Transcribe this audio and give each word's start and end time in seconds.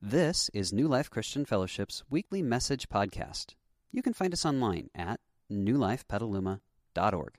This 0.00 0.48
is 0.54 0.72
New 0.72 0.86
Life 0.86 1.10
Christian 1.10 1.44
Fellowship's 1.44 2.04
weekly 2.08 2.40
message 2.40 2.88
podcast. 2.88 3.56
You 3.90 4.00
can 4.00 4.12
find 4.12 4.32
us 4.32 4.46
online 4.46 4.90
at 4.94 5.18
newlifepetaluma.org. 5.50 7.34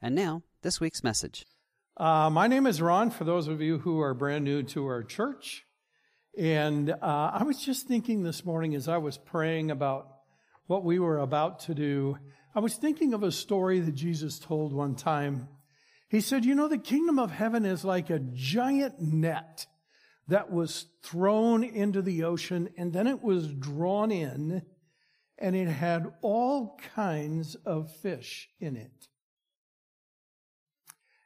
And 0.00 0.14
now, 0.14 0.42
this 0.62 0.80
week's 0.80 1.04
message. 1.04 1.44
Uh, 1.98 2.30
my 2.30 2.46
name 2.46 2.66
is 2.66 2.80
Ron, 2.80 3.10
for 3.10 3.24
those 3.24 3.48
of 3.48 3.60
you 3.60 3.80
who 3.80 4.00
are 4.00 4.14
brand 4.14 4.44
new 4.44 4.62
to 4.62 4.86
our 4.86 5.02
church. 5.02 5.66
And 6.38 6.88
uh, 6.88 6.96
I 7.02 7.42
was 7.42 7.62
just 7.62 7.86
thinking 7.86 8.22
this 8.22 8.46
morning 8.46 8.74
as 8.74 8.88
I 8.88 8.96
was 8.96 9.18
praying 9.18 9.70
about 9.70 10.08
what 10.66 10.84
we 10.84 10.98
were 10.98 11.18
about 11.18 11.60
to 11.60 11.74
do, 11.74 12.16
I 12.54 12.60
was 12.60 12.76
thinking 12.76 13.12
of 13.12 13.22
a 13.22 13.30
story 13.30 13.80
that 13.80 13.94
Jesus 13.94 14.38
told 14.38 14.72
one 14.72 14.94
time. 14.94 15.48
He 16.08 16.22
said, 16.22 16.46
You 16.46 16.54
know, 16.54 16.66
the 16.66 16.78
kingdom 16.78 17.18
of 17.18 17.30
heaven 17.30 17.66
is 17.66 17.84
like 17.84 18.08
a 18.08 18.20
giant 18.20 19.02
net 19.02 19.66
that 20.28 20.50
was 20.50 20.86
thrown 21.02 21.62
into 21.62 22.02
the 22.02 22.24
ocean 22.24 22.70
and 22.76 22.92
then 22.92 23.06
it 23.06 23.22
was 23.22 23.48
drawn 23.48 24.10
in 24.10 24.62
and 25.38 25.56
it 25.56 25.68
had 25.68 26.12
all 26.22 26.78
kinds 26.94 27.54
of 27.66 27.94
fish 27.96 28.48
in 28.60 28.76
it. 28.76 29.08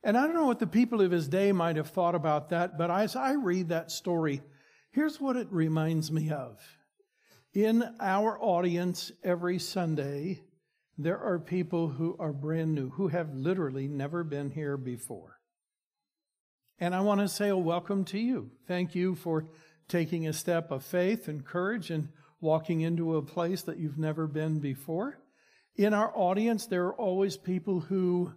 And 0.03 0.17
I 0.17 0.25
don't 0.27 0.35
know 0.35 0.47
what 0.47 0.61
the 0.61 0.67
people 0.67 1.01
of 1.01 1.11
his 1.11 1.29
day 1.29 1.53
might 1.53 1.77
have 1.77 1.91
thought 1.91 2.15
about 2.15 2.51
that, 2.51 2.79
but 2.79 2.91
as 2.91 3.17
I 3.17 3.33
read 3.33 3.69
that 3.69 3.91
story, 3.91 4.43
here's 4.91 5.21
what 5.21 5.37
it 5.37 5.49
reminds 5.51 6.11
me 6.11 6.31
of. 6.31 6.61
In 7.53 7.85
our 8.01 8.39
audience 8.41 9.11
every 9.25 9.59
Sunday, 9.59 10.41
there 10.97 11.19
are 11.19 11.39
people 11.39 11.89
who 11.89 12.17
are 12.19 12.33
brand 12.33 12.75
new, 12.75 12.91
who 12.91 13.09
have 13.09 13.35
literally 13.35 13.89
never 13.89 14.25
been 14.25 14.51
here 14.51 14.77
before. 14.77 15.38
And 16.81 16.95
I 16.95 17.01
want 17.01 17.21
to 17.21 17.29
say 17.29 17.49
a 17.49 17.57
welcome 17.57 18.05
to 18.07 18.19
you. 18.21 18.53
Thank 18.69 18.95
you 18.95 19.17
for 19.17 19.47
taking 19.89 20.29
a 20.29 20.33
step 20.33 20.71
of 20.71 20.85
faith 20.85 21.27
and 21.27 21.45
courage 21.45 21.91
and 21.91 22.11
walking 22.41 22.83
into 22.83 23.17
a 23.17 23.23
place 23.23 23.63
that 23.63 23.79
you've 23.79 23.99
never 23.99 24.29
been 24.29 24.61
before. 24.61 25.19
In 25.75 25.93
our 25.93 26.13
audience, 26.15 26.67
there 26.67 26.87
are 26.87 26.95
always 26.95 27.37
people 27.37 27.81
who 27.81 28.33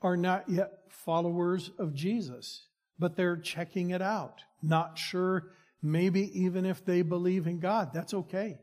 are 0.00 0.16
not 0.16 0.48
yet 0.48 0.70
followers 0.88 1.70
of 1.78 1.92
Jesus, 1.92 2.66
but 2.98 3.16
they're 3.16 3.36
checking 3.36 3.90
it 3.90 4.00
out, 4.00 4.40
not 4.62 4.96
sure, 4.96 5.50
maybe 5.82 6.40
even 6.40 6.64
if 6.64 6.86
they 6.86 7.02
believe 7.02 7.46
in 7.46 7.60
God. 7.60 7.90
That's 7.92 8.14
okay. 8.14 8.56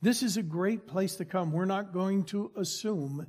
This 0.00 0.22
is 0.22 0.38
a 0.38 0.42
great 0.42 0.86
place 0.86 1.16
to 1.16 1.26
come. 1.26 1.52
We're 1.52 1.66
not 1.66 1.92
going 1.92 2.24
to 2.26 2.50
assume 2.56 3.26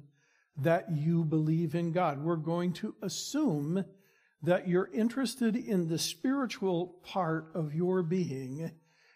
that 0.62 0.86
you 0.94 1.26
believe 1.26 1.76
in 1.76 1.92
God. 1.92 2.24
We're 2.24 2.38
going 2.38 2.72
to 2.74 2.96
assume 3.02 3.84
that 4.44 4.68
you're 4.68 4.90
interested 4.94 5.56
in 5.56 5.88
the 5.88 5.98
spiritual 5.98 6.96
part 7.04 7.52
of 7.54 7.74
your 7.74 8.02
being 8.02 8.72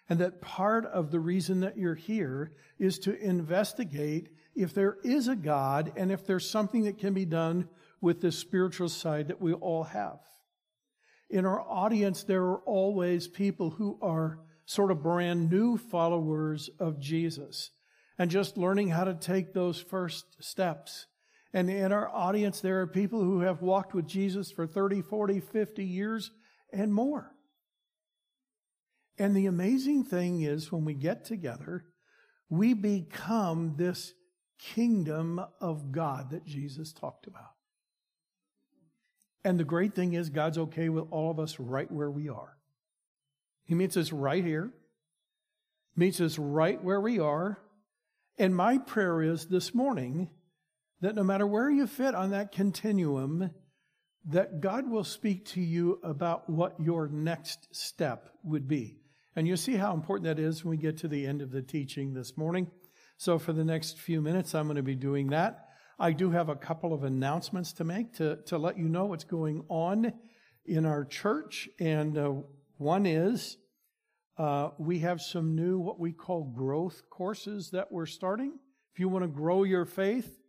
and 0.10 0.20
that 0.20 0.42
part 0.42 0.86
of 0.86 1.12
the 1.12 1.20
reason 1.20 1.62
that 1.62 1.78
you're 1.78 1.96
here 1.96 2.52
is 2.78 3.00
to 3.00 3.18
investigate 3.18 4.30
if 4.56 4.74
there 4.74 4.98
is 5.04 5.28
a 5.28 5.36
God 5.36 5.94
and 5.96 6.12
if 6.12 6.26
there's 6.26 6.50
something 6.50 6.84
that 6.84 6.98
can 6.98 7.14
be 7.14 7.26
done 7.26 7.70
with 8.02 8.20
the 8.20 8.32
spiritual 8.32 8.90
side 8.90 9.30
that 9.30 9.42
we 9.42 9.54
all 9.54 9.84
have. 9.84 10.20
In 11.30 11.46
our 11.46 11.62
audience, 11.62 12.24
there 12.24 12.44
are 12.44 12.60
always 12.60 13.28
people 13.28 13.72
who 13.72 13.98
are 14.02 14.40
sort 14.66 14.92
of 14.92 15.02
brand 15.02 15.50
new 15.50 15.78
followers 15.78 16.70
of 16.80 17.00
Jesus 17.00 17.72
and 18.20 18.30
just 18.30 18.58
learning 18.58 18.90
how 18.90 19.06
to 19.06 19.14
take 19.14 19.54
those 19.54 19.82
first 19.82 20.44
steps 20.44 21.08
and 21.54 21.70
in 21.70 21.92
our 21.92 22.10
audience, 22.10 22.62
there 22.62 22.82
are 22.82 22.88
people 22.88 23.22
who 23.22 23.42
have 23.42 23.62
walked 23.62 23.94
with 23.94 24.08
Jesus 24.08 24.52
for 24.52 24.66
30, 24.66 25.04
40, 25.04 25.40
50 25.40 25.86
years 25.86 26.32
and 26.72 26.92
more. 26.92 27.32
And 29.20 29.36
the 29.36 29.46
amazing 29.46 30.06
thing 30.06 30.42
is 30.42 30.72
when 30.72 30.84
we 30.84 30.96
get 30.96 31.26
together, 31.26 31.86
we 32.50 32.74
become 32.74 33.76
this 33.78 34.14
kingdom 34.58 35.40
of 35.62 35.92
God 35.92 36.32
that 36.32 36.46
Jesus 36.46 36.92
talked 36.92 37.28
about. 37.28 37.52
And 39.46 39.60
the 39.60 39.64
great 39.64 39.94
thing 39.94 40.14
is 40.14 40.30
God's 40.30 40.58
okay 40.58 40.90
with 40.90 41.06
all 41.12 41.30
of 41.30 41.40
us 41.40 41.60
right 41.60 41.92
where 41.92 42.10
we 42.10 42.30
are. 42.30 42.58
He 43.66 43.76
meets 43.76 43.98
us 43.98 44.12
right 44.12 44.44
here, 44.44 44.72
meets 45.96 46.20
us 46.20 46.40
right 46.40 46.84
where 46.84 47.00
we 47.00 47.20
are. 47.20 47.60
And 48.40 48.56
my 48.56 48.80
prayer 48.80 49.22
is 49.22 49.46
this 49.46 49.76
morning 49.76 50.30
that 51.04 51.16
no 51.16 51.24
matter 51.24 51.46
where 51.46 51.70
you 51.70 51.86
fit 51.86 52.16
on 52.16 52.32
that 52.32 52.52
continuum, 52.52 53.52
that 54.26 54.62
God 54.62 54.90
will 54.90 55.04
speak 55.04 55.46
to 55.48 55.62
you 55.62 56.00
about 56.04 56.50
what 56.50 56.80
your 56.80 57.10
next 57.10 57.68
step 57.76 58.30
would 58.44 58.68
be. 58.68 59.00
And 59.36 59.48
you'll 59.48 59.58
see 59.58 59.76
how 59.76 59.94
important 59.94 60.26
that 60.26 60.42
is 60.42 60.64
when 60.64 60.72
we 60.72 60.78
get 60.78 60.98
to 61.00 61.08
the 61.08 61.26
end 61.26 61.42
of 61.42 61.52
the 61.52 61.62
teaching 61.62 62.14
this 62.14 62.38
morning. 62.38 62.68
So 63.18 63.38
for 63.38 63.52
the 63.52 63.66
next 63.66 63.98
few 64.00 64.22
minutes, 64.22 64.56
I'm 64.56 64.66
going 64.66 64.78
to 64.78 64.84
be 64.84 64.96
doing 64.96 65.28
that. 65.32 65.66
I 66.00 66.12
do 66.12 66.32
have 66.32 66.50
a 66.50 66.56
couple 66.56 66.94
of 66.94 67.04
announcements 67.04 67.74
to 67.74 67.84
make 67.84 68.14
to, 68.14 68.38
to 68.46 68.58
let 68.58 68.78
you 68.78 68.88
know 68.88 69.06
what's 69.06 69.24
going 69.24 69.66
on 69.70 70.14
in 70.66 70.86
our 70.86 71.04
church. 71.04 71.68
And 71.80 72.18
uh, 72.18 72.34
one 72.78 73.06
is 73.06 73.58
uh, 74.38 74.70
we 74.78 75.00
have 75.00 75.22
some 75.22 75.56
new, 75.56 75.80
what 75.80 76.00
we 76.00 76.14
call 76.14 76.46
growth 76.56 77.02
courses 77.10 77.72
that 77.72 77.92
we're 77.92 78.06
starting. 78.06 78.54
If 78.94 79.00
you 79.00 79.10
want 79.10 79.24
to 79.24 79.30
grow 79.30 79.64
your 79.64 79.86
faith, 79.86 80.40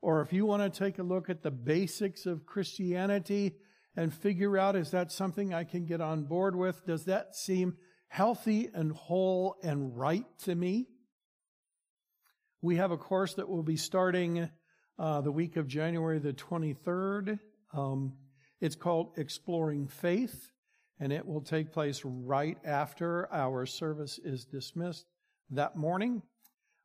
or 0.00 0.20
if 0.22 0.32
you 0.32 0.46
want 0.46 0.62
to 0.62 0.78
take 0.78 0.98
a 0.98 1.02
look 1.02 1.28
at 1.28 1.42
the 1.42 1.50
basics 1.50 2.26
of 2.26 2.46
Christianity 2.46 3.56
and 3.96 4.14
figure 4.14 4.56
out 4.56 4.76
is 4.76 4.92
that 4.92 5.10
something 5.10 5.52
I 5.52 5.64
can 5.64 5.84
get 5.84 6.00
on 6.00 6.24
board 6.24 6.54
with? 6.54 6.86
Does 6.86 7.04
that 7.06 7.34
seem 7.34 7.76
healthy 8.08 8.68
and 8.72 8.92
whole 8.92 9.56
and 9.62 9.96
right 9.96 10.26
to 10.44 10.54
me? 10.54 10.86
We 12.62 12.76
have 12.76 12.90
a 12.90 12.96
course 12.96 13.34
that 13.34 13.48
will 13.48 13.62
be 13.62 13.76
starting 13.76 14.48
uh, 14.98 15.20
the 15.20 15.32
week 15.32 15.56
of 15.56 15.66
January 15.66 16.18
the 16.18 16.32
23rd. 16.32 17.38
Um, 17.72 18.14
it's 18.60 18.74
called 18.76 19.12
Exploring 19.16 19.86
Faith, 19.86 20.50
and 20.98 21.12
it 21.12 21.26
will 21.26 21.40
take 21.40 21.72
place 21.72 22.02
right 22.04 22.58
after 22.64 23.32
our 23.32 23.66
service 23.66 24.18
is 24.22 24.44
dismissed 24.44 25.06
that 25.50 25.76
morning. 25.76 26.22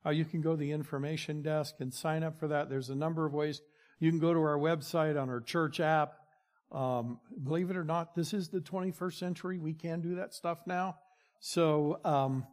Uh, 0.06 0.10
you 0.10 0.24
can 0.24 0.40
go 0.40 0.52
to 0.52 0.56
the 0.56 0.72
information 0.72 1.42
desk 1.42 1.76
and 1.80 1.92
sign 1.92 2.22
up 2.22 2.38
for 2.38 2.48
that. 2.48 2.68
There's 2.68 2.90
a 2.90 2.94
number 2.94 3.24
of 3.26 3.32
ways. 3.32 3.62
You 3.98 4.10
can 4.10 4.20
go 4.20 4.34
to 4.34 4.40
our 4.40 4.58
website 4.58 5.20
on 5.20 5.30
our 5.30 5.40
church 5.40 5.80
app. 5.80 6.14
Um, 6.70 7.20
believe 7.42 7.70
it 7.70 7.76
or 7.76 7.84
not, 7.84 8.14
this 8.14 8.34
is 8.34 8.48
the 8.48 8.60
21st 8.60 9.14
century. 9.14 9.58
We 9.58 9.74
can 9.74 10.00
do 10.00 10.16
that 10.16 10.34
stuff 10.34 10.58
now. 10.66 10.96
So 11.40 12.00
um, 12.04 12.46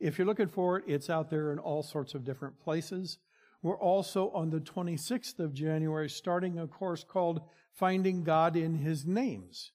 if 0.00 0.18
you're 0.18 0.26
looking 0.26 0.48
for 0.48 0.78
it, 0.78 0.84
it's 0.86 1.08
out 1.08 1.30
there 1.30 1.52
in 1.52 1.58
all 1.58 1.82
sorts 1.82 2.14
of 2.14 2.24
different 2.24 2.58
places. 2.58 3.18
We're 3.62 3.78
also 3.78 4.30
on 4.30 4.50
the 4.50 4.60
26th 4.60 5.38
of 5.38 5.54
January 5.54 6.08
starting 6.08 6.58
a 6.58 6.66
course 6.66 7.04
called 7.04 7.40
Finding 7.72 8.22
God 8.22 8.56
in 8.56 8.76
His 8.76 9.06
Names. 9.06 9.72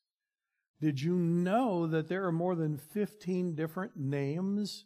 Did 0.82 1.02
you 1.02 1.16
know 1.16 1.88
that 1.88 2.10
there 2.10 2.26
are 2.26 2.32
more 2.32 2.56
than 2.56 2.78
15 2.78 3.56
different 3.56 3.96
names 3.96 4.86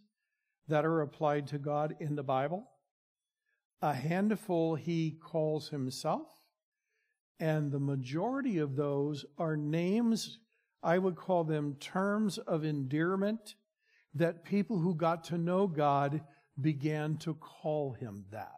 that 0.68 0.86
are 0.86 1.02
applied 1.02 1.48
to 1.48 1.58
God 1.58 1.96
in 2.00 2.16
the 2.16 2.24
Bible. 2.24 2.68
A 3.82 3.94
handful 3.94 4.76
he 4.76 5.12
calls 5.12 5.70
himself, 5.70 6.28
and 7.40 7.72
the 7.72 7.80
majority 7.80 8.58
of 8.58 8.76
those 8.76 9.26
are 9.38 9.56
names, 9.56 10.40
I 10.82 10.98
would 10.98 11.16
call 11.16 11.44
them 11.44 11.76
terms 11.80 12.38
of 12.38 12.64
endearment 12.64 13.56
that 14.16 14.44
people 14.44 14.80
who 14.80 14.96
got 14.96 15.26
to 15.26 15.38
know 15.38 15.68
God 15.68 16.22
began 16.60 17.18
to 17.18 17.36
call 17.36 17.94
him 17.94 18.26
that. 18.32 18.54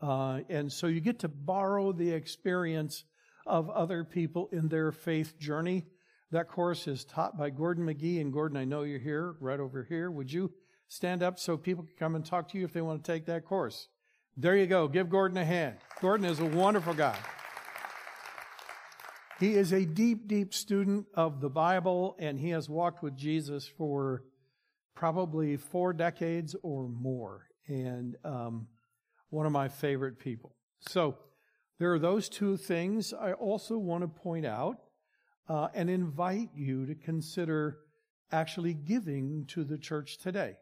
Uh, 0.00 0.40
and 0.48 0.72
so 0.72 0.86
you 0.86 1.00
get 1.00 1.18
to 1.20 1.28
borrow 1.28 1.92
the 1.92 2.12
experience 2.12 3.04
of 3.46 3.68
other 3.68 4.04
people 4.04 4.48
in 4.52 4.68
their 4.68 4.92
faith 4.92 5.38
journey. 5.38 5.86
That 6.30 6.48
course 6.48 6.86
is 6.86 7.04
taught 7.04 7.36
by 7.36 7.50
Gordon 7.50 7.86
McGee. 7.86 8.20
And 8.20 8.32
Gordon, 8.32 8.56
I 8.56 8.64
know 8.64 8.82
you're 8.82 9.00
here, 9.00 9.34
right 9.40 9.58
over 9.58 9.84
here. 9.88 10.10
Would 10.10 10.32
you 10.32 10.52
stand 10.90 11.22
up 11.22 11.38
so 11.38 11.56
people 11.56 11.84
can 11.84 11.94
come 11.96 12.16
and 12.16 12.26
talk 12.26 12.48
to 12.48 12.58
you 12.58 12.64
if 12.64 12.72
they 12.72 12.80
want 12.82 13.02
to 13.02 13.12
take 13.12 13.24
that 13.26 13.44
course. 13.44 13.86
There 14.36 14.56
you 14.56 14.66
go. 14.66 14.88
Give 14.88 15.08
Gordon 15.08 15.38
a 15.38 15.44
hand. 15.44 15.76
Gordon 16.00 16.26
is 16.26 16.40
a 16.40 16.44
wonderful 16.44 16.94
guy. 16.94 17.16
He 19.38 19.54
is 19.54 19.72
a 19.72 19.84
deep, 19.84 20.26
deep 20.26 20.52
student 20.52 21.06
of 21.14 21.40
the 21.40 21.48
Bible, 21.48 22.16
and 22.18 22.38
he 22.40 22.50
has 22.50 22.68
walked 22.68 23.04
with 23.04 23.16
Jesus 23.16 23.68
for 23.68 24.24
probably 24.96 25.56
four 25.56 25.92
decades 25.92 26.56
or 26.62 26.88
more, 26.88 27.46
and 27.68 28.16
um, 28.24 28.66
one 29.30 29.46
of 29.46 29.52
my 29.52 29.68
favorite 29.68 30.18
people. 30.18 30.56
So, 30.88 31.16
there 31.78 31.92
are 31.94 32.00
those 32.00 32.28
two 32.28 32.56
things. 32.56 33.14
I 33.14 33.32
also 33.32 33.78
want 33.78 34.02
to 34.02 34.08
point 34.08 34.44
out 34.44 34.76
uh, 35.48 35.68
and 35.72 35.88
invite 35.88 36.50
you 36.54 36.84
to 36.86 36.94
consider 36.94 37.78
actually 38.32 38.74
giving 38.74 39.46
to 39.46 39.64
the 39.64 39.78
church 39.78 40.18
today. 40.18 40.56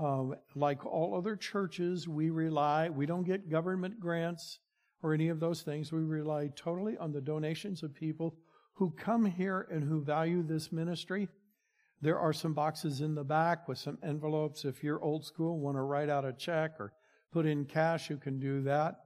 Uh, 0.00 0.34
like 0.54 0.86
all 0.86 1.14
other 1.14 1.36
churches, 1.36 2.08
we 2.08 2.30
rely, 2.30 2.88
we 2.88 3.04
don't 3.04 3.24
get 3.24 3.50
government 3.50 4.00
grants 4.00 4.58
or 5.02 5.12
any 5.12 5.28
of 5.28 5.40
those 5.40 5.60
things. 5.60 5.92
We 5.92 6.00
rely 6.00 6.48
totally 6.56 6.96
on 6.96 7.12
the 7.12 7.20
donations 7.20 7.82
of 7.82 7.94
people 7.94 8.34
who 8.72 8.92
come 8.92 9.26
here 9.26 9.66
and 9.70 9.84
who 9.84 10.00
value 10.00 10.42
this 10.42 10.72
ministry. 10.72 11.28
There 12.00 12.18
are 12.18 12.32
some 12.32 12.54
boxes 12.54 13.02
in 13.02 13.14
the 13.14 13.24
back 13.24 13.68
with 13.68 13.76
some 13.76 13.98
envelopes. 14.02 14.64
If 14.64 14.82
you're 14.82 15.02
old 15.02 15.26
school, 15.26 15.60
want 15.60 15.76
to 15.76 15.82
write 15.82 16.08
out 16.08 16.24
a 16.24 16.32
check 16.32 16.80
or 16.80 16.94
put 17.30 17.44
in 17.44 17.66
cash, 17.66 18.08
you 18.08 18.16
can 18.16 18.38
do 18.38 18.62
that. 18.62 19.00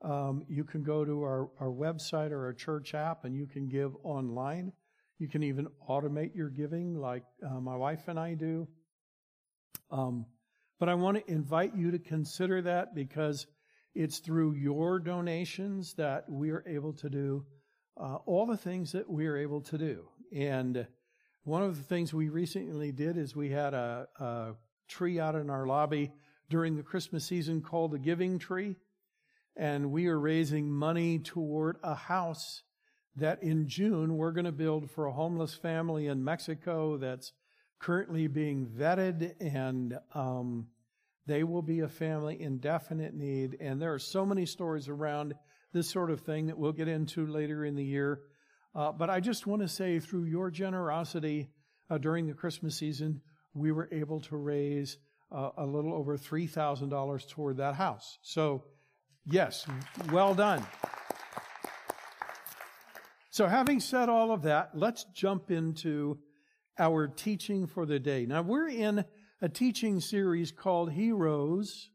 Um, 0.00 0.44
you 0.48 0.64
can 0.64 0.82
go 0.82 1.04
to 1.04 1.22
our, 1.24 1.50
our 1.60 1.68
website 1.68 2.30
or 2.30 2.46
our 2.46 2.54
church 2.54 2.94
app 2.94 3.26
and 3.26 3.36
you 3.36 3.46
can 3.46 3.68
give 3.68 3.94
online. 4.02 4.72
You 5.18 5.28
can 5.28 5.42
even 5.42 5.68
automate 5.90 6.34
your 6.34 6.48
giving 6.48 6.94
like 6.94 7.24
uh, 7.44 7.60
my 7.60 7.76
wife 7.76 8.08
and 8.08 8.18
I 8.18 8.32
do. 8.32 8.66
Um, 9.90 10.24
but 10.78 10.88
I 10.88 10.94
want 10.94 11.16
to 11.16 11.32
invite 11.32 11.74
you 11.76 11.90
to 11.90 11.98
consider 11.98 12.62
that 12.62 12.94
because 12.94 13.46
it's 13.94 14.18
through 14.18 14.54
your 14.54 14.98
donations 14.98 15.94
that 15.94 16.24
we 16.28 16.50
are 16.50 16.64
able 16.66 16.92
to 16.94 17.10
do 17.10 17.44
uh, 18.00 18.16
all 18.26 18.46
the 18.46 18.56
things 18.56 18.92
that 18.92 19.10
we 19.10 19.26
are 19.26 19.36
able 19.36 19.60
to 19.62 19.78
do. 19.78 20.08
And 20.32 20.86
one 21.42 21.62
of 21.62 21.76
the 21.76 21.82
things 21.82 22.14
we 22.14 22.28
recently 22.28 22.92
did 22.92 23.16
is 23.16 23.34
we 23.34 23.50
had 23.50 23.74
a, 23.74 24.06
a 24.20 24.54
tree 24.86 25.18
out 25.18 25.34
in 25.34 25.50
our 25.50 25.66
lobby 25.66 26.12
during 26.48 26.76
the 26.76 26.82
Christmas 26.82 27.24
season 27.24 27.60
called 27.60 27.92
the 27.92 27.98
Giving 27.98 28.38
Tree. 28.38 28.76
And 29.56 29.90
we 29.90 30.06
are 30.06 30.18
raising 30.18 30.70
money 30.70 31.18
toward 31.18 31.78
a 31.82 31.94
house 31.94 32.62
that 33.16 33.42
in 33.42 33.66
June 33.66 34.16
we're 34.16 34.32
going 34.32 34.44
to 34.44 34.52
build 34.52 34.90
for 34.90 35.06
a 35.06 35.12
homeless 35.12 35.54
family 35.54 36.06
in 36.06 36.22
Mexico 36.22 36.96
that's 36.96 37.32
currently 37.78 38.26
being 38.26 38.66
vetted 38.66 39.34
and 39.40 39.98
um, 40.14 40.66
they 41.26 41.44
will 41.44 41.62
be 41.62 41.80
a 41.80 41.88
family 41.88 42.40
in 42.40 42.58
definite 42.58 43.14
need. 43.14 43.56
And 43.60 43.80
there 43.80 43.92
are 43.92 43.98
so 43.98 44.24
many 44.24 44.46
stories 44.46 44.88
around 44.88 45.34
this 45.72 45.88
sort 45.88 46.10
of 46.10 46.20
thing 46.20 46.46
that 46.46 46.58
we'll 46.58 46.72
get 46.72 46.88
into 46.88 47.26
later 47.26 47.64
in 47.64 47.76
the 47.76 47.84
year. 47.84 48.20
Uh, 48.74 48.92
but 48.92 49.10
I 49.10 49.20
just 49.20 49.46
want 49.46 49.62
to 49.62 49.68
say 49.68 50.00
through 50.00 50.24
your 50.24 50.50
generosity 50.50 51.50
uh, 51.90 51.98
during 51.98 52.26
the 52.26 52.34
Christmas 52.34 52.76
season, 52.76 53.20
we 53.54 53.72
were 53.72 53.88
able 53.92 54.20
to 54.20 54.36
raise 54.36 54.98
uh, 55.30 55.50
a 55.56 55.66
little 55.66 55.92
over 55.92 56.16
$3,000 56.16 57.28
toward 57.28 57.56
that 57.58 57.74
house. 57.74 58.18
So, 58.22 58.64
yes, 59.24 59.66
well 60.10 60.34
done. 60.34 60.64
So, 63.30 63.46
having 63.46 63.80
said 63.80 64.08
all 64.08 64.32
of 64.32 64.42
that, 64.42 64.70
let's 64.74 65.04
jump 65.14 65.50
into 65.50 66.18
our 66.78 67.08
teaching 67.08 67.66
for 67.66 67.86
the 67.86 67.98
day. 67.98 68.26
Now, 68.26 68.42
we're 68.42 68.68
in 68.68 69.04
a 69.40 69.48
teaching 69.48 70.00
series 70.00 70.52
called 70.52 70.92
Heroes 70.92 71.90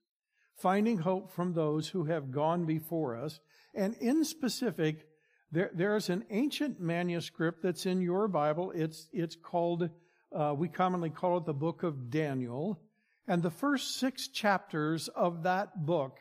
Finding 0.55 0.99
Hope 0.99 1.31
from 1.31 1.53
Those 1.53 1.89
Who 1.89 2.05
Have 2.05 2.31
Gone 2.31 2.65
Before 2.65 3.15
Us. 3.15 3.39
And 3.73 3.95
in 3.95 4.23
specific, 4.23 5.07
there, 5.51 5.71
there's 5.73 6.09
an 6.09 6.25
ancient 6.29 6.79
manuscript 6.79 7.61
that's 7.63 7.85
in 7.85 8.01
your 8.01 8.27
Bible. 8.27 8.71
It's, 8.75 9.07
it's 9.11 9.35
called, 9.35 9.89
uh, 10.35 10.53
we 10.57 10.67
commonly 10.67 11.09
call 11.09 11.37
it 11.37 11.45
the 11.45 11.53
book 11.53 11.83
of 11.83 12.09
Daniel. 12.09 12.79
And 13.27 13.41
the 13.41 13.51
first 13.51 13.99
six 13.99 14.27
chapters 14.27 15.07
of 15.09 15.43
that 15.43 15.85
book 15.85 16.19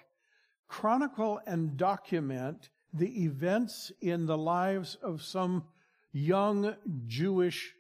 chronicle 0.68 1.38
and 1.46 1.76
document 1.76 2.70
the 2.94 3.24
events 3.24 3.92
in 4.00 4.26
the 4.26 4.38
lives 4.38 4.96
of 5.02 5.22
some 5.22 5.64
young 6.12 6.74
Jewish 7.06 7.74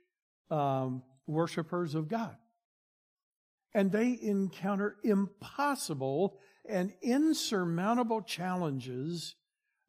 um, 0.52 1.02
worshippers 1.26 1.94
of 1.94 2.08
God. 2.08 2.36
And 3.74 3.90
they 3.90 4.18
encounter 4.20 4.96
impossible 5.02 6.38
and 6.68 6.92
insurmountable 7.00 8.20
challenges 8.22 9.34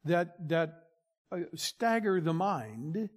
that, 0.04 0.48
that 0.48 0.84
uh, 1.30 1.40
stagger 1.54 2.20
the 2.20 2.32
mind. 2.32 3.10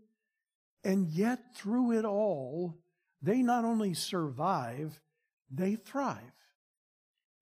And 0.83 1.07
yet, 1.09 1.39
through 1.55 1.97
it 1.97 2.05
all, 2.05 2.77
they 3.21 3.41
not 3.41 3.65
only 3.65 3.93
survive, 3.93 4.99
they 5.49 5.75
thrive. 5.75 6.21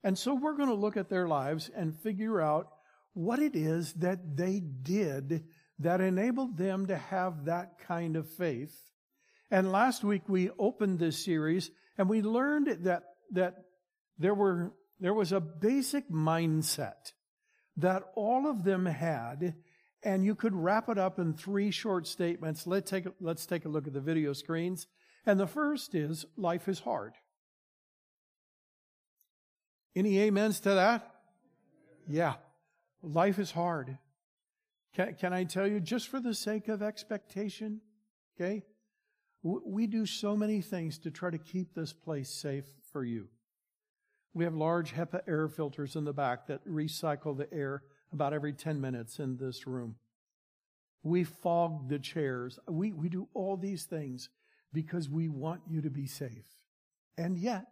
And 0.04 0.18
so 0.18 0.36
we're 0.36 0.56
going 0.56 0.70
to 0.70 0.76
look 0.76 0.98
at 0.98 1.10
their 1.10 1.28
lives 1.28 1.70
and 1.76 2.00
figure 2.00 2.40
out 2.40 2.70
what 3.14 3.40
it 3.40 3.56
is 3.56 3.94
that 3.94 4.38
they 4.38 4.60
did 4.60 5.46
that 5.80 6.00
enabled 6.00 6.58
them 6.58 6.86
to 6.88 6.96
have 6.96 7.46
that 7.46 7.80
kind 7.80 8.16
of 8.16 8.30
faith 8.30 8.78
and 9.56 9.72
last 9.72 10.04
week 10.04 10.24
we 10.28 10.50
opened 10.60 11.00
this 11.00 11.24
series 11.24 11.72
and 11.98 12.10
we 12.10 12.22
learned 12.22 12.84
that, 12.84 13.04
that 13.32 13.56
there 14.18 14.34
were, 14.34 14.74
there 15.00 15.14
was 15.14 15.32
a 15.32 15.40
basic 15.40 16.10
mindset 16.12 17.14
that 17.78 18.04
all 18.18 18.50
of 18.50 18.66
them 18.66 18.86
had 18.86 19.56
and 20.04 20.26
you 20.26 20.36
could 20.36 20.54
wrap 20.54 20.90
it 20.90 20.98
up 20.98 21.20
in 21.20 21.34
three 21.34 21.72
short 21.72 22.06
statements. 22.06 22.68
Let's 22.68 22.92
take, 22.92 23.06
let's 23.22 23.46
take 23.46 23.64
a 23.64 23.70
look 23.70 23.88
at 23.88 23.94
the 23.94 24.02
video 24.02 24.34
screens. 24.34 24.88
And 25.26 25.40
the 25.40 25.48
first 25.48 25.96
is 25.96 26.26
life 26.36 26.68
is 26.68 26.82
hard. 26.82 27.14
Any 29.96 30.28
amens 30.28 30.60
to 30.60 30.72
that? 30.72 31.10
Yeah. 32.10 32.34
Life 33.02 33.40
is 33.40 33.52
hard. 33.52 34.00
Can, 34.96 35.16
can 35.16 35.32
I 35.32 35.46
tell 35.46 35.66
you, 35.66 35.80
just 35.80 36.10
for 36.10 36.20
the 36.20 36.36
sake 36.36 36.68
of 36.68 36.82
expectation, 36.84 37.80
okay? 38.36 38.64
We 39.48 39.86
do 39.86 40.08
so 40.08 40.36
many 40.36 40.60
things 40.60 40.98
to 41.00 41.12
try 41.12 41.30
to 41.30 41.38
keep 41.38 41.76
this 41.76 41.94
place 41.94 42.32
safe 42.32 42.66
for 42.92 43.04
you. 43.04 43.28
We 44.34 44.44
have 44.44 44.56
large 44.56 44.96
HEPA 44.96 45.22
air 45.28 45.48
filters 45.48 45.96
in 45.96 46.04
the 46.04 46.14
back 46.14 46.48
that 46.48 46.68
recycle 46.68 47.38
the 47.38 47.54
air 47.54 47.84
about 48.12 48.34
every 48.34 48.54
10 48.54 48.82
minutes 48.82 49.20
in 49.20 49.38
this 49.38 49.68
room. 49.68 49.98
We 51.04 51.26
fog 51.26 51.90
the 51.90 52.00
chairs. 52.00 52.58
We, 52.68 52.92
we 52.92 53.08
do 53.08 53.28
all 53.36 53.56
these 53.56 53.84
things 53.84 54.30
because 54.74 55.12
we 55.12 55.30
want 55.30 55.62
you 55.70 55.80
to 55.84 55.92
be 55.92 56.08
safe. 56.08 56.50
And 57.16 57.38
yet, 57.38 57.66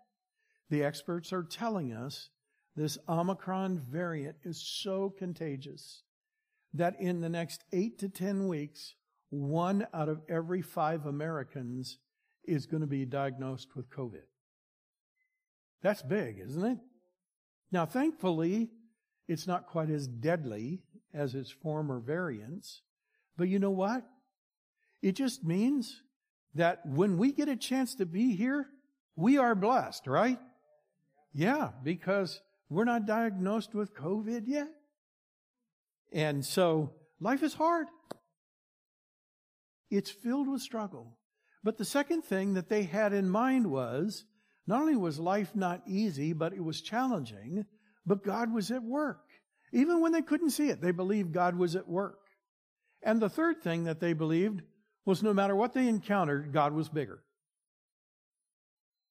the 0.69 0.83
experts 0.83 1.33
are 1.33 1.41
telling 1.41 1.91
us 1.91 2.29
this 2.75 2.99
Omicron 3.09 3.79
variant 3.89 4.35
is 4.43 4.61
so 4.61 5.09
contagious 5.09 6.03
that 6.71 6.99
in 6.99 7.21
the 7.21 7.29
next 7.29 7.63
eight 7.73 7.97
to 7.99 8.09
10 8.09 8.47
weeks, 8.47 8.93
one 9.33 9.88
out 9.94 10.09
of 10.09 10.21
every 10.30 10.62
five 10.62 11.06
Americans 11.06 11.97
is 12.45 12.68
going 12.68 12.81
to 12.81 12.88
be 12.88 13.06
diagnosed 13.06 13.75
with 13.75 13.89
COVID. 13.89 14.24
That's 15.81 16.03
big, 16.03 16.39
isn't 16.39 16.63
it? 16.63 16.77
Now, 17.71 17.85
thankfully, 17.85 18.69
it's 19.27 19.47
not 19.47 19.68
quite 19.68 19.89
as 19.89 20.07
deadly 20.07 20.83
as 21.13 21.33
its 21.33 21.50
former 21.50 22.00
variants. 22.00 22.81
But 23.35 23.50
you 23.50 23.57
know 23.57 23.71
what? 23.71 24.03
It 25.01 25.13
just 25.13 25.44
means 25.44 26.01
that 26.53 26.86
when 26.86 27.18
we 27.18 27.31
get 27.31 27.50
a 27.50 27.56
chance 27.56 27.95
to 27.95 28.06
be 28.06 28.36
here, 28.36 28.68
we 29.15 29.38
are 29.38 29.56
blessed, 29.56 30.06
right? 30.06 30.39
Yeah, 31.33 31.69
because 31.84 32.39
we're 32.69 32.86
not 32.86 33.07
diagnosed 33.07 33.74
with 33.74 33.96
COVID 33.96 34.43
yet. 34.46 34.69
And 36.12 36.46
so 36.46 36.91
life 37.19 37.41
is 37.41 37.55
hard. 37.55 37.88
It's 39.93 40.09
filled 40.09 40.47
with 40.47 40.63
struggle. 40.63 41.19
But 41.63 41.77
the 41.77 41.85
second 41.85 42.23
thing 42.23 42.55
that 42.55 42.67
they 42.67 42.81
had 42.81 43.13
in 43.13 43.29
mind 43.29 43.67
was 43.67 44.25
not 44.65 44.81
only 44.81 44.95
was 44.95 45.19
life 45.19 45.55
not 45.55 45.83
easy, 45.85 46.33
but 46.33 46.51
it 46.51 46.63
was 46.63 46.81
challenging, 46.81 47.65
but 48.03 48.23
God 48.23 48.51
was 48.51 48.71
at 48.71 48.81
work. 48.81 49.21
Even 49.71 50.01
when 50.01 50.12
they 50.12 50.23
couldn't 50.23 50.50
see 50.50 50.69
it, 50.69 50.81
they 50.81 50.89
believed 50.89 51.31
God 51.31 51.55
was 51.55 51.75
at 51.75 51.88
work. 51.88 52.17
And 53.03 53.21
the 53.21 53.29
third 53.29 53.62
thing 53.62 53.83
that 53.83 54.00
they 54.00 54.13
believed 54.13 54.63
was 55.05 55.21
no 55.21 55.31
matter 55.31 55.55
what 55.55 55.73
they 55.73 55.88
encountered, 55.88 56.51
God 56.51 56.73
was 56.73 56.89
bigger. 56.89 57.23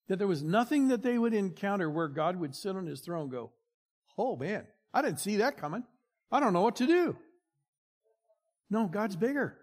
That 0.09 0.19
there 0.19 0.27
was 0.27 0.43
nothing 0.43 0.89
that 0.89 1.05
they 1.05 1.17
would 1.17 1.33
encounter 1.33 1.89
where 1.89 2.09
God 2.09 2.41
would 2.41 2.57
sit 2.57 2.75
on 2.75 2.87
his 2.87 3.03
throne 3.03 3.23
and 3.23 3.31
go, 3.31 3.53
Oh 4.19 4.35
man, 4.35 4.67
I 4.93 5.01
didn't 5.01 5.21
see 5.21 5.37
that 5.37 5.59
coming. 5.59 5.85
I 6.33 6.41
don't 6.41 6.53
know 6.53 6.63
what 6.63 6.77
to 6.77 6.89
do. 6.89 7.17
No, 8.69 8.89
God's 8.89 9.15
bigger. 9.15 9.59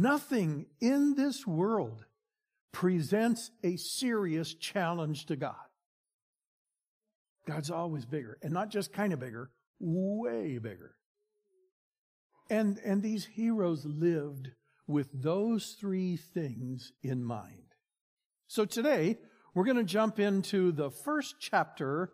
Nothing 0.00 0.64
in 0.80 1.14
this 1.14 1.46
world 1.46 2.06
presents 2.72 3.50
a 3.62 3.76
serious 3.76 4.54
challenge 4.54 5.26
to 5.26 5.36
God. 5.36 5.54
God's 7.46 7.70
always 7.70 8.06
bigger, 8.06 8.38
and 8.42 8.50
not 8.50 8.70
just 8.70 8.94
kind 8.94 9.12
of 9.12 9.20
bigger, 9.20 9.50
way 9.78 10.56
bigger. 10.56 10.94
And, 12.48 12.78
and 12.82 13.02
these 13.02 13.26
heroes 13.26 13.84
lived 13.84 14.48
with 14.86 15.10
those 15.12 15.76
three 15.78 16.16
things 16.16 16.92
in 17.02 17.22
mind. 17.22 17.74
So 18.46 18.64
today, 18.64 19.18
we're 19.54 19.64
going 19.64 19.76
to 19.76 19.84
jump 19.84 20.18
into 20.18 20.72
the 20.72 20.90
first 20.90 21.34
chapter 21.40 22.10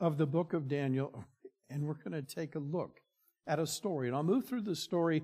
of 0.00 0.18
the 0.18 0.26
book 0.26 0.52
of 0.52 0.66
Daniel, 0.66 1.24
and 1.70 1.84
we're 1.84 2.02
going 2.02 2.20
to 2.20 2.22
take 2.22 2.56
a 2.56 2.58
look 2.58 2.98
at 3.46 3.60
a 3.60 3.66
story. 3.68 4.08
And 4.08 4.16
I'll 4.16 4.24
move 4.24 4.48
through 4.48 4.62
the 4.62 4.74
story 4.74 5.22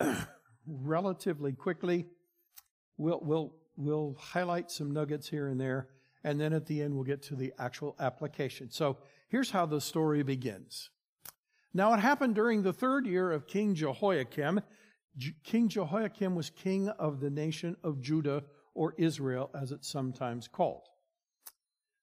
relatively 0.66 1.52
quickly. 1.52 2.06
We'll, 2.96 3.20
we'll, 3.22 3.54
we'll 3.76 4.16
highlight 4.18 4.70
some 4.70 4.92
nuggets 4.92 5.28
here 5.28 5.48
and 5.48 5.60
there, 5.60 5.88
and 6.22 6.40
then 6.40 6.52
at 6.52 6.66
the 6.66 6.82
end 6.82 6.94
we'll 6.94 7.04
get 7.04 7.22
to 7.24 7.36
the 7.36 7.52
actual 7.58 7.96
application. 7.98 8.70
So 8.70 8.98
here's 9.28 9.50
how 9.50 9.66
the 9.66 9.80
story 9.80 10.22
begins. 10.22 10.90
Now 11.72 11.94
it 11.94 12.00
happened 12.00 12.34
during 12.34 12.62
the 12.62 12.72
third 12.72 13.06
year 13.06 13.30
of 13.30 13.46
King 13.46 13.74
Jehoiakim. 13.74 14.60
King 15.44 15.68
Jehoiakim 15.68 16.34
was 16.34 16.50
king 16.50 16.88
of 16.88 17.20
the 17.20 17.30
nation 17.30 17.76
of 17.82 18.00
Judah 18.00 18.44
or 18.74 18.94
Israel 18.98 19.50
as 19.54 19.72
it's 19.72 19.88
sometimes 19.88 20.48
called. 20.48 20.86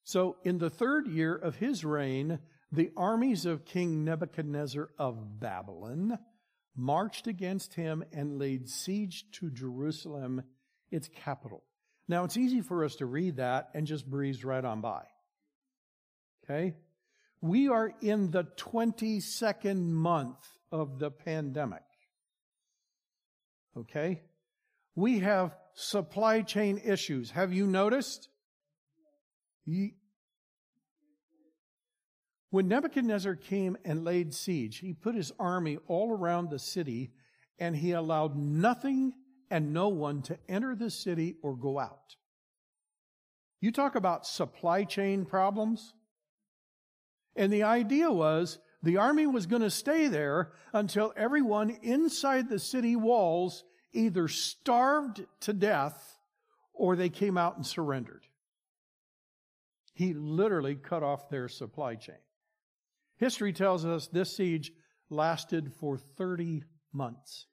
So 0.03 0.37
in 0.43 0.57
the 0.57 0.69
third 0.69 1.07
year 1.07 1.35
of 1.35 1.57
his 1.57 1.83
reign, 1.83 2.39
the 2.71 2.91
armies 2.95 3.45
of 3.45 3.65
King 3.65 4.03
Nebuchadnezzar 4.03 4.89
of 4.97 5.39
Babylon 5.39 6.17
marched 6.77 7.27
against 7.27 7.73
him 7.73 8.03
and 8.13 8.37
laid 8.37 8.69
siege 8.69 9.25
to 9.33 9.49
Jerusalem, 9.49 10.43
its 10.91 11.09
capital. 11.23 11.63
Now 12.07 12.23
it's 12.23 12.37
easy 12.37 12.61
for 12.61 12.85
us 12.85 12.95
to 12.97 13.05
read 13.05 13.37
that 13.37 13.69
and 13.73 13.87
just 13.87 14.09
breeze 14.09 14.45
right 14.45 14.63
on 14.63 14.79
by. 14.79 15.03
Okay? 16.43 16.75
We 17.41 17.67
are 17.67 17.91
in 18.01 18.31
the 18.31 18.43
22nd 18.43 19.89
month 19.89 20.37
of 20.71 20.99
the 20.99 21.11
pandemic. 21.11 21.83
Okay? 23.75 24.21
We 24.95 25.19
have 25.19 25.55
supply 25.73 26.41
chain 26.41 26.81
issues. 26.83 27.31
Have 27.31 27.53
you 27.53 27.67
noticed? 27.67 28.29
When 32.49 32.67
Nebuchadnezzar 32.67 33.35
came 33.35 33.77
and 33.83 34.05
laid 34.05 34.33
siege, 34.33 34.77
he 34.77 34.93
put 34.93 35.15
his 35.15 35.33
army 35.37 35.77
all 35.87 36.11
around 36.11 36.49
the 36.49 36.59
city 36.59 37.11
and 37.59 37.75
he 37.75 37.91
allowed 37.91 38.37
nothing 38.37 39.13
and 39.49 39.73
no 39.73 39.89
one 39.89 40.21
to 40.23 40.37
enter 40.47 40.75
the 40.75 40.89
city 40.89 41.35
or 41.41 41.55
go 41.55 41.79
out. 41.79 42.15
You 43.59 43.71
talk 43.71 43.95
about 43.95 44.25
supply 44.25 44.83
chain 44.83 45.25
problems. 45.25 45.93
And 47.35 47.51
the 47.51 47.63
idea 47.63 48.11
was 48.11 48.59
the 48.81 48.97
army 48.97 49.27
was 49.27 49.45
going 49.45 49.61
to 49.61 49.69
stay 49.69 50.07
there 50.07 50.53
until 50.73 51.13
everyone 51.15 51.71
inside 51.81 52.49
the 52.49 52.59
city 52.59 52.95
walls 52.95 53.63
either 53.93 54.27
starved 54.27 55.25
to 55.41 55.53
death 55.53 56.17
or 56.73 56.95
they 56.95 57.09
came 57.09 57.37
out 57.37 57.57
and 57.57 57.65
surrendered. 57.65 58.25
He 59.93 60.13
literally 60.13 60.75
cut 60.75 61.03
off 61.03 61.29
their 61.29 61.47
supply 61.47 61.95
chain. 61.95 62.15
History 63.17 63.51
tells 63.51 63.85
us 63.85 64.07
this 64.07 64.35
siege 64.35 64.71
lasted 65.09 65.73
for 65.73 65.97
30 65.97 66.63
months. 66.93 67.47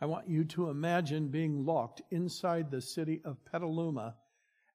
I 0.00 0.06
want 0.06 0.28
you 0.28 0.44
to 0.44 0.70
imagine 0.70 1.28
being 1.28 1.64
locked 1.64 2.02
inside 2.10 2.70
the 2.70 2.80
city 2.80 3.20
of 3.24 3.44
Petaluma 3.44 4.16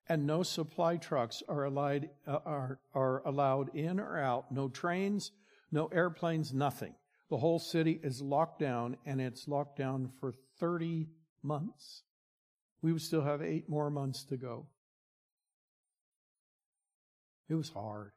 and 0.07 0.27
no 0.27 0.43
supply 0.43 0.97
trucks 0.97 1.41
are 1.49 1.63
allowed, 1.65 2.09
uh, 2.27 2.39
are, 2.45 2.79
are 2.93 3.27
allowed 3.27 3.75
in 3.75 3.99
or 3.99 4.19
out, 4.19 4.51
no 4.51 4.69
trains, 4.69 5.31
no 5.71 5.87
airplanes, 5.87 6.53
nothing. 6.53 6.93
The 7.29 7.37
whole 7.37 7.57
city 7.57 7.99
is 8.03 8.21
locked 8.21 8.59
down 8.59 8.97
and 9.05 9.19
it's 9.19 9.47
locked 9.47 9.77
down 9.77 10.11
for 10.19 10.31
30 10.59 11.07
months. 11.41 12.03
We 12.83 12.93
would 12.93 13.01
still 13.01 13.23
have 13.23 13.41
eight 13.41 13.67
more 13.67 13.89
months 13.89 14.25
to 14.25 14.37
go. 14.37 14.67
It 17.49 17.55
was 17.55 17.69
hard. 17.69 18.11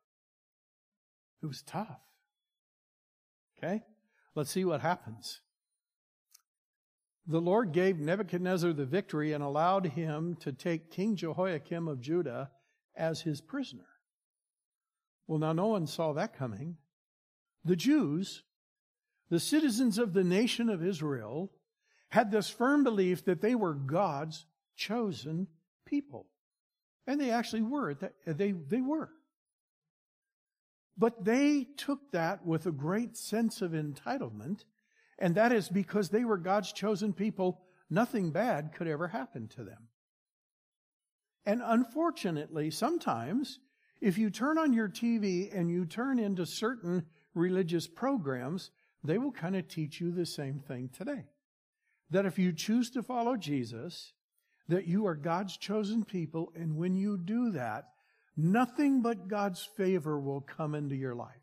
It 1.42 1.46
was 1.46 1.62
tough. 1.62 2.00
Okay? 3.56 3.82
Let's 4.34 4.50
see 4.50 4.64
what 4.64 4.80
happens. 4.80 5.40
The 7.26 7.40
Lord 7.40 7.72
gave 7.72 7.98
Nebuchadnezzar 7.98 8.72
the 8.72 8.86
victory 8.86 9.32
and 9.32 9.44
allowed 9.44 9.86
him 9.86 10.36
to 10.40 10.52
take 10.52 10.90
King 10.90 11.14
Jehoiakim 11.14 11.86
of 11.86 12.00
Judah 12.00 12.50
as 12.96 13.20
his 13.20 13.40
prisoner. 13.40 13.86
Well, 15.26 15.38
now 15.38 15.52
no 15.52 15.66
one 15.66 15.86
saw 15.86 16.14
that 16.14 16.36
coming. 16.36 16.76
The 17.64 17.76
Jews, 17.76 18.44
the 19.28 19.40
citizens 19.40 19.98
of 19.98 20.14
the 20.14 20.24
nation 20.24 20.70
of 20.70 20.82
Israel, 20.82 21.52
had 22.08 22.30
this 22.30 22.48
firm 22.48 22.82
belief 22.82 23.26
that 23.26 23.42
they 23.42 23.54
were 23.54 23.74
God's 23.74 24.46
chosen 24.74 25.48
people. 25.84 26.26
And 27.06 27.20
they 27.20 27.30
actually 27.30 27.62
were. 27.62 27.94
They, 28.26 28.52
they 28.52 28.80
were. 28.80 29.10
But 30.98 31.24
they 31.24 31.66
took 31.76 32.10
that 32.10 32.44
with 32.44 32.66
a 32.66 32.72
great 32.72 33.16
sense 33.16 33.62
of 33.62 33.72
entitlement 33.72 34.64
and 35.18 35.34
that 35.34 35.52
is 35.52 35.68
because 35.68 36.08
they 36.08 36.24
were 36.24 36.38
God's 36.38 36.72
chosen 36.72 37.12
people. 37.12 37.60
Nothing 37.90 38.30
bad 38.30 38.72
could 38.74 38.86
ever 38.86 39.08
happen 39.08 39.48
to 39.48 39.64
them. 39.64 39.88
And 41.44 41.60
unfortunately, 41.64 42.70
sometimes, 42.70 43.58
if 44.00 44.18
you 44.18 44.30
turn 44.30 44.58
on 44.58 44.72
your 44.72 44.88
TV 44.88 45.54
and 45.54 45.70
you 45.70 45.86
turn 45.86 46.18
into 46.18 46.46
certain 46.46 47.06
religious 47.34 47.86
programs, 47.86 48.70
they 49.02 49.18
will 49.18 49.32
kind 49.32 49.56
of 49.56 49.66
teach 49.66 50.00
you 50.00 50.12
the 50.12 50.26
same 50.26 50.60
thing 50.60 50.90
today. 50.92 51.24
That 52.10 52.26
if 52.26 52.38
you 52.38 52.52
choose 52.52 52.90
to 52.90 53.02
follow 53.02 53.36
Jesus, 53.36 54.12
that 54.68 54.86
you 54.86 55.06
are 55.06 55.14
God's 55.14 55.56
chosen 55.56 56.04
people, 56.04 56.52
and 56.54 56.76
when 56.76 56.94
you 56.94 57.16
do 57.16 57.50
that, 57.52 57.88
nothing 58.38 59.02
but 59.02 59.28
God's 59.28 59.68
favor 59.76 60.18
will 60.18 60.40
come 60.40 60.74
into 60.74 60.94
your 60.94 61.14
life. 61.14 61.34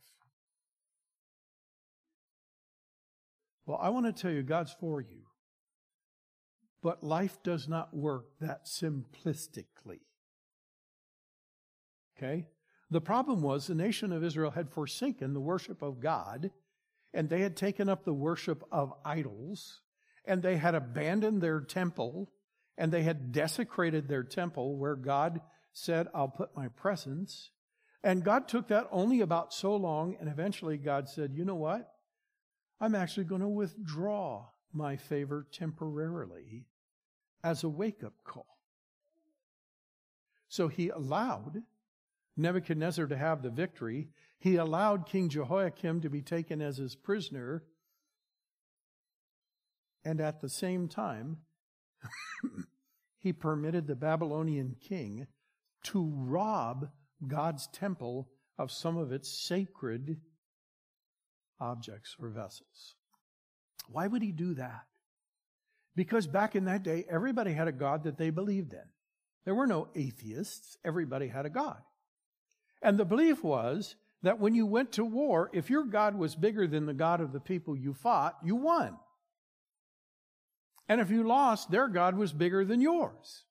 Well, 3.65 3.79
I 3.81 3.89
want 3.89 4.05
to 4.05 4.13
tell 4.13 4.31
you, 4.31 4.43
God's 4.43 4.73
for 4.79 5.01
you. 5.01 5.23
But 6.81 7.03
life 7.03 7.37
does 7.43 7.67
not 7.67 7.95
work 7.95 8.25
that 8.39 8.65
simplistically. 8.65 10.01
Okay? 12.17 12.47
The 12.91 13.01
problem 13.01 13.41
was 13.41 13.67
the 13.67 13.75
nation 13.75 14.13
of 14.13 14.23
Israel 14.23 14.51
had 14.51 14.69
forsaken 14.69 15.33
the 15.33 15.41
worship 15.41 15.81
of 15.81 15.99
God, 15.99 16.51
and 17.13 17.27
they 17.27 17.41
had 17.41 17.57
taken 17.57 17.89
up 17.89 18.05
the 18.05 18.13
worship 18.13 18.63
of 18.71 18.93
idols, 19.03 19.81
and 20.25 20.41
they 20.41 20.57
had 20.57 20.75
abandoned 20.75 21.41
their 21.41 21.59
temple, 21.59 22.31
and 22.77 22.91
they 22.91 23.03
had 23.03 23.31
desecrated 23.31 24.07
their 24.07 24.23
temple 24.23 24.77
where 24.77 24.95
God 24.95 25.41
said, 25.75 26.07
I'll 26.15 26.29
put 26.29 26.55
my 26.55 26.69
presence. 26.69 27.51
And 28.01 28.23
God 28.23 28.47
took 28.47 28.69
that 28.69 28.87
only 28.91 29.19
about 29.19 29.53
so 29.53 29.75
long, 29.75 30.15
and 30.19 30.29
eventually 30.29 30.77
God 30.77 31.09
said, 31.09 31.33
You 31.33 31.43
know 31.43 31.55
what? 31.55 31.91
I'm 32.79 32.95
actually 32.95 33.25
going 33.25 33.41
to 33.41 33.47
withdraw 33.47 34.45
my 34.73 34.95
favor 34.95 35.45
temporarily 35.51 36.65
as 37.43 37.63
a 37.63 37.69
wake 37.69 38.03
up 38.03 38.13
call. 38.23 38.47
So 40.47 40.67
he 40.69 40.89
allowed 40.89 41.63
Nebuchadnezzar 42.37 43.07
to 43.07 43.17
have 43.17 43.41
the 43.41 43.49
victory. 43.49 44.09
He 44.39 44.55
allowed 44.55 45.07
King 45.07 45.27
Jehoiakim 45.29 46.01
to 46.01 46.09
be 46.09 46.21
taken 46.21 46.61
as 46.61 46.77
his 46.77 46.95
prisoner. 46.95 47.63
And 50.05 50.21
at 50.21 50.39
the 50.39 50.49
same 50.49 50.87
time, 50.87 51.37
he 53.17 53.33
permitted 53.33 53.87
the 53.87 53.95
Babylonian 53.95 54.75
king 54.79 55.27
to 55.85 56.11
rob 56.15 56.89
God's 57.25 57.67
temple 57.67 58.29
of 58.57 58.71
some 58.71 58.97
of 58.97 59.11
its 59.11 59.29
sacred 59.47 60.17
objects 61.59 62.15
or 62.19 62.29
vessels. 62.29 62.95
Why 63.87 64.07
would 64.07 64.21
he 64.21 64.31
do 64.31 64.55
that? 64.55 64.83
Because 65.95 66.27
back 66.27 66.55
in 66.55 66.65
that 66.65 66.83
day, 66.83 67.05
everybody 67.09 67.53
had 67.53 67.67
a 67.67 67.71
God 67.71 68.03
that 68.03 68.17
they 68.17 68.29
believed 68.29 68.73
in. 68.73 68.83
There 69.45 69.55
were 69.55 69.67
no 69.67 69.87
atheists. 69.95 70.77
Everybody 70.83 71.27
had 71.27 71.45
a 71.45 71.49
God. 71.49 71.77
And 72.81 72.97
the 72.97 73.05
belief 73.05 73.43
was 73.43 73.95
that 74.23 74.39
when 74.39 74.55
you 74.55 74.65
went 74.65 74.93
to 74.93 75.05
war, 75.05 75.49
if 75.53 75.69
your 75.69 75.83
God 75.83 76.15
was 76.15 76.35
bigger 76.35 76.67
than 76.67 76.85
the 76.85 76.93
God 76.93 77.21
of 77.21 77.31
the 77.31 77.39
people 77.39 77.77
you 77.77 77.93
fought, 77.93 78.35
you 78.43 78.55
won. 78.55 78.97
And 80.89 80.99
if 80.99 81.09
you 81.09 81.23
lost, 81.23 81.71
their 81.71 81.87
God 81.87 82.17
was 82.17 82.33
bigger 82.33 82.65
than 82.65 82.81
yours. 82.81 83.44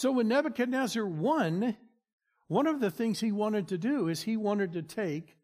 So 0.00 0.12
when 0.12 0.28
Nebuchadnezzar 0.28 1.04
won, 1.04 1.76
one 2.48 2.66
of 2.66 2.80
the 2.80 2.90
things 2.90 3.20
he 3.20 3.32
wanted 3.32 3.68
to 3.68 3.76
do 3.76 4.08
is 4.08 4.22
he 4.22 4.38
wanted 4.38 4.72
to 4.72 4.80
take 4.80 5.36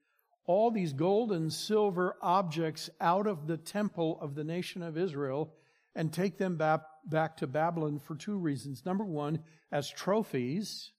all 0.46 0.70
these 0.70 0.94
gold 0.94 1.30
and 1.30 1.52
silver 1.52 2.16
objects 2.22 2.88
out 2.98 3.26
of 3.26 3.46
the 3.46 3.58
temple 3.58 4.18
of 4.18 4.34
the 4.34 4.44
nation 4.44 4.82
of 4.82 4.96
Israel 4.96 5.52
and 5.94 6.10
take 6.10 6.38
them 6.38 6.56
back, 6.56 6.80
back 7.04 7.36
to 7.36 7.46
Babylon 7.46 7.98
for 7.98 8.14
two 8.14 8.38
reasons. 8.38 8.86
Number 8.86 9.04
one, 9.04 9.40
as 9.70 9.90
trophies, 9.90 10.90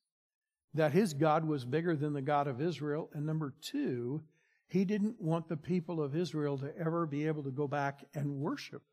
that 0.75 0.91
his 0.91 1.15
God 1.15 1.43
was 1.43 1.65
bigger 1.65 1.95
than 1.95 2.13
the 2.13 2.21
God 2.21 2.47
of 2.47 2.61
Israel. 2.61 3.09
And 3.15 3.25
number 3.25 3.55
two, 3.59 4.21
he 4.67 4.85
didn't 4.85 5.19
want 5.19 5.47
the 5.47 5.57
people 5.57 5.99
of 6.03 6.15
Israel 6.15 6.59
to 6.59 6.77
ever 6.77 7.07
be 7.07 7.25
able 7.25 7.41
to 7.41 7.49
go 7.49 7.67
back 7.67 8.05
and 8.13 8.37
worship 8.37 8.83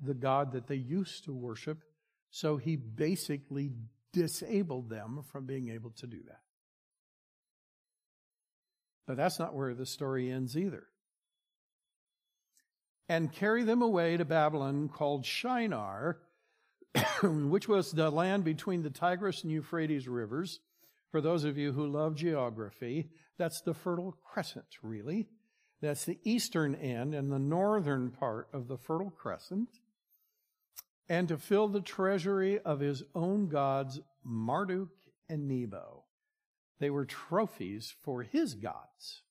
the 0.00 0.14
God 0.14 0.52
that 0.52 0.68
they 0.68 0.76
used 0.76 1.24
to 1.24 1.32
worship. 1.32 1.82
So 2.30 2.56
he 2.56 2.76
basically 2.76 3.72
disabled 4.12 4.88
them 4.88 5.22
from 5.30 5.46
being 5.46 5.70
able 5.70 5.90
to 5.90 6.06
do 6.06 6.18
that. 6.28 6.40
But 9.06 9.16
that's 9.16 9.38
not 9.38 9.54
where 9.54 9.74
the 9.74 9.86
story 9.86 10.30
ends 10.30 10.56
either. 10.56 10.84
And 13.08 13.32
carry 13.32 13.64
them 13.64 13.82
away 13.82 14.16
to 14.16 14.24
Babylon 14.24 14.88
called 14.88 15.26
Shinar, 15.26 16.18
which 17.22 17.66
was 17.66 17.90
the 17.90 18.10
land 18.10 18.44
between 18.44 18.82
the 18.82 18.90
Tigris 18.90 19.42
and 19.42 19.50
Euphrates 19.50 20.06
rivers. 20.06 20.60
For 21.10 21.20
those 21.20 21.42
of 21.42 21.58
you 21.58 21.72
who 21.72 21.88
love 21.88 22.14
geography, 22.14 23.10
that's 23.36 23.62
the 23.62 23.74
Fertile 23.74 24.16
Crescent, 24.22 24.78
really. 24.80 25.28
That's 25.80 26.04
the 26.04 26.20
eastern 26.22 26.76
end 26.76 27.14
and 27.14 27.32
the 27.32 27.38
northern 27.38 28.10
part 28.10 28.48
of 28.52 28.68
the 28.68 28.76
Fertile 28.76 29.10
Crescent. 29.10 29.80
And 31.10 31.26
to 31.26 31.36
fill 31.36 31.66
the 31.66 31.80
treasury 31.80 32.60
of 32.60 32.78
his 32.78 33.02
own 33.16 33.48
gods, 33.48 34.00
Marduk 34.22 34.92
and 35.28 35.48
Nebo. 35.48 36.04
They 36.78 36.88
were 36.88 37.04
trophies 37.04 37.92
for 38.02 38.22
his 38.22 38.54
gods. 38.54 39.22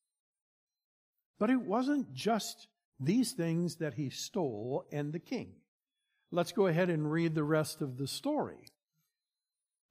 But 1.40 1.50
it 1.50 1.62
wasn't 1.62 2.14
just 2.14 2.68
these 3.00 3.32
things 3.32 3.78
that 3.78 3.94
he 3.94 4.10
stole 4.10 4.84
and 4.92 5.14
the 5.14 5.20
king. 5.20 5.54
Let's 6.32 6.52
go 6.52 6.68
ahead 6.68 6.90
and 6.90 7.10
read 7.10 7.34
the 7.34 7.46
rest 7.46 7.82
of 7.82 7.98
the 7.98 8.08
story. 8.08 8.68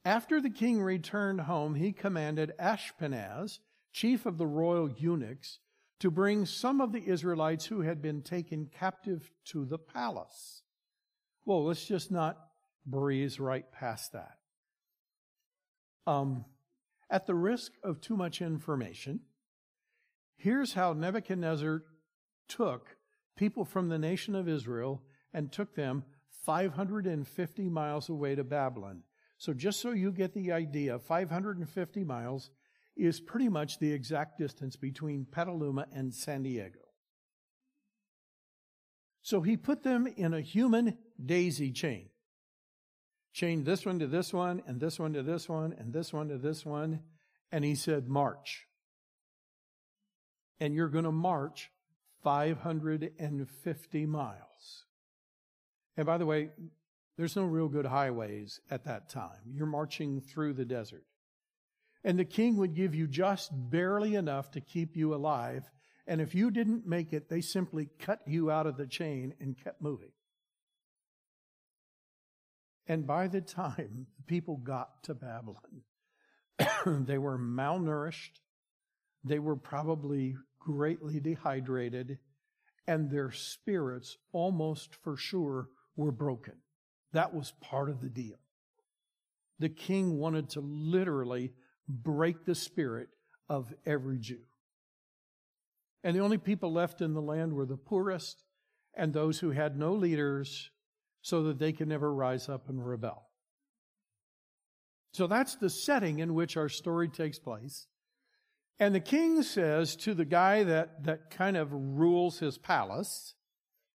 After 0.05 0.43
the 0.43 0.51
king 0.51 0.83
returned 0.83 1.41
home, 1.41 1.75
he 1.75 1.93
commanded 1.93 2.53
Ashpenaz, 2.61 3.61
chief 3.93 4.27
of 4.27 4.37
the 4.37 4.47
royal 4.47 4.91
eunuchs, 4.91 5.59
to 6.01 6.11
bring 6.11 6.45
some 6.45 6.83
of 6.83 6.93
the 6.93 7.09
Israelites 7.09 7.65
who 7.65 7.81
had 7.81 8.03
been 8.03 8.21
taken 8.21 8.67
captive 8.67 9.31
to 9.47 9.65
the 9.65 9.79
palace. 9.79 10.63
Well, 11.49 11.65
let's 11.65 11.87
just 11.87 12.11
not 12.11 12.37
breeze 12.85 13.41
right 13.41 13.65
past 13.73 14.13
that. 14.13 14.37
Um, 16.07 16.45
at 17.09 17.27
the 17.27 17.35
risk 17.35 17.73
of 17.83 18.03
too 18.03 18.19
much 18.19 18.43
information, 18.43 19.21
here's 20.37 20.75
how 20.75 20.93
Nebuchadnezzar 20.93 21.85
took 22.49 22.89
people 23.35 23.65
from 23.65 23.89
the 23.89 23.99
nation 23.99 24.35
of 24.35 24.47
Israel 24.47 25.01
and 25.33 25.51
took 25.51 25.75
them 25.75 26.05
550 26.45 27.71
miles 27.71 28.11
away 28.11 28.35
to 28.35 28.45
Babylon. 28.45 29.05
So, 29.39 29.55
just 29.55 29.81
so 29.81 29.93
you 29.93 30.13
get 30.13 30.35
the 30.35 30.53
idea, 30.53 30.99
550 30.99 32.05
miles 32.05 32.51
is 32.95 33.23
pretty 33.23 33.49
much 33.49 33.79
the 33.79 33.91
exact 33.91 34.39
distance 34.39 34.77
between 34.77 35.25
Petaluma 35.25 35.87
and 35.95 36.13
San 36.13 36.43
Diego. 36.43 36.81
So 39.23 39.43
he 39.43 39.57
put 39.57 39.83
them 39.83 40.07
in 40.07 40.33
a 40.33 40.41
human 40.41 40.97
daisy 41.25 41.73
chain. 41.73 42.09
Chain 43.33 43.65
this 43.65 43.87
one 43.87 43.99
to 43.99 44.07
this 44.07 44.33
one, 44.33 44.63
and 44.67 44.81
this 44.81 44.99
one 44.99 45.13
to 45.13 45.23
this 45.23 45.49
one, 45.49 45.75
and 45.79 45.93
this 45.93 46.13
one 46.13 46.29
to 46.29 46.39
this 46.39 46.65
one. 46.65 47.01
And 47.53 47.65
he 47.65 47.75
said, 47.75 48.09
March. 48.09 48.67
And 50.61 50.75
you're 50.75 50.89
going 50.89 51.05
to 51.05 51.13
march 51.13 51.71
550 52.25 54.07
miles. 54.07 54.85
And 55.97 56.07
by 56.07 56.19
the 56.19 56.27
way, 56.27 56.51
there's 57.17 57.37
no 57.37 57.45
real 57.45 57.69
good 57.69 57.87
highways 57.87 58.61
at 58.71 58.85
that 58.85 59.09
time. 59.09 59.53
You're 59.53 59.67
marching 59.67 60.21
through 60.21 60.55
the 60.55 60.65
desert. 60.65 61.05
And 62.05 62.19
the 62.19 62.25
king 62.25 62.57
would 62.57 62.75
give 62.75 62.95
you 62.95 63.07
just 63.07 63.51
barely 63.53 64.15
enough 64.15 64.53
to 64.53 64.61
keep 64.61 64.97
you 64.97 65.15
alive. 65.15 65.69
And 66.07 66.21
if 66.21 66.35
you 66.35 66.51
didn't 66.51 66.87
make 66.87 67.13
it, 67.13 67.29
they 67.29 67.41
simply 67.41 67.89
cut 67.99 68.21
you 68.27 68.51
out 68.51 68.67
of 68.67 68.77
the 68.77 68.87
chain 68.87 69.35
and 69.41 69.57
kept 69.63 69.83
moving. 69.83 70.11
And 72.89 73.07
by 73.07 73.29
the 73.29 73.43
time 73.43 74.07
the 74.17 74.23
people 74.27 74.57
got 74.57 75.05
to 75.05 75.15
Babylon, 75.15 75.83
they 77.07 77.19
were 77.19 77.39
malnourished. 77.39 78.41
They 79.23 79.39
were 79.39 79.57
probably 79.57 80.37
greatly 80.59 81.21
dehydrated 81.21 82.19
and 82.87 83.11
their 83.11 83.31
spirits 83.31 84.17
almost 84.33 84.95
for 85.05 85.17
sure 85.17 85.69
were 85.95 86.11
broken. 86.11 86.55
That 87.13 87.35
was 87.35 87.53
part 87.61 87.91
of 87.91 88.01
the 88.01 88.09
deal. 88.09 88.39
The 89.59 89.69
king 89.69 90.19
wanted 90.19 90.51
to 90.51 90.61
literally 90.61 91.53
break 91.87 92.47
the 92.47 92.55
spirit 92.55 93.09
of 93.49 93.75
every 93.85 94.19
Jew. 94.19 94.41
And 96.03 96.17
the 96.17 96.21
only 96.21 96.39
people 96.39 96.73
left 96.73 97.03
in 97.03 97.13
the 97.13 97.21
land 97.21 97.53
were 97.53 97.67
the 97.67 97.77
poorest 97.77 98.43
and 98.95 99.13
those 99.13 99.41
who 99.41 99.51
had 99.51 99.77
no 99.79 99.93
leaders 99.93 100.71
so 101.23 101.43
that 101.45 101.59
they 101.59 101.73
can 101.73 101.89
never 101.89 102.13
rise 102.13 102.49
up 102.49 102.69
and 102.69 102.87
rebel. 102.87 103.29
So 105.13 105.27
that's 105.27 105.57
the 105.57 105.71
setting 105.71 106.19
in 106.19 106.35
which 106.35 106.57
our 106.57 106.69
story 106.69 107.09
takes 107.09 107.39
place. 107.39 107.87
And 108.79 108.95
the 108.95 109.01
king 109.01 109.43
says 109.43 109.97
to 109.97 110.15
the 110.15 110.25
guy 110.25 110.63
that, 110.65 111.05
that 111.05 111.31
kind 111.31 111.57
of 111.57 111.73
rules 111.73 112.39
his 112.39 112.59
palace 112.59 113.35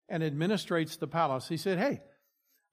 and 0.10 0.24
administrates 0.24 0.98
the 0.98 1.08
palace, 1.08 1.48
he 1.48 1.58
said, 1.58 1.78
Hey, 1.78 2.02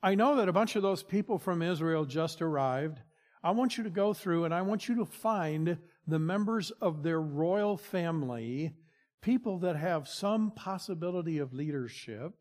I 0.02 0.14
know 0.14 0.36
that 0.36 0.48
a 0.48 0.52
bunch 0.52 0.76
of 0.76 0.82
those 0.82 1.02
people 1.02 1.38
from 1.38 1.60
Israel 1.60 2.04
just 2.04 2.40
arrived. 2.40 3.00
I 3.42 3.50
want 3.50 3.76
you 3.76 3.84
to 3.84 3.90
go 3.90 4.14
through 4.14 4.44
and 4.44 4.54
I 4.54 4.62
want 4.62 4.88
you 4.88 4.96
to 4.96 5.04
find 5.04 5.78
the 6.06 6.18
members 6.18 6.70
of 6.70 7.02
their 7.02 7.20
royal 7.20 7.76
family, 7.76 8.74
people 9.20 9.58
that 9.58 9.76
have 9.76 10.08
some 10.08 10.52
possibility 10.52 11.38
of 11.38 11.52
leadership, 11.52 12.32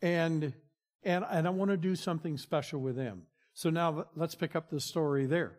and, 0.00 0.52
and, 1.04 1.24
and 1.30 1.46
I 1.46 1.50
want 1.50 1.70
to 1.70 1.76
do 1.76 1.94
something 1.96 2.38
special 2.38 2.80
with 2.80 2.96
them. 2.96 3.22
So 3.54 3.70
now 3.70 4.06
let's 4.16 4.34
pick 4.34 4.56
up 4.56 4.70
the 4.70 4.80
story 4.80 5.26
there. 5.26 5.58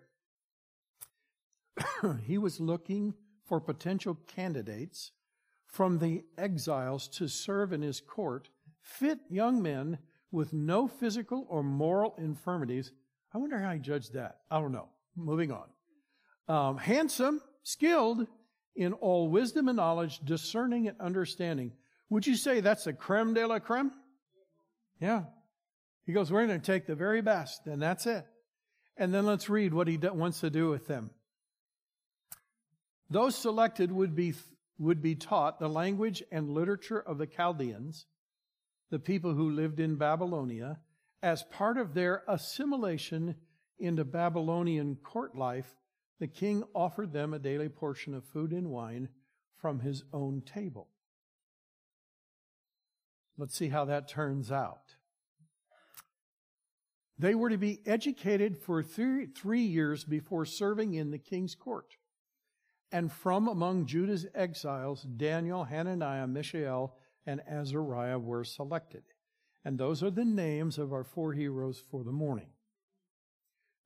he 2.25 2.37
was 2.37 2.59
looking 2.59 3.13
for 3.45 3.59
potential 3.59 4.17
candidates 4.27 5.11
from 5.65 5.99
the 5.99 6.23
exiles 6.37 7.07
to 7.07 7.27
serve 7.27 7.73
in 7.73 7.81
his 7.81 7.99
court, 7.99 8.49
fit 8.81 9.19
young 9.29 9.61
men 9.61 9.97
with 10.31 10.53
no 10.53 10.87
physical 10.87 11.45
or 11.49 11.63
moral 11.63 12.15
infirmities 12.17 12.91
I 13.33 13.39
wonder 13.39 13.57
how 13.57 13.73
he 13.73 13.79
judged 13.79 14.13
that. 14.13 14.37
I 14.51 14.59
don't 14.59 14.71
know. 14.71 14.89
Moving 15.15 15.51
on. 15.51 15.67
Um, 16.47 16.77
handsome, 16.77 17.41
skilled 17.63 18.27
in 18.75 18.93
all 18.93 19.29
wisdom 19.29 19.69
and 19.69 19.77
knowledge, 19.77 20.19
discerning 20.19 20.87
and 20.87 20.99
understanding. 21.01 21.71
Would 22.09 22.27
you 22.27 22.35
say 22.35 22.59
that's 22.59 22.85
a 22.85 22.93
creme 22.93 23.33
de 23.33 23.47
la 23.47 23.59
creme? 23.59 23.91
Yeah. 24.99 25.23
He 26.05 26.13
goes, 26.13 26.31
we're 26.31 26.45
going 26.45 26.59
to 26.59 26.65
take 26.65 26.85
the 26.85 26.95
very 26.95 27.21
best, 27.21 27.65
and 27.65 27.81
that's 27.81 28.05
it. 28.05 28.25
And 28.97 29.13
then 29.13 29.25
let's 29.25 29.49
read 29.49 29.73
what 29.73 29.87
he 29.87 29.97
wants 29.97 30.41
to 30.41 30.49
do 30.49 30.69
with 30.69 30.87
them. 30.87 31.11
Those 33.09 33.35
selected 33.35 33.91
would 33.91 34.15
be, 34.15 34.33
would 34.77 35.01
be 35.01 35.15
taught 35.15 35.59
the 35.59 35.69
language 35.69 36.23
and 36.31 36.49
literature 36.49 36.99
of 36.99 37.17
the 37.17 37.27
Chaldeans, 37.27 38.05
the 38.89 38.99
people 38.99 39.33
who 39.33 39.49
lived 39.49 39.79
in 39.79 39.95
Babylonia, 39.95 40.79
as 41.21 41.43
part 41.43 41.77
of 41.77 41.93
their 41.93 42.23
assimilation 42.27 43.35
into 43.79 44.03
Babylonian 44.03 44.97
court 44.97 45.35
life, 45.35 45.75
the 46.19 46.27
king 46.27 46.63
offered 46.75 47.13
them 47.13 47.33
a 47.33 47.39
daily 47.39 47.69
portion 47.69 48.13
of 48.13 48.25
food 48.25 48.51
and 48.51 48.69
wine 48.69 49.09
from 49.57 49.79
his 49.79 50.03
own 50.13 50.41
table. 50.41 50.89
Let's 53.37 53.55
see 53.55 53.69
how 53.69 53.85
that 53.85 54.07
turns 54.07 54.51
out. 54.51 54.95
They 57.17 57.35
were 57.35 57.49
to 57.49 57.57
be 57.57 57.81
educated 57.85 58.57
for 58.57 58.83
three, 58.83 59.27
three 59.27 59.61
years 59.61 60.03
before 60.03 60.45
serving 60.45 60.93
in 60.93 61.11
the 61.11 61.17
king's 61.17 61.55
court. 61.55 61.95
And 62.91 63.11
from 63.11 63.47
among 63.47 63.85
Judah's 63.85 64.27
exiles, 64.35 65.03
Daniel, 65.03 65.63
Hananiah, 65.63 66.27
Mishael, 66.27 66.95
and 67.25 67.41
Azariah 67.49 68.19
were 68.19 68.43
selected. 68.43 69.03
And 69.65 69.77
those 69.77 70.03
are 70.03 70.11
the 70.11 70.25
names 70.25 70.77
of 70.77 70.91
our 70.91 71.03
four 71.03 71.33
heroes 71.33 71.81
for 71.89 72.03
the 72.03 72.11
morning. 72.11 72.49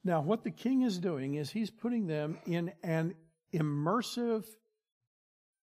Now, 0.03 0.21
what 0.21 0.43
the 0.43 0.51
king 0.51 0.81
is 0.81 0.99
doing 0.99 1.35
is 1.35 1.51
he's 1.51 1.69
putting 1.69 2.07
them 2.07 2.37
in 2.45 2.71
an 2.81 3.15
immersive 3.53 4.45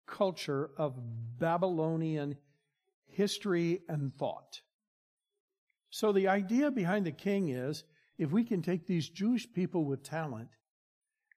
culture 0.07 0.71
of 0.77 0.99
Babylonian 1.39 2.37
history 3.13 3.81
and 3.89 4.13
thought. 4.15 4.61
So 5.91 6.13
the 6.13 6.29
idea 6.29 6.71
behind 6.71 7.07
the 7.07 7.13
king 7.13 7.51
is 7.51 7.85
if 8.19 8.33
we 8.33 8.45
can 8.45 8.63
take 8.63 8.87
these 8.87 9.09
Jewish 9.09 9.53
people 9.53 9.85
with 9.85 10.03
talent 10.03 10.49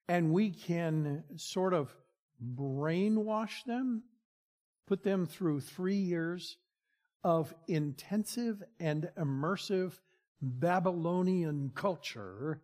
and 0.08 0.32
we 0.32 0.52
can 0.52 1.24
sort 1.36 1.74
of 1.74 1.96
brainwash 2.42 3.64
them, 3.66 4.04
put 4.88 5.04
them 5.04 5.26
through 5.26 5.62
three 5.62 5.96
years 5.96 6.58
of 7.24 7.54
intensive 7.68 8.62
and 8.80 9.10
immersive 9.18 9.94
Babylonian 10.42 11.72
culture, 11.74 12.62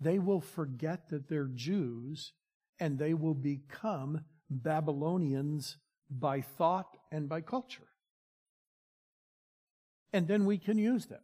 they 0.00 0.18
will 0.18 0.40
forget 0.40 1.08
that 1.08 1.28
they're 1.28 1.50
Jews 1.54 2.32
and 2.80 2.98
they 2.98 3.14
will 3.14 3.34
become 3.34 4.24
Babylonians 4.50 5.78
by 6.10 6.40
thought 6.40 6.96
and 7.10 7.28
by 7.28 7.40
culture. 7.40 7.86
And 10.12 10.26
then 10.28 10.44
we 10.44 10.58
can 10.58 10.78
use 10.78 11.06
them. 11.06 11.20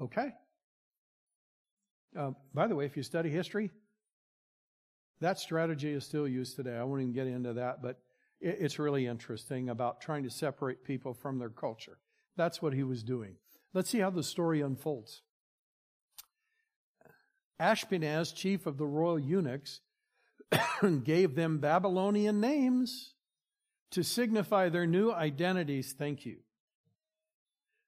Okay? 0.00 0.30
Uh, 2.18 2.30
by 2.54 2.66
the 2.66 2.74
way, 2.74 2.84
if 2.86 2.96
you 2.96 3.02
study 3.02 3.30
history, 3.30 3.70
that 5.20 5.38
strategy 5.38 5.92
is 5.92 6.04
still 6.04 6.28
used 6.28 6.56
today. 6.56 6.76
I 6.76 6.84
won't 6.84 7.02
even 7.02 7.12
get 7.12 7.26
into 7.26 7.54
that, 7.54 7.82
but 7.82 7.98
it's 8.40 8.78
really 8.78 9.06
interesting 9.06 9.68
about 9.68 10.00
trying 10.00 10.22
to 10.22 10.30
separate 10.30 10.84
people 10.84 11.12
from 11.12 11.38
their 11.38 11.48
culture. 11.48 11.98
That's 12.36 12.62
what 12.62 12.72
he 12.72 12.84
was 12.84 13.02
doing. 13.02 13.34
Let's 13.74 13.90
see 13.90 13.98
how 13.98 14.10
the 14.10 14.22
story 14.22 14.60
unfolds. 14.60 15.22
Ashpenaz, 17.60 18.32
chief 18.34 18.66
of 18.66 18.78
the 18.78 18.86
royal 18.86 19.18
eunuchs, 19.18 19.80
gave 21.04 21.34
them 21.34 21.58
Babylonian 21.58 22.40
names 22.40 23.14
to 23.92 24.02
signify 24.02 24.68
their 24.68 24.86
new 24.86 25.10
identities. 25.10 25.94
Thank 25.98 26.26
you. 26.26 26.36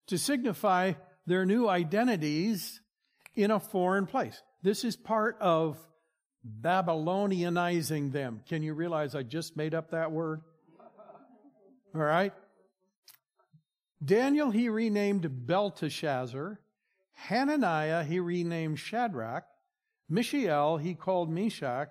to 0.08 0.18
signify 0.18 0.92
their 1.26 1.46
new 1.46 1.68
identities 1.68 2.80
in 3.36 3.52
a 3.52 3.60
foreign 3.60 4.06
place. 4.06 4.42
This 4.60 4.84
is 4.84 4.96
part 4.96 5.36
of 5.40 5.78
Babylonianizing 6.60 8.10
them. 8.10 8.40
Can 8.48 8.62
you 8.62 8.74
realize 8.74 9.14
I 9.14 9.22
just 9.22 9.56
made 9.56 9.72
up 9.72 9.92
that 9.92 10.10
word? 10.10 10.40
All 11.94 12.00
right. 12.00 12.32
Daniel 14.04 14.50
he 14.50 14.68
renamed 14.68 15.46
Belteshazzar. 15.46 16.58
Hananiah 17.12 18.02
he 18.02 18.18
renamed 18.18 18.78
Shadrach. 18.80 19.44
Mishael 20.08 20.78
he 20.78 20.94
called 20.94 21.30
Meshach. 21.30 21.90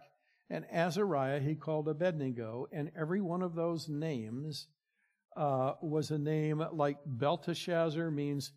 And 0.50 0.66
Azariah 0.72 1.40
he 1.40 1.56
called 1.56 1.88
Abednego. 1.88 2.68
And 2.72 2.92
every 2.98 3.22
one 3.22 3.42
of 3.42 3.56
those 3.56 3.88
names 3.88 4.68
uh, 5.38 5.74
was 5.82 6.12
a 6.12 6.18
name 6.18 6.64
like 6.74 6.98
Belteshazzar 7.06 8.10
means 8.10 8.52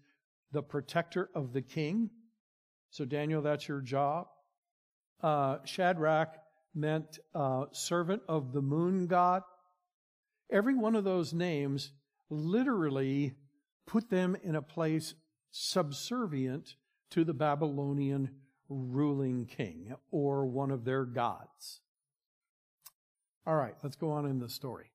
the 0.53 0.63
protector 0.63 1.29
of 1.35 1.53
the 1.53 1.63
king. 1.63 2.11
So 2.91 3.05
Daniel, 3.05 3.43
that's 3.43 3.69
your 3.69 3.81
job. 3.81 4.27
Uh, 5.23 5.59
Shadrach 5.65 6.37
meant 6.75 7.19
uh, 7.35 7.67
servant 7.73 8.23
of 8.29 8.53
the 8.53 8.63
moon 8.63 9.07
god. 9.07 9.43
Every 10.51 10.75
one 10.75 10.95
of 10.95 11.05
those 11.05 11.33
names 11.33 11.93
literally 12.31 13.35
put 13.87 14.11
them 14.11 14.37
in 14.43 14.57
a 14.57 14.63
place 14.63 15.15
subservient 15.51 16.75
to 17.11 17.25
the 17.25 17.35
Babylonian 17.35 18.31
ruling 18.69 19.47
king 19.47 19.95
or 20.11 20.47
one 20.47 20.71
of 20.71 20.85
their 20.85 21.05
gods. 21.05 21.82
All 23.47 23.57
right, 23.57 23.75
let's 23.83 23.97
go 23.97 24.11
on 24.11 24.27
in 24.27 24.39
the 24.39 24.49
story. 24.49 24.93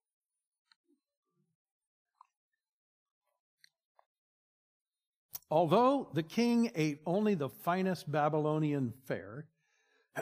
Although 5.49 6.09
the 6.13 6.23
king 6.23 6.71
ate 6.75 6.99
only 7.05 7.33
the 7.33 7.49
finest 7.49 8.11
Babylonian 8.11 8.93
fare, 9.05 9.47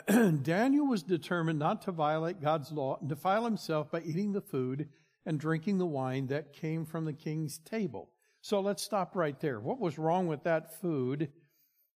Daniel 0.42 0.86
was 0.86 1.02
determined 1.02 1.58
not 1.58 1.82
to 1.82 1.92
violate 1.92 2.40
God's 2.40 2.70
law 2.70 2.98
and 3.00 3.08
defile 3.08 3.44
himself 3.44 3.90
by 3.90 4.02
eating 4.02 4.32
the 4.32 4.40
food 4.40 4.88
and 5.24 5.40
drinking 5.40 5.78
the 5.78 5.86
wine 5.86 6.28
that 6.28 6.52
came 6.52 6.84
from 6.84 7.04
the 7.04 7.12
king's 7.12 7.58
table. 7.58 8.10
So 8.40 8.60
let's 8.60 8.82
stop 8.82 9.16
right 9.16 9.38
there. 9.40 9.58
What 9.58 9.80
was 9.80 9.98
wrong 9.98 10.28
with 10.28 10.44
that 10.44 10.80
food 10.80 11.30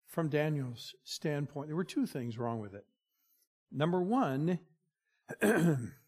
from 0.08 0.30
Daniel's 0.30 0.96
standpoint? 1.04 1.68
There 1.68 1.76
were 1.76 1.84
two 1.84 2.08
things 2.08 2.40
wrong 2.40 2.60
with 2.60 2.74
it. 2.74 2.86
Number 3.72 4.02
one, 4.02 4.60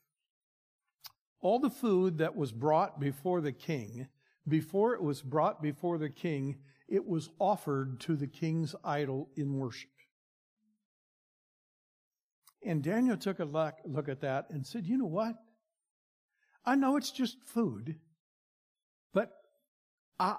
all 1.41 1.59
the 1.59 1.69
food 1.69 2.19
that 2.19 2.35
was 2.35 2.51
brought 2.51 2.99
before 2.99 3.41
the 3.41 3.51
king, 3.51 4.07
before 4.47 4.93
it 4.93 5.01
was 5.01 5.21
brought 5.21 5.61
before 5.61 5.97
the 5.97 6.09
king, 6.09 6.57
it 6.87 7.05
was 7.05 7.29
offered 7.39 7.99
to 8.01 8.15
the 8.15 8.27
king's 8.27 8.75
idol 8.83 9.29
in 9.35 9.57
worship. 9.57 9.89
And 12.63 12.83
Daniel 12.83 13.17
took 13.17 13.39
a 13.39 13.45
look, 13.45 14.07
at 14.07 14.21
that 14.21 14.47
and 14.51 14.65
said, 14.65 14.85
You 14.85 14.97
know 14.97 15.05
what? 15.05 15.35
I 16.63 16.75
know 16.75 16.95
it's 16.95 17.11
just 17.11 17.41
food, 17.43 17.95
but 19.13 19.31
I, 20.19 20.35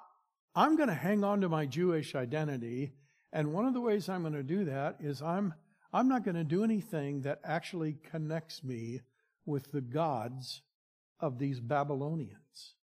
I'm 0.54 0.76
going 0.76 0.88
to 0.88 0.94
hang 0.94 1.24
on 1.24 1.40
to 1.40 1.48
my 1.48 1.66
Jewish 1.66 2.14
identity. 2.14 2.92
And 3.32 3.52
one 3.52 3.64
of 3.64 3.74
the 3.74 3.80
ways 3.80 4.08
I'm 4.08 4.20
going 4.20 4.34
to 4.34 4.44
do 4.44 4.64
that 4.66 4.98
is 5.00 5.20
I'm, 5.20 5.54
I'm 5.92 6.08
not 6.08 6.24
going 6.24 6.36
to 6.36 6.44
do 6.44 6.62
anything 6.62 7.22
that 7.22 7.40
actually 7.42 7.96
connects 8.08 8.62
me 8.62 9.00
with 9.46 9.72
the 9.72 9.80
gods 9.80 10.62
of 11.22 11.38
these 11.38 11.60
Babylonians. 11.60 12.74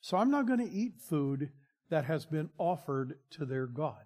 So 0.00 0.16
I'm 0.16 0.30
not 0.30 0.46
going 0.46 0.58
to 0.58 0.70
eat 0.70 1.00
food 1.00 1.50
that 1.90 2.04
has 2.04 2.26
been 2.26 2.50
offered 2.58 3.18
to 3.30 3.44
their 3.44 3.66
God. 3.66 4.04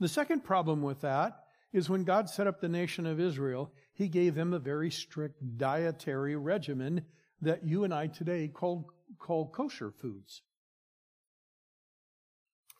The 0.00 0.08
second 0.08 0.44
problem 0.44 0.82
with 0.82 1.02
that 1.02 1.44
is 1.72 1.90
when 1.90 2.04
God 2.04 2.28
set 2.28 2.46
up 2.46 2.60
the 2.60 2.68
nation 2.68 3.06
of 3.06 3.20
Israel, 3.20 3.72
He 3.92 4.08
gave 4.08 4.34
them 4.34 4.52
a 4.52 4.58
very 4.58 4.90
strict 4.90 5.58
dietary 5.58 6.36
regimen 6.36 7.04
that 7.42 7.64
you 7.64 7.84
and 7.84 7.92
I 7.92 8.06
today 8.06 8.48
call, 8.48 8.90
call 9.18 9.50
kosher 9.50 9.90
foods. 9.90 10.42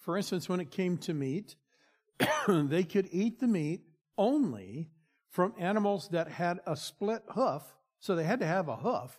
For 0.00 0.16
instance, 0.16 0.48
when 0.48 0.60
it 0.60 0.70
came 0.70 0.98
to 0.98 1.14
meat, 1.14 1.56
they 2.48 2.84
could 2.84 3.08
eat 3.10 3.40
the 3.40 3.48
meat 3.48 3.82
only 4.16 4.90
from 5.30 5.54
animals 5.58 6.08
that 6.12 6.28
had 6.28 6.60
a 6.66 6.76
split 6.76 7.22
hoof. 7.30 7.62
So 7.98 8.14
they 8.14 8.24
had 8.24 8.40
to 8.40 8.46
have 8.46 8.68
a 8.68 8.76
hoof 8.76 9.18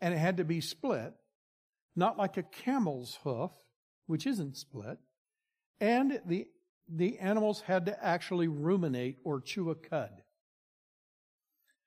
and 0.00 0.14
it 0.14 0.18
had 0.18 0.38
to 0.38 0.44
be 0.44 0.60
split, 0.60 1.12
not 1.94 2.18
like 2.18 2.36
a 2.36 2.42
camel's 2.42 3.18
hoof, 3.22 3.50
which 4.06 4.26
isn't 4.26 4.56
split. 4.56 4.98
And 5.80 6.20
the, 6.26 6.46
the 6.88 7.18
animals 7.18 7.62
had 7.62 7.86
to 7.86 8.04
actually 8.04 8.48
ruminate 8.48 9.18
or 9.24 9.40
chew 9.40 9.70
a 9.70 9.74
cud. 9.74 10.22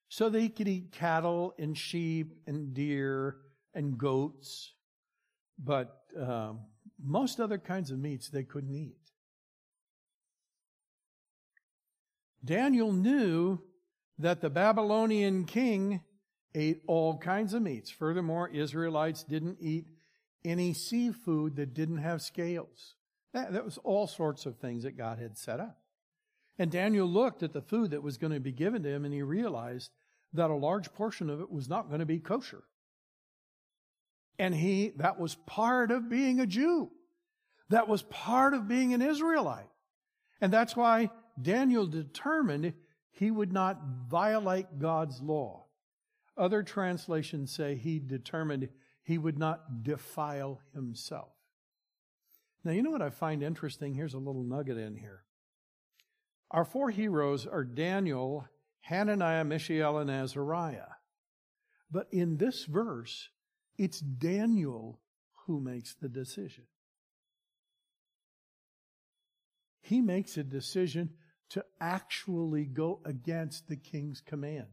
So 0.09 0.29
they 0.29 0.49
could 0.49 0.67
eat 0.67 0.91
cattle 0.91 1.53
and 1.57 1.77
sheep 1.77 2.35
and 2.45 2.73
deer 2.73 3.37
and 3.73 3.97
goats, 3.97 4.73
but 5.57 6.01
um, 6.19 6.59
most 7.03 7.39
other 7.39 7.57
kinds 7.57 7.89
of 7.89 7.97
meats 7.97 8.29
they 8.29 8.43
couldn't 8.43 8.75
eat. 8.75 8.97
Daniel 12.45 12.91
knew 12.91 13.59
that 14.19 14.41
the 14.41 14.49
Babylonian 14.49 15.45
king 15.45 16.01
ate 16.55 16.81
all 16.87 17.17
kinds 17.17 17.53
of 17.53 17.61
meats. 17.61 17.89
Furthermore, 17.89 18.49
Israelites 18.49 19.23
didn't 19.23 19.57
eat 19.59 19.87
any 20.45 20.73
seafood 20.73 21.55
that 21.55 21.73
didn't 21.73 21.97
have 21.97 22.21
scales. 22.21 22.95
That, 23.33 23.53
that 23.53 23.65
was 23.65 23.77
all 23.79 24.07
sorts 24.07 24.45
of 24.45 24.57
things 24.57 24.83
that 24.83 24.97
God 24.97 25.19
had 25.19 25.37
set 25.37 25.59
up. 25.59 25.79
And 26.59 26.71
Daniel 26.71 27.07
looked 27.07 27.41
at 27.41 27.53
the 27.53 27.61
food 27.61 27.91
that 27.91 28.03
was 28.03 28.17
going 28.17 28.33
to 28.33 28.39
be 28.39 28.51
given 28.51 28.83
to 28.83 28.89
him 28.89 29.05
and 29.05 29.13
he 29.13 29.23
realized 29.23 29.91
that 30.33 30.49
a 30.49 30.55
large 30.55 30.93
portion 30.93 31.29
of 31.29 31.41
it 31.41 31.51
was 31.51 31.67
not 31.67 31.87
going 31.87 31.99
to 31.99 32.05
be 32.05 32.19
kosher. 32.19 32.63
And 34.37 34.53
he, 34.53 34.93
that 34.97 35.19
was 35.19 35.35
part 35.35 35.91
of 35.91 36.09
being 36.09 36.39
a 36.39 36.47
Jew. 36.47 36.91
That 37.69 37.87
was 37.87 38.03
part 38.03 38.53
of 38.53 38.67
being 38.67 38.93
an 38.93 39.01
Israelite. 39.01 39.69
And 40.41 40.51
that's 40.51 40.75
why 40.75 41.09
Daniel 41.41 41.87
determined 41.87 42.73
he 43.11 43.31
would 43.31 43.53
not 43.53 43.79
violate 44.09 44.79
God's 44.79 45.21
law. 45.21 45.62
Other 46.37 46.63
translations 46.63 47.53
say 47.53 47.75
he 47.75 47.99
determined 47.99 48.69
he 49.03 49.17
would 49.17 49.37
not 49.37 49.83
defile 49.83 50.61
himself. 50.73 51.33
Now, 52.63 52.71
you 52.71 52.81
know 52.81 52.91
what 52.91 53.01
I 53.01 53.09
find 53.09 53.43
interesting? 53.43 53.93
Here's 53.93 54.13
a 54.13 54.19
little 54.19 54.43
nugget 54.43 54.77
in 54.77 54.95
here. 54.95 55.23
Our 56.49 56.65
four 56.65 56.89
heroes 56.89 57.45
are 57.45 57.63
Daniel, 57.63 58.47
Hananiah, 58.81 59.43
Mishael, 59.43 59.97
and 59.97 60.09
Azariah. 60.09 60.95
But 61.91 62.07
in 62.11 62.37
this 62.37 62.65
verse, 62.65 63.29
it's 63.77 63.99
Daniel 63.99 65.01
who 65.45 65.59
makes 65.59 65.93
the 65.95 66.09
decision. 66.09 66.63
He 69.81 70.01
makes 70.01 70.37
a 70.37 70.43
decision 70.43 71.11
to 71.49 71.65
actually 71.81 72.65
go 72.65 73.01
against 73.05 73.67
the 73.67 73.75
king's 73.75 74.21
command. 74.21 74.67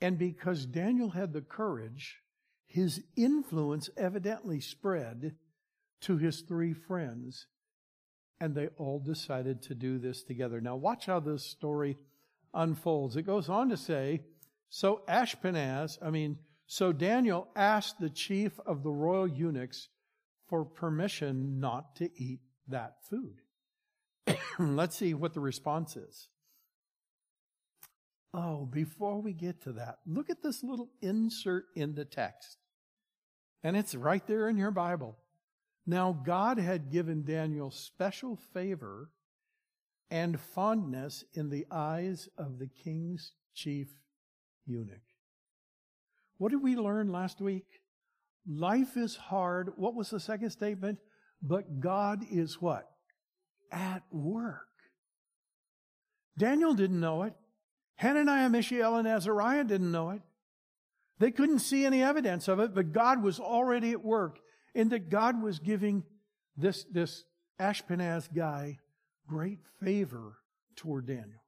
And 0.00 0.18
because 0.18 0.66
Daniel 0.66 1.10
had 1.10 1.32
the 1.32 1.40
courage, 1.40 2.20
his 2.66 3.02
influence 3.16 3.88
evidently 3.96 4.60
spread 4.60 5.36
to 6.02 6.18
his 6.18 6.40
three 6.40 6.72
friends, 6.72 7.46
and 8.40 8.54
they 8.54 8.68
all 8.76 8.98
decided 8.98 9.62
to 9.62 9.74
do 9.74 9.98
this 9.98 10.22
together. 10.22 10.60
Now, 10.60 10.76
watch 10.76 11.06
how 11.06 11.20
this 11.20 11.44
story 11.44 11.96
unfolds. 12.52 13.16
It 13.16 13.22
goes 13.22 13.48
on 13.48 13.70
to 13.70 13.76
say, 13.76 14.22
So 14.68 15.02
Ashpenaz, 15.08 15.98
I 16.02 16.10
mean, 16.10 16.38
so 16.66 16.92
Daniel 16.92 17.48
asked 17.54 18.00
the 18.00 18.10
chief 18.10 18.58
of 18.66 18.82
the 18.82 18.90
royal 18.90 19.28
eunuchs 19.28 19.88
for 20.48 20.64
permission 20.64 21.60
not 21.60 21.96
to 21.96 22.10
eat 22.16 22.40
that 22.68 22.96
food. 23.08 23.40
Let's 24.58 24.96
see 24.96 25.14
what 25.14 25.34
the 25.34 25.40
response 25.40 25.96
is. 25.96 26.28
Oh, 28.36 28.66
before 28.66 29.20
we 29.22 29.32
get 29.32 29.62
to 29.62 29.72
that, 29.74 29.98
look 30.06 30.28
at 30.28 30.42
this 30.42 30.64
little 30.64 30.90
insert 31.00 31.66
in 31.76 31.94
the 31.94 32.04
text. 32.04 32.58
And 33.62 33.76
it's 33.76 33.94
right 33.94 34.26
there 34.26 34.48
in 34.48 34.56
your 34.56 34.72
Bible. 34.72 35.16
Now, 35.86 36.12
God 36.12 36.58
had 36.58 36.90
given 36.90 37.24
Daniel 37.24 37.70
special 37.70 38.36
favor 38.52 39.10
and 40.10 40.40
fondness 40.40 41.24
in 41.34 41.48
the 41.48 41.64
eyes 41.70 42.28
of 42.36 42.58
the 42.58 42.66
king's 42.66 43.32
chief 43.54 43.88
eunuch. 44.66 44.98
What 46.38 46.50
did 46.50 46.62
we 46.62 46.74
learn 46.74 47.12
last 47.12 47.40
week? 47.40 47.66
Life 48.46 48.96
is 48.96 49.14
hard. 49.14 49.70
What 49.76 49.94
was 49.94 50.10
the 50.10 50.20
second 50.20 50.50
statement? 50.50 50.98
But 51.40 51.80
God 51.80 52.24
is 52.30 52.60
what? 52.60 52.90
At 53.70 54.02
work. 54.10 54.66
Daniel 56.36 56.74
didn't 56.74 57.00
know 57.00 57.22
it. 57.22 57.34
Hananiah, 57.96 58.48
Mishael, 58.48 58.96
and 58.96 59.06
Azariah 59.06 59.64
didn't 59.64 59.92
know 59.92 60.10
it. 60.10 60.22
They 61.18 61.30
couldn't 61.30 61.60
see 61.60 61.84
any 61.84 62.02
evidence 62.02 62.48
of 62.48 62.58
it, 62.58 62.74
but 62.74 62.92
God 62.92 63.22
was 63.22 63.38
already 63.38 63.92
at 63.92 64.04
work 64.04 64.40
in 64.74 64.88
that 64.88 65.08
God 65.08 65.40
was 65.40 65.58
giving 65.58 66.02
this, 66.56 66.84
this 66.90 67.24
Ashpenaz 67.60 68.28
guy 68.34 68.78
great 69.26 69.60
favor 69.80 70.38
toward 70.76 71.06
Daniel. 71.06 71.42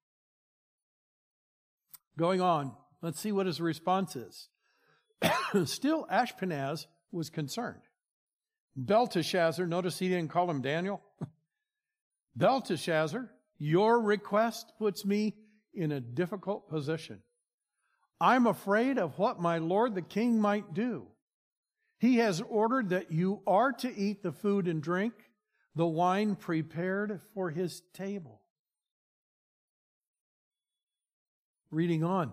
Going 2.19 2.41
on, 2.41 2.73
let's 3.03 3.21
see 3.21 3.33
what 3.33 3.47
his 3.47 3.61
response 3.61 4.17
is. 4.17 4.49
Still, 5.65 6.07
Ashpenaz 6.11 6.87
was 7.11 7.29
concerned. 7.29 7.83
Belteshazzar, 8.77 9.67
notice 9.67 9.99
he 9.99 10.09
didn't 10.09 10.31
call 10.31 10.51
him 10.51 10.63
Daniel. 10.63 11.03
Belteshazzar, 12.37 13.31
your 13.59 14.01
request 14.01 14.73
puts 14.79 15.05
me 15.05 15.35
in 15.77 15.93
a 15.93 16.01
difficult 16.01 16.69
position. 16.69 17.21
I'm 18.21 18.47
afraid 18.47 18.99
of 18.99 19.19
what 19.19 19.41
my 19.41 19.59
lord 19.59 19.95
the 19.95 20.03
king 20.03 20.41
might 20.41 20.73
do. 20.73 21.07
He 21.99 22.17
has 22.17 22.41
ordered 22.41 22.91
that 22.91 23.13
you 23.13 23.43
are 23.47 23.73
to 23.73 23.95
eat 23.95 24.23
the 24.23 24.33
food 24.33 24.69
and 24.69 24.83
drink, 24.83 25.15
the 25.75 25.87
wine 25.87 26.37
prepared 26.37 27.21
for 27.35 27.51
his 27.51 27.83
table. 27.93 28.41
Reading 31.71 32.05
on. 32.05 32.33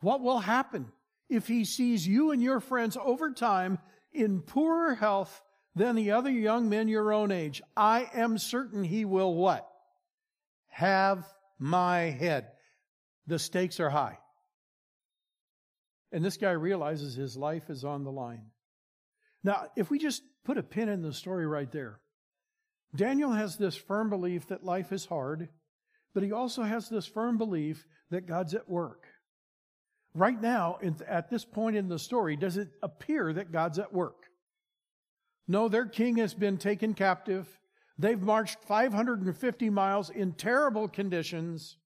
What 0.00 0.20
will 0.20 0.40
happen 0.40 0.90
if 1.28 1.46
he 1.46 1.64
sees 1.64 2.06
you 2.06 2.32
and 2.32 2.42
your 2.42 2.58
friends 2.58 2.96
over 3.00 3.30
time 3.30 3.78
in 4.12 4.40
poorer 4.40 4.94
health 4.94 5.42
than 5.76 5.94
the 5.94 6.10
other 6.10 6.30
young 6.30 6.68
men 6.68 6.88
your 6.88 7.12
own 7.12 7.30
age? 7.30 7.62
I 7.76 8.10
am 8.12 8.38
certain 8.38 8.82
he 8.82 9.04
will 9.04 9.34
what? 9.34 9.71
Have 10.72 11.24
my 11.58 11.98
head. 12.10 12.48
The 13.26 13.38
stakes 13.38 13.78
are 13.78 13.90
high. 13.90 14.18
And 16.10 16.24
this 16.24 16.36
guy 16.36 16.50
realizes 16.50 17.14
his 17.14 17.36
life 17.36 17.70
is 17.70 17.84
on 17.84 18.04
the 18.04 18.10
line. 18.10 18.46
Now, 19.44 19.66
if 19.76 19.90
we 19.90 19.98
just 19.98 20.22
put 20.44 20.58
a 20.58 20.62
pin 20.62 20.88
in 20.88 21.02
the 21.02 21.12
story 21.12 21.46
right 21.46 21.70
there, 21.70 22.00
Daniel 22.94 23.32
has 23.32 23.56
this 23.56 23.76
firm 23.76 24.10
belief 24.10 24.48
that 24.48 24.64
life 24.64 24.92
is 24.92 25.06
hard, 25.06 25.48
but 26.14 26.22
he 26.22 26.32
also 26.32 26.62
has 26.62 26.88
this 26.88 27.06
firm 27.06 27.38
belief 27.38 27.86
that 28.10 28.26
God's 28.26 28.54
at 28.54 28.68
work. 28.68 29.04
Right 30.14 30.40
now, 30.40 30.78
at 31.06 31.30
this 31.30 31.44
point 31.44 31.76
in 31.76 31.88
the 31.88 31.98
story, 31.98 32.36
does 32.36 32.56
it 32.56 32.68
appear 32.82 33.32
that 33.32 33.52
God's 33.52 33.78
at 33.78 33.92
work? 33.92 34.24
No, 35.48 35.68
their 35.68 35.86
king 35.86 36.16
has 36.16 36.34
been 36.34 36.58
taken 36.58 36.94
captive. 36.94 37.48
They've 37.98 38.20
marched 38.20 38.62
550 38.64 39.70
miles 39.70 40.10
in 40.10 40.32
terrible 40.32 40.88
conditions. 40.88 41.76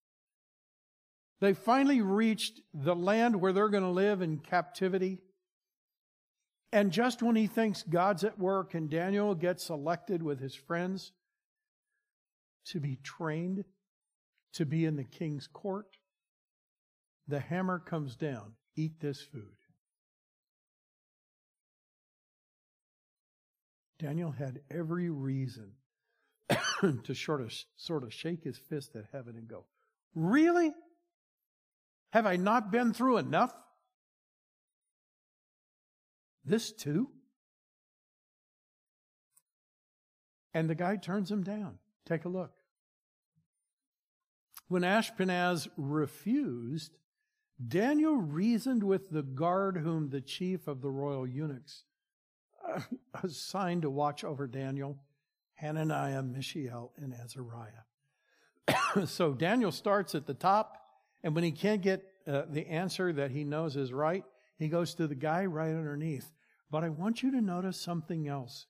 They 1.41 1.53
finally 1.53 2.01
reached 2.01 2.61
the 2.73 2.95
land 2.95 3.41
where 3.41 3.53
they're 3.53 3.69
going 3.69 3.83
to 3.83 3.91
live 3.91 4.23
in 4.23 4.39
captivity. 4.39 5.19
And 6.73 6.93
just 6.93 7.23
when 7.23 7.37
he 7.37 7.47
thinks 7.47 7.83
God's 7.83 8.25
at 8.25 8.39
work 8.39 8.75
and 8.75 8.89
Daniel 8.89 9.35
gets 9.35 9.65
selected 9.65 10.23
with 10.23 10.41
his 10.41 10.55
friends 10.55 11.13
to 12.67 12.81
be 12.81 12.99
trained 13.03 13.65
to 14.55 14.65
be 14.65 14.85
in 14.85 14.97
the 14.97 15.05
king's 15.05 15.47
court, 15.47 15.99
the 17.29 17.41
hammer 17.41 17.79
comes 17.79 18.17
down. 18.17 18.53
Eat 18.77 19.01
this 19.01 19.21
food. 19.21 19.57
Daniel 23.99 24.31
had 24.31 24.61
every 24.71 25.09
reason 25.11 25.73
to 27.05 27.15
sort 27.15 27.41
of, 27.41 27.53
sort 27.77 28.03
of 28.03 28.13
shake 28.13 28.45
his 28.45 28.59
fist 28.59 28.97
at 28.97 29.05
heaven 29.13 29.37
and 29.37 29.49
go, 29.49 29.65
Really? 30.15 30.73
Have 32.13 32.27
I 32.27 32.37
not 32.37 32.71
been 32.71 32.95
through 32.95 33.19
enough? 33.19 33.55
This 36.45 36.73
too? 36.73 37.11
And 40.55 40.71
the 40.71 40.75
guy 40.75 40.97
turns 40.97 41.31
him 41.31 41.43
down. 41.43 41.79
Take 42.07 42.25
a 42.25 42.31
look. 42.31 42.53
When 44.69 44.83
Ashpenaz 44.83 45.69
refused, 45.77 46.97
Daniel 47.69 48.17
reasoned 48.17 48.83
with 48.83 49.11
the 49.11 49.23
guard 49.23 49.77
whom 49.77 50.09
the 50.09 50.21
chief 50.21 50.67
of 50.67 50.81
the 50.81 50.91
royal 50.91 51.27
eunuchs 51.27 51.85
uh, 52.67 52.81
assigned 53.23 53.83
to 53.83 53.91
watch 53.91 54.25
over 54.25 54.47
Daniel, 54.47 54.99
Hananiah, 55.57 56.23
Mishael, 56.23 56.93
and 56.97 57.13
Azariah. 57.13 57.85
so 59.07 59.33
Daniel 59.33 59.73
starts 59.73 60.15
at 60.15 60.27
the 60.27 60.35
top, 60.35 60.77
and 61.23 61.35
when 61.35 61.45
he 61.45 61.53
can't 61.53 61.83
get 61.83 62.05
uh, 62.27 62.43
the 62.49 62.67
answer 62.67 63.13
that 63.13 63.31
he 63.31 63.45
knows 63.45 63.77
is 63.77 63.93
right, 63.93 64.25
he 64.59 64.69
goes 64.69 64.95
to 64.95 65.07
the 65.07 65.15
guy 65.15 65.45
right 65.47 65.75
underneath. 65.75 66.33
But 66.71 66.85
I 66.85 66.89
want 66.89 67.23
you 67.23 67.31
to 67.33 67.41
notice 67.41 67.81
something 67.81 68.29
else. 68.29 68.67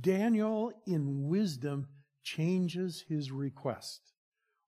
Daniel, 0.00 0.72
in 0.86 1.28
wisdom, 1.28 1.88
changes 2.22 3.04
his 3.08 3.30
request. 3.30 4.00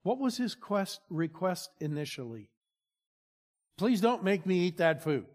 What 0.02 0.18
was 0.18 0.36
his 0.36 0.54
quest, 0.54 1.00
request 1.08 1.70
initially? 1.80 2.50
Please 3.78 4.00
don't 4.00 4.24
make 4.24 4.46
me 4.46 4.60
eat 4.60 4.78
that 4.78 5.02
food. 5.02 5.26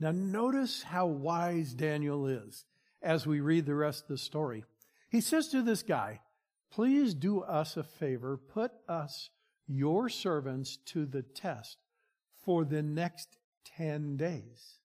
Now, 0.00 0.10
notice 0.10 0.82
how 0.82 1.06
wise 1.06 1.74
Daniel 1.74 2.26
is 2.26 2.64
as 3.02 3.26
we 3.26 3.40
read 3.40 3.66
the 3.66 3.74
rest 3.74 4.02
of 4.02 4.08
the 4.08 4.18
story. 4.18 4.64
He 5.10 5.20
says 5.20 5.48
to 5.48 5.62
this 5.62 5.82
guy, 5.82 6.20
Please 6.70 7.12
do 7.12 7.42
us 7.42 7.76
a 7.76 7.82
favor, 7.82 8.38
put 8.38 8.72
us, 8.88 9.28
your 9.66 10.08
servants, 10.08 10.78
to 10.86 11.04
the 11.04 11.22
test 11.22 11.76
for 12.44 12.64
the 12.64 12.82
next 12.82 13.36
10 13.76 14.16
days. 14.16 14.78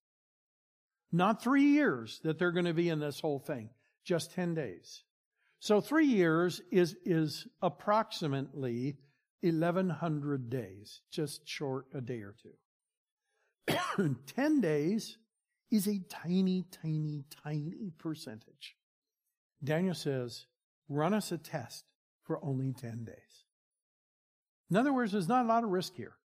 Not 1.11 1.41
three 1.41 1.63
years 1.63 2.19
that 2.23 2.37
they're 2.37 2.51
going 2.51 2.65
to 2.65 2.73
be 2.73 2.89
in 2.89 2.99
this 2.99 3.21
whole 3.21 3.39
thing, 3.39 3.69
just 4.03 4.33
10 4.33 4.53
days. 4.53 5.03
So 5.59 5.79
three 5.79 6.05
years 6.05 6.61
is, 6.71 6.95
is 7.05 7.47
approximately 7.61 8.97
1100 9.41 10.49
days, 10.49 11.01
just 11.09 11.47
short 11.47 11.85
a 11.93 12.01
day 12.01 12.21
or 12.21 12.35
two. 13.97 14.15
10 14.35 14.61
days 14.61 15.17
is 15.71 15.87
a 15.87 15.99
tiny, 16.09 16.65
tiny, 16.71 17.23
tiny 17.43 17.91
percentage. 17.97 18.75
Daniel 19.63 19.95
says, 19.95 20.45
run 20.87 21.13
us 21.13 21.31
a 21.31 21.37
test 21.37 21.85
for 22.23 22.43
only 22.43 22.73
10 22.73 23.05
days. 23.05 23.15
In 24.69 24.77
other 24.77 24.93
words, 24.93 25.11
there's 25.11 25.27
not 25.27 25.45
a 25.45 25.47
lot 25.47 25.63
of 25.63 25.69
risk 25.69 25.95
here. 25.95 26.15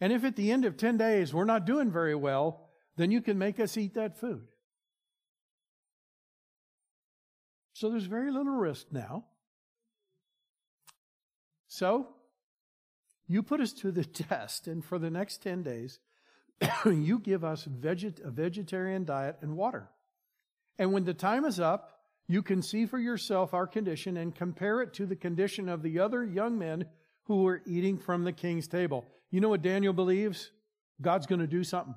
And 0.00 0.12
if 0.12 0.24
at 0.24 0.36
the 0.36 0.52
end 0.52 0.64
of 0.64 0.76
10 0.76 0.96
days 0.96 1.32
we're 1.32 1.44
not 1.44 1.66
doing 1.66 1.90
very 1.90 2.14
well, 2.14 2.68
then 2.96 3.10
you 3.10 3.20
can 3.20 3.38
make 3.38 3.60
us 3.60 3.76
eat 3.76 3.94
that 3.94 4.18
food. 4.18 4.46
So 7.72 7.90
there's 7.90 8.04
very 8.04 8.30
little 8.30 8.54
risk 8.54 8.86
now. 8.90 9.26
So 11.68 12.08
you 13.26 13.42
put 13.42 13.60
us 13.60 13.72
to 13.74 13.90
the 13.90 14.04
test, 14.04 14.66
and 14.66 14.84
for 14.84 14.98
the 14.98 15.10
next 15.10 15.42
10 15.42 15.62
days, 15.62 15.98
you 16.84 17.18
give 17.18 17.44
us 17.44 17.66
veget- 17.66 18.24
a 18.24 18.30
vegetarian 18.30 19.04
diet 19.04 19.36
and 19.40 19.56
water. 19.56 19.88
And 20.78 20.92
when 20.92 21.04
the 21.04 21.14
time 21.14 21.44
is 21.44 21.60
up, 21.60 22.00
you 22.28 22.42
can 22.42 22.62
see 22.62 22.86
for 22.86 22.98
yourself 22.98 23.54
our 23.54 23.66
condition 23.66 24.16
and 24.16 24.34
compare 24.34 24.82
it 24.82 24.92
to 24.94 25.06
the 25.06 25.16
condition 25.16 25.68
of 25.68 25.82
the 25.82 26.00
other 26.00 26.24
young 26.24 26.58
men 26.58 26.86
who 27.24 27.42
were 27.42 27.62
eating 27.66 27.98
from 27.98 28.24
the 28.24 28.32
king's 28.32 28.68
table. 28.68 29.04
You 29.30 29.40
know 29.40 29.48
what 29.48 29.62
Daniel 29.62 29.92
believes? 29.92 30.50
God's 31.00 31.26
going 31.26 31.40
to 31.40 31.46
do 31.46 31.62
something. 31.62 31.94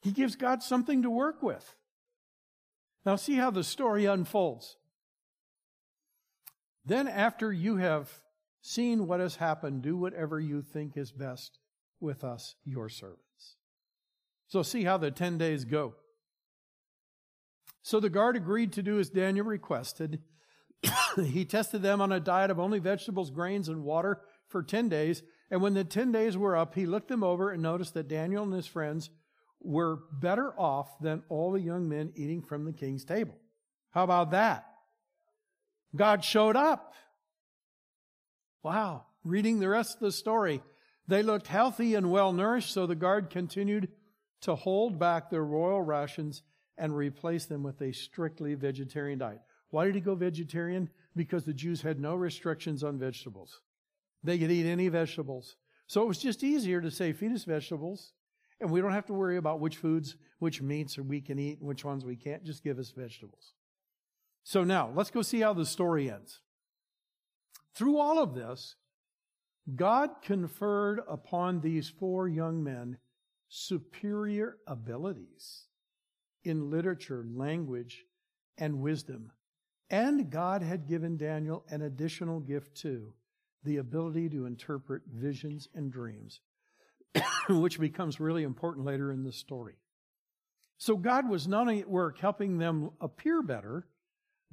He 0.00 0.12
gives 0.12 0.36
God 0.36 0.62
something 0.62 1.02
to 1.02 1.10
work 1.10 1.42
with. 1.42 1.74
Now, 3.04 3.16
see 3.16 3.34
how 3.34 3.50
the 3.50 3.64
story 3.64 4.04
unfolds. 4.04 4.76
Then, 6.84 7.08
after 7.08 7.52
you 7.52 7.76
have 7.76 8.10
seen 8.62 9.06
what 9.06 9.20
has 9.20 9.36
happened, 9.36 9.82
do 9.82 9.96
whatever 9.96 10.38
you 10.38 10.62
think 10.62 10.96
is 10.96 11.10
best 11.10 11.58
with 12.00 12.24
us, 12.24 12.54
your 12.64 12.88
servants. 12.88 13.56
So, 14.46 14.62
see 14.62 14.84
how 14.84 14.96
the 14.96 15.10
10 15.10 15.38
days 15.38 15.64
go. 15.64 15.94
So 17.88 18.00
the 18.00 18.10
guard 18.10 18.36
agreed 18.36 18.74
to 18.74 18.82
do 18.82 18.98
as 18.98 19.08
Daniel 19.08 19.46
requested. 19.46 20.20
he 21.16 21.46
tested 21.46 21.80
them 21.80 22.02
on 22.02 22.12
a 22.12 22.20
diet 22.20 22.50
of 22.50 22.60
only 22.60 22.80
vegetables, 22.80 23.30
grains, 23.30 23.66
and 23.66 23.82
water 23.82 24.20
for 24.46 24.62
10 24.62 24.90
days. 24.90 25.22
And 25.50 25.62
when 25.62 25.72
the 25.72 25.84
10 25.84 26.12
days 26.12 26.36
were 26.36 26.54
up, 26.54 26.74
he 26.74 26.84
looked 26.84 27.08
them 27.08 27.24
over 27.24 27.50
and 27.50 27.62
noticed 27.62 27.94
that 27.94 28.06
Daniel 28.06 28.44
and 28.44 28.52
his 28.52 28.66
friends 28.66 29.08
were 29.62 30.00
better 30.12 30.52
off 30.60 30.98
than 31.00 31.22
all 31.30 31.50
the 31.50 31.62
young 31.62 31.88
men 31.88 32.12
eating 32.14 32.42
from 32.42 32.66
the 32.66 32.74
king's 32.74 33.06
table. 33.06 33.38
How 33.92 34.04
about 34.04 34.32
that? 34.32 34.66
God 35.96 36.22
showed 36.22 36.56
up. 36.56 36.92
Wow. 38.62 39.06
Reading 39.24 39.60
the 39.60 39.68
rest 39.70 39.94
of 39.94 40.00
the 40.00 40.12
story, 40.12 40.62
they 41.08 41.22
looked 41.22 41.48
healthy 41.48 41.94
and 41.94 42.10
well 42.10 42.32
nourished, 42.32 42.72
so 42.72 42.86
the 42.86 42.94
guard 42.94 43.30
continued 43.30 43.88
to 44.42 44.54
hold 44.54 44.98
back 44.98 45.30
their 45.30 45.44
royal 45.44 45.82
rations 45.82 46.42
and 46.76 46.94
replace 46.94 47.46
them 47.46 47.62
with 47.62 47.80
a 47.80 47.92
strictly 47.92 48.54
vegetarian 48.54 49.18
diet. 49.18 49.40
Why 49.70 49.86
did 49.86 49.94
he 49.94 50.00
go 50.00 50.14
vegetarian? 50.14 50.90
Because 51.16 51.44
the 51.44 51.52
Jews 51.52 51.82
had 51.82 51.98
no 51.98 52.14
restrictions 52.14 52.84
on 52.84 52.98
vegetables. 52.98 53.60
They 54.22 54.38
could 54.38 54.50
eat 54.50 54.66
any 54.66 54.88
vegetables. 54.88 55.56
So 55.86 56.02
it 56.02 56.08
was 56.08 56.18
just 56.18 56.44
easier 56.44 56.80
to 56.80 56.90
say, 56.90 57.12
feed 57.12 57.32
us 57.32 57.44
vegetables 57.44 58.12
And 58.60 58.70
we 58.70 58.80
don't 58.80 58.92
have 58.92 59.06
to 59.06 59.14
worry 59.14 59.36
about 59.36 59.60
which 59.60 59.76
foods, 59.76 60.16
which 60.38 60.60
meats 60.60 60.98
we 60.98 61.20
can 61.20 61.38
eat, 61.38 61.60
and 61.60 61.68
which 61.68 61.84
ones 61.84 62.04
we 62.04 62.16
can't. 62.16 62.44
Just 62.44 62.64
give 62.64 62.78
us 62.78 62.90
vegetables. 62.90 63.54
So 64.42 64.64
now, 64.64 64.90
let's 64.94 65.10
go 65.10 65.22
see 65.22 65.40
how 65.40 65.54
the 65.54 65.66
story 65.66 66.10
ends. 66.10 66.40
Through 67.74 67.98
all 67.98 68.18
of 68.18 68.34
this, 68.34 68.74
God 69.74 70.10
conferred 70.22 71.00
upon 71.08 71.60
these 71.60 71.88
four 71.88 72.28
young 72.28 72.62
men 72.62 72.98
superior 73.48 74.56
abilities 74.66 75.64
in 76.44 76.70
literature, 76.70 77.26
language, 77.30 78.04
and 78.56 78.80
wisdom. 78.80 79.32
And 79.90 80.30
God 80.30 80.62
had 80.62 80.86
given 80.86 81.16
Daniel 81.16 81.64
an 81.68 81.82
additional 81.82 82.40
gift 82.40 82.76
too 82.76 83.14
the 83.64 83.78
ability 83.78 84.28
to 84.30 84.46
interpret 84.46 85.02
visions 85.12 85.68
and 85.74 85.92
dreams, 85.92 86.40
which 87.48 87.80
becomes 87.80 88.20
really 88.20 88.44
important 88.44 88.86
later 88.86 89.10
in 89.12 89.24
the 89.24 89.32
story. 89.32 89.74
So 90.78 90.96
God 90.96 91.28
was 91.28 91.48
not 91.48 91.62
only 91.62 91.80
at 91.80 91.90
work 91.90 92.18
helping 92.18 92.58
them 92.58 92.90
appear 93.00 93.42
better, 93.42 93.88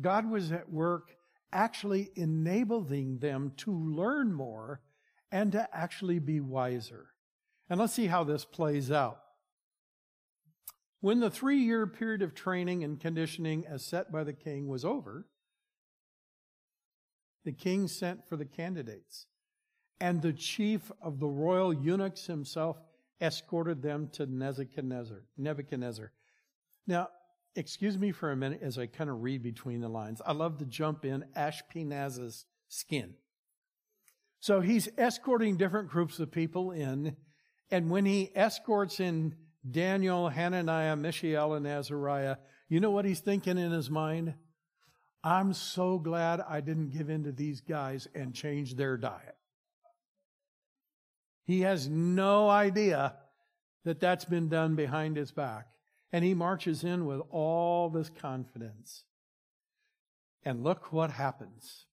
God 0.02 0.30
was 0.30 0.52
at 0.52 0.72
work 0.72 1.16
actually 1.52 2.10
enabling 2.16 3.20
them 3.20 3.54
to 3.58 3.72
learn 3.72 4.34
more 4.34 4.82
and 5.36 5.52
to 5.52 5.68
actually 5.74 6.18
be 6.18 6.40
wiser. 6.40 7.08
And 7.70 7.78
let's 7.78 7.92
see 7.92 8.08
how 8.08 8.24
this 8.24 8.46
plays 8.46 8.90
out. 8.90 9.20
When 11.02 11.20
the 11.20 11.30
three 11.30 11.58
year 11.58 11.86
period 11.88 12.22
of 12.22 12.34
training 12.34 12.86
and 12.86 12.98
conditioning 12.98 13.66
as 13.68 13.84
set 13.84 14.14
by 14.14 14.24
the 14.24 14.32
king 14.32 14.70
was 14.70 14.86
over, 14.86 15.28
the 17.44 17.52
king 17.52 17.90
sent 17.90 18.26
for 18.30 18.38
the 18.38 18.46
candidates, 18.46 19.26
and 20.00 20.22
the 20.22 20.32
chief 20.32 20.90
of 21.02 21.20
the 21.20 21.28
royal 21.28 21.74
eunuchs 21.74 22.28
himself 22.28 22.78
escorted 23.20 23.82
them 23.82 24.08
to 24.14 24.26
Nebuchadnezzar. 24.26 25.26
Nebuchadnezzar. 25.38 26.14
Now, 26.88 27.10
excuse 27.58 27.98
me 27.98 28.14
for 28.14 28.32
a 28.32 28.38
minute 28.38 28.62
as 28.62 28.78
I 28.78 28.86
kind 28.86 29.10
of 29.10 29.22
read 29.22 29.44
between 29.44 29.82
the 29.82 29.90
lines. 29.90 30.22
I 30.26 30.32
love 30.32 30.60
to 30.60 30.66
jump 30.66 31.04
in 31.04 31.26
Ashpenaz's 31.36 32.46
skin. 32.70 33.16
So 34.46 34.62
he's 34.62 34.88
escorting 34.96 35.58
different 35.58 35.90
groups 35.90 36.20
of 36.20 36.30
people 36.30 36.70
in, 36.70 37.18
and 37.72 37.90
when 37.90 38.06
he 38.06 38.32
escorts 38.36 39.00
in 39.00 39.34
Daniel, 39.72 40.30
Hananiah, 40.30 40.96
Mishael, 40.96 41.56
and 41.56 41.66
Azariah, 41.66 42.36
you 42.70 42.80
know 42.80 42.92
what 42.92 43.06
he's 43.06 43.22
thinking 43.22 43.58
in 43.58 43.72
his 43.72 43.90
mind? 43.90 44.36
I'm 45.24 45.52
so 45.54 45.98
glad 45.98 46.42
I 46.48 46.62
didn't 46.62 46.92
give 46.92 47.10
in 47.10 47.24
to 47.24 47.32
these 47.32 47.60
guys 47.60 48.08
and 48.14 48.36
change 48.36 48.76
their 48.76 48.98
diet. 48.98 49.36
He 51.46 51.62
has 51.62 51.90
no 51.90 52.48
idea 52.48 53.16
that 53.84 54.00
that's 54.00 54.26
been 54.26 54.48
done 54.48 54.76
behind 54.76 55.18
his 55.18 55.32
back. 55.32 55.70
And 56.12 56.24
he 56.24 56.36
marches 56.36 56.84
in 56.84 57.08
with 57.08 57.22
all 57.32 57.90
this 57.90 58.12
confidence. 58.12 59.06
And 60.44 60.64
look 60.64 60.94
what 60.94 61.10
happens. 61.10 61.88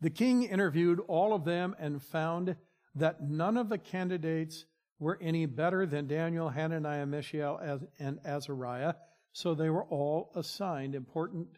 The 0.00 0.10
king 0.10 0.42
interviewed 0.42 1.00
all 1.08 1.32
of 1.32 1.44
them 1.44 1.74
and 1.78 2.02
found 2.02 2.56
that 2.94 3.22
none 3.22 3.56
of 3.56 3.68
the 3.68 3.78
candidates 3.78 4.64
were 4.98 5.18
any 5.20 5.46
better 5.46 5.86
than 5.86 6.06
Daniel, 6.06 6.48
Hananiah, 6.48 7.06
Mishael, 7.06 7.80
and 7.98 8.18
Azariah. 8.24 8.94
So 9.32 9.54
they 9.54 9.70
were 9.70 9.84
all 9.84 10.30
assigned 10.34 10.94
important 10.94 11.48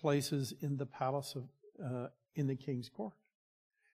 places 0.00 0.54
in 0.60 0.76
the 0.76 0.86
palace 0.86 1.34
of, 1.34 1.44
uh, 1.84 2.08
in 2.34 2.46
the 2.46 2.54
king's 2.54 2.88
court. 2.88 3.14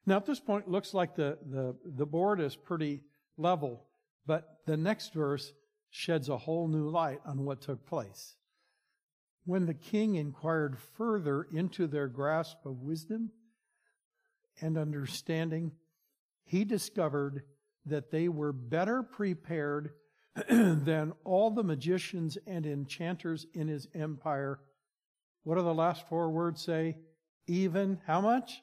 Now 0.07 0.17
at 0.17 0.27
this 0.27 0.41
point, 0.41 0.67
it 0.67 0.71
looks 0.71 0.93
like 0.93 1.15
the, 1.15 1.39
the, 1.51 1.77
the 1.85 2.07
board 2.07 2.41
is 2.41 2.57
pretty 2.57 3.03
level, 3.37 3.85
but 4.27 4.59
the 4.67 4.77
next 4.77 5.15
verse 5.15 5.53
sheds 5.91 6.29
a 6.29 6.39
whole 6.39 6.69
new 6.69 6.89
light 6.89 7.21
on 7.25 7.45
what 7.45 7.61
took 7.61 7.87
place. 7.87 8.35
When 9.45 9.67
the 9.67 9.75
king 9.75 10.15
inquired 10.17 10.79
further 10.97 11.47
into 11.53 11.87
their 11.87 12.09
grasp 12.09 12.59
of 12.65 12.83
wisdom 12.83 13.31
and 14.61 14.79
understanding, 14.79 15.73
he 16.45 16.65
discovered 16.65 17.43
that 17.87 18.11
they 18.11 18.29
were 18.29 18.53
better 18.53 19.03
prepared 19.03 19.93
than 20.49 21.13
all 21.25 21.51
the 21.51 21.65
magicians 21.65 22.39
and 22.47 22.67
enchanters 22.67 23.47
in 23.55 23.69
his 23.69 23.89
empire. 23.95 24.61
What 25.45 25.57
do 25.57 25.63
the 25.63 25.75
last 25.75 26.09
four 26.09 26.31
words 26.31 26.63
say? 26.63 26.97
Even 27.47 28.01
how 28.07 28.21
much? 28.21 28.63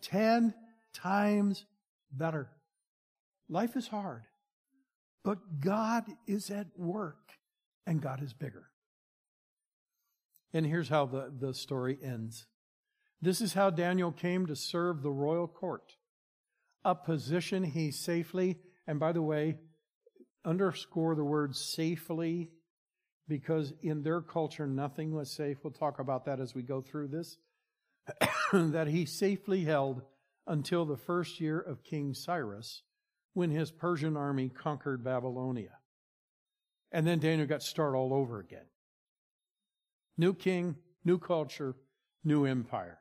Ten 0.00 0.54
times 0.92 1.64
better. 2.10 2.50
Life 3.48 3.76
is 3.76 3.88
hard, 3.88 4.22
but 5.24 5.60
God 5.60 6.04
is 6.26 6.50
at 6.50 6.66
work 6.76 7.32
and 7.86 8.00
God 8.00 8.22
is 8.22 8.32
bigger. 8.32 8.68
And 10.52 10.66
here's 10.66 10.88
how 10.88 11.06
the, 11.06 11.32
the 11.38 11.54
story 11.54 11.98
ends. 12.02 12.46
This 13.22 13.40
is 13.40 13.54
how 13.54 13.70
Daniel 13.70 14.10
came 14.10 14.46
to 14.46 14.56
serve 14.56 15.02
the 15.02 15.10
royal 15.10 15.46
court, 15.46 15.94
a 16.84 16.96
position 16.96 17.62
he 17.62 17.92
safely, 17.92 18.58
and 18.88 18.98
by 18.98 19.12
the 19.12 19.22
way, 19.22 19.58
underscore 20.44 21.14
the 21.14 21.24
word 21.24 21.54
safely 21.54 22.50
because 23.28 23.72
in 23.80 24.02
their 24.02 24.20
culture 24.20 24.66
nothing 24.66 25.14
was 25.14 25.30
safe. 25.30 25.58
We'll 25.62 25.72
talk 25.72 26.00
about 26.00 26.24
that 26.24 26.40
as 26.40 26.52
we 26.52 26.62
go 26.62 26.80
through 26.80 27.08
this. 27.08 27.38
that 28.52 28.88
he 28.88 29.06
safely 29.06 29.64
held 29.64 30.02
until 30.48 30.84
the 30.84 30.96
first 30.96 31.40
year 31.40 31.60
of 31.60 31.84
King 31.84 32.14
Cyrus 32.14 32.82
when 33.34 33.50
his 33.50 33.70
Persian 33.70 34.16
army 34.16 34.48
conquered 34.48 35.04
Babylonia. 35.04 35.78
And 36.90 37.06
then 37.06 37.20
Daniel 37.20 37.46
got 37.46 37.62
started 37.62 37.96
all 37.96 38.12
over 38.12 38.40
again. 38.40 38.66
New 40.18 40.34
king, 40.34 40.74
new 41.04 41.18
culture, 41.18 41.76
new 42.24 42.44
empire. 42.44 42.98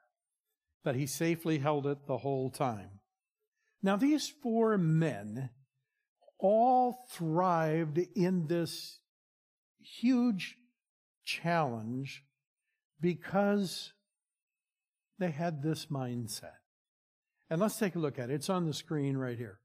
But 0.83 0.95
he 0.95 1.05
safely 1.05 1.59
held 1.59 1.85
it 1.85 2.07
the 2.07 2.17
whole 2.17 2.49
time. 2.49 2.99
Now 3.83 3.95
these 3.95 4.29
four 4.41 4.77
men 4.77 5.49
all 6.39 7.05
thrived 7.11 7.99
in 8.15 8.47
this 8.47 8.99
huge 9.79 10.57
challenge 11.23 12.23
because 12.99 13.93
they 15.19 15.31
had 15.31 15.61
this 15.61 15.87
mindset. 15.87 16.57
And 17.49 17.59
let's 17.59 17.77
take 17.77 17.95
a 17.95 17.99
look 17.99 18.17
at 18.17 18.29
it. 18.29 18.33
It's 18.35 18.49
on 18.49 18.65
the 18.65 18.73
screen 18.73 19.17
right 19.17 19.37
here. 19.37 19.59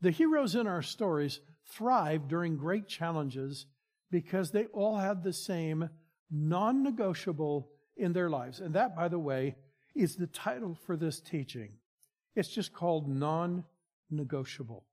The 0.00 0.10
heroes 0.10 0.54
in 0.54 0.66
our 0.66 0.82
stories 0.82 1.40
thrive 1.66 2.28
during 2.28 2.56
great 2.56 2.86
challenges 2.86 3.66
because 4.10 4.50
they 4.50 4.66
all 4.66 4.96
had 4.96 5.22
the 5.22 5.32
same 5.32 5.88
non 6.30 6.82
negotiable 6.82 7.70
in 7.96 8.12
their 8.12 8.28
lives. 8.28 8.60
And 8.60 8.74
that, 8.74 8.94
by 8.94 9.08
the 9.08 9.18
way, 9.18 9.56
is 9.94 10.16
the 10.16 10.26
title 10.26 10.76
for 10.86 10.96
this 10.96 11.20
teaching. 11.20 11.72
It's 12.34 12.48
just 12.48 12.72
called 12.72 13.08
non 13.08 13.64
negotiable. 14.10 14.84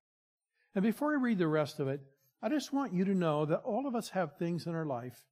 And 0.76 0.84
before 0.84 1.12
I 1.14 1.22
read 1.22 1.38
the 1.38 1.48
rest 1.48 1.80
of 1.80 1.88
it, 1.88 2.02
I 2.42 2.50
just 2.50 2.74
want 2.74 2.94
you 2.94 3.06
to 3.06 3.14
know 3.14 3.46
that 3.46 3.62
all 3.64 3.88
of 3.88 3.96
us 3.96 4.10
have 4.10 4.38
things 4.38 4.66
in 4.66 4.76
our 4.76 4.86
life 4.86 5.26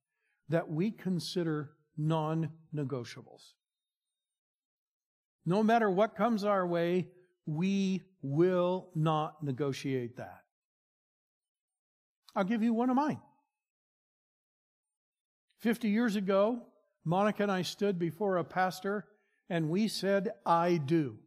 that 0.48 0.68
we 0.70 0.90
consider 0.90 1.70
non 1.96 2.50
negotiables. 2.74 3.52
No 5.46 5.62
matter 5.62 5.90
what 5.90 6.16
comes 6.16 6.44
our 6.44 6.66
way, 6.66 7.08
we 7.46 8.02
will 8.22 8.90
not 8.94 9.42
negotiate 9.42 10.16
that. 10.16 10.42
I'll 12.36 12.44
give 12.44 12.62
you 12.62 12.72
one 12.72 12.90
of 12.90 12.96
mine. 12.96 13.20
50 15.58 15.88
years 15.88 16.16
ago, 16.16 16.62
Monica 17.04 17.42
and 17.42 17.52
I 17.52 17.62
stood 17.62 17.98
before 17.98 18.36
a 18.36 18.44
pastor 18.44 19.06
and 19.50 19.68
we 19.68 19.88
said, 19.88 20.30
I 20.46 20.76
do. 20.76 21.18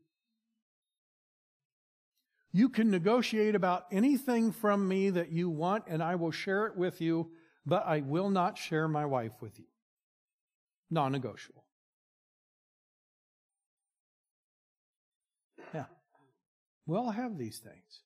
You 2.54 2.70
can 2.70 2.90
negotiate 2.90 3.54
about 3.54 3.86
anything 3.92 4.52
from 4.52 4.88
me 4.88 5.10
that 5.10 5.32
you 5.32 5.50
want, 5.50 5.84
and 5.88 6.02
I 6.02 6.16
will 6.16 6.32
share 6.32 6.68
it 6.68 6.78
with 6.78 7.02
you, 7.02 7.32
but 7.66 7.86
I 7.86 8.02
will 8.02 8.30
not 8.30 8.58
share 8.58 8.88
my 8.88 9.06
wife 9.06 9.34
with 9.42 9.60
you. 9.60 9.66
Non 10.90 11.12
negotiable. 11.12 11.66
Yeah. 15.74 15.86
We 16.86 16.96
all 16.96 17.12
have 17.12 17.38
these 17.38 17.60
things. 17.60 18.04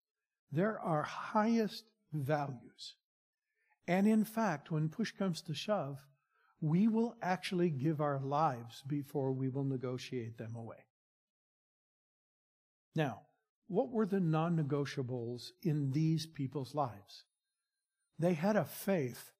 They're 0.51 0.79
our 0.79 1.03
highest 1.03 1.83
values. 2.13 2.95
And 3.87 4.07
in 4.07 4.23
fact, 4.23 4.71
when 4.71 4.89
push 4.89 5.11
comes 5.11 5.41
to 5.43 5.53
shove, 5.53 5.97
we 6.61 6.87
will 6.87 7.15
actually 7.21 7.69
give 7.69 8.01
our 8.01 8.19
lives 8.19 8.83
before 8.87 9.31
we 9.31 9.49
will 9.49 9.63
negotiate 9.63 10.37
them 10.37 10.55
away. 10.55 10.85
Now, 12.95 13.21
what 13.67 13.91
were 13.91 14.05
the 14.05 14.19
non 14.19 14.57
negotiables 14.57 15.51
in 15.61 15.91
these 15.91 16.25
people's 16.25 16.73
lives? 16.73 17.25
They 18.17 18.33
had 18.33 18.55
a 18.55 18.65
faith 18.65 19.31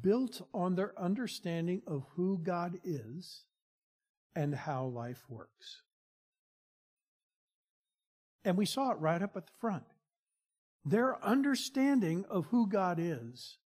built 0.00 0.46
on 0.54 0.76
their 0.76 0.98
understanding 0.98 1.82
of 1.86 2.04
who 2.14 2.38
God 2.38 2.78
is 2.84 3.44
and 4.36 4.54
how 4.54 4.84
life 4.86 5.24
works. 5.28 5.82
And 8.44 8.56
we 8.56 8.66
saw 8.66 8.92
it 8.92 8.98
right 8.98 9.22
up 9.22 9.36
at 9.36 9.46
the 9.46 9.52
front. 9.60 9.84
Their 10.84 11.22
understanding 11.24 12.24
of 12.28 12.46
who 12.46 12.68
God 12.68 12.98
is 13.00 13.58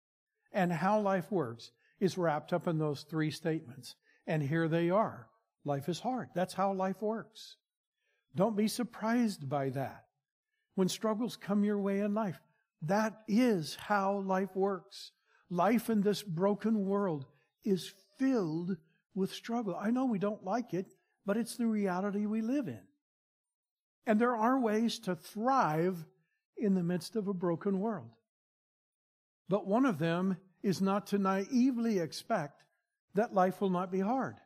and 0.51 0.71
how 0.71 0.99
life 0.99 1.31
works 1.31 1.71
is 2.05 2.17
wrapped 2.17 2.53
up 2.53 2.67
in 2.67 2.77
those 2.77 3.01
three 3.03 3.31
statements. 3.31 3.95
And 4.25 4.41
here 4.41 4.67
they 4.67 4.89
are. 4.89 5.27
Life 5.65 5.89
is 5.89 5.99
hard. 5.99 6.29
That's 6.33 6.53
how 6.53 6.73
life 6.73 7.01
works. 7.01 7.57
Don't 8.35 8.55
be 8.55 8.67
surprised 8.67 9.49
by 9.49 9.69
that. 9.71 10.05
When 10.75 10.89
struggles 10.89 11.35
come 11.35 11.63
your 11.63 11.79
way 11.79 11.99
in 11.99 12.13
life, 12.13 12.39
that 12.83 13.21
is 13.27 13.75
how 13.75 14.19
life 14.19 14.55
works. 14.55 15.11
Life 15.49 15.89
in 15.89 16.01
this 16.01 16.21
broken 16.21 16.85
world 16.85 17.25
is 17.63 17.93
filled 18.17 18.77
with 19.13 19.33
struggle. 19.33 19.75
I 19.79 19.89
know 19.89 20.05
we 20.05 20.19
don't 20.19 20.43
like 20.43 20.73
it, 20.73 20.87
but 21.25 21.37
it's 21.37 21.55
the 21.55 21.67
reality 21.67 22.25
we 22.25 22.41
live 22.41 22.67
in. 22.67 22.81
And 24.05 24.19
there 24.19 24.35
are 24.35 24.59
ways 24.59 24.99
to 24.99 25.15
thrive 25.15 26.05
in 26.57 26.75
the 26.75 26.83
midst 26.83 27.15
of 27.15 27.27
a 27.27 27.33
broken 27.33 27.79
world. 27.79 28.11
But 29.49 29.67
one 29.67 29.85
of 29.85 29.97
them 29.97 30.37
is 30.65 30.81
not 30.81 31.05
to 31.05 31.19
naively 31.19 31.99
expect 31.99 32.63
that 33.13 33.35
life 33.35 33.61
will 33.61 33.69
not 33.69 33.91
be 33.91 33.99
hard. 33.99 34.37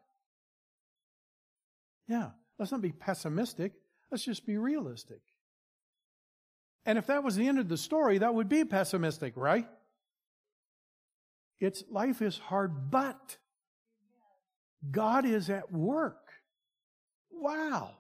Yeah, 2.10 2.32
let's 2.60 2.74
not 2.74 2.82
be 2.82 2.92
pessimistic. 2.92 3.72
Let's 4.12 4.26
just 4.26 4.46
be 4.46 4.58
realistic. 4.58 5.22
And 6.86 6.98
if 6.98 7.08
that 7.08 7.24
was 7.24 7.38
the 7.38 7.48
end 7.48 7.58
of 7.58 7.70
the 7.70 7.78
story, 7.78 8.18
that 8.18 8.36
would 8.36 8.50
be 8.50 8.66
pessimistic, 8.66 9.38
right? 9.38 9.66
It's 11.62 11.86
life 11.90 12.22
is 12.22 12.38
hard, 12.38 12.92
but 12.92 13.38
God 14.92 15.26
is 15.26 15.50
at 15.50 15.72
work. 15.72 16.28
Wow. 17.32 17.92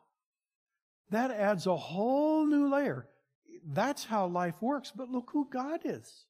That 1.09 1.31
adds 1.31 1.67
a 1.67 1.77
whole 1.77 2.45
new 2.45 2.69
layer. 2.69 3.07
That's 3.65 4.03
how 4.03 4.27
life 4.27 4.61
works, 4.61 4.91
but 4.93 5.09
look 5.09 5.29
who 5.31 5.47
God 5.49 5.81
is. 5.85 6.25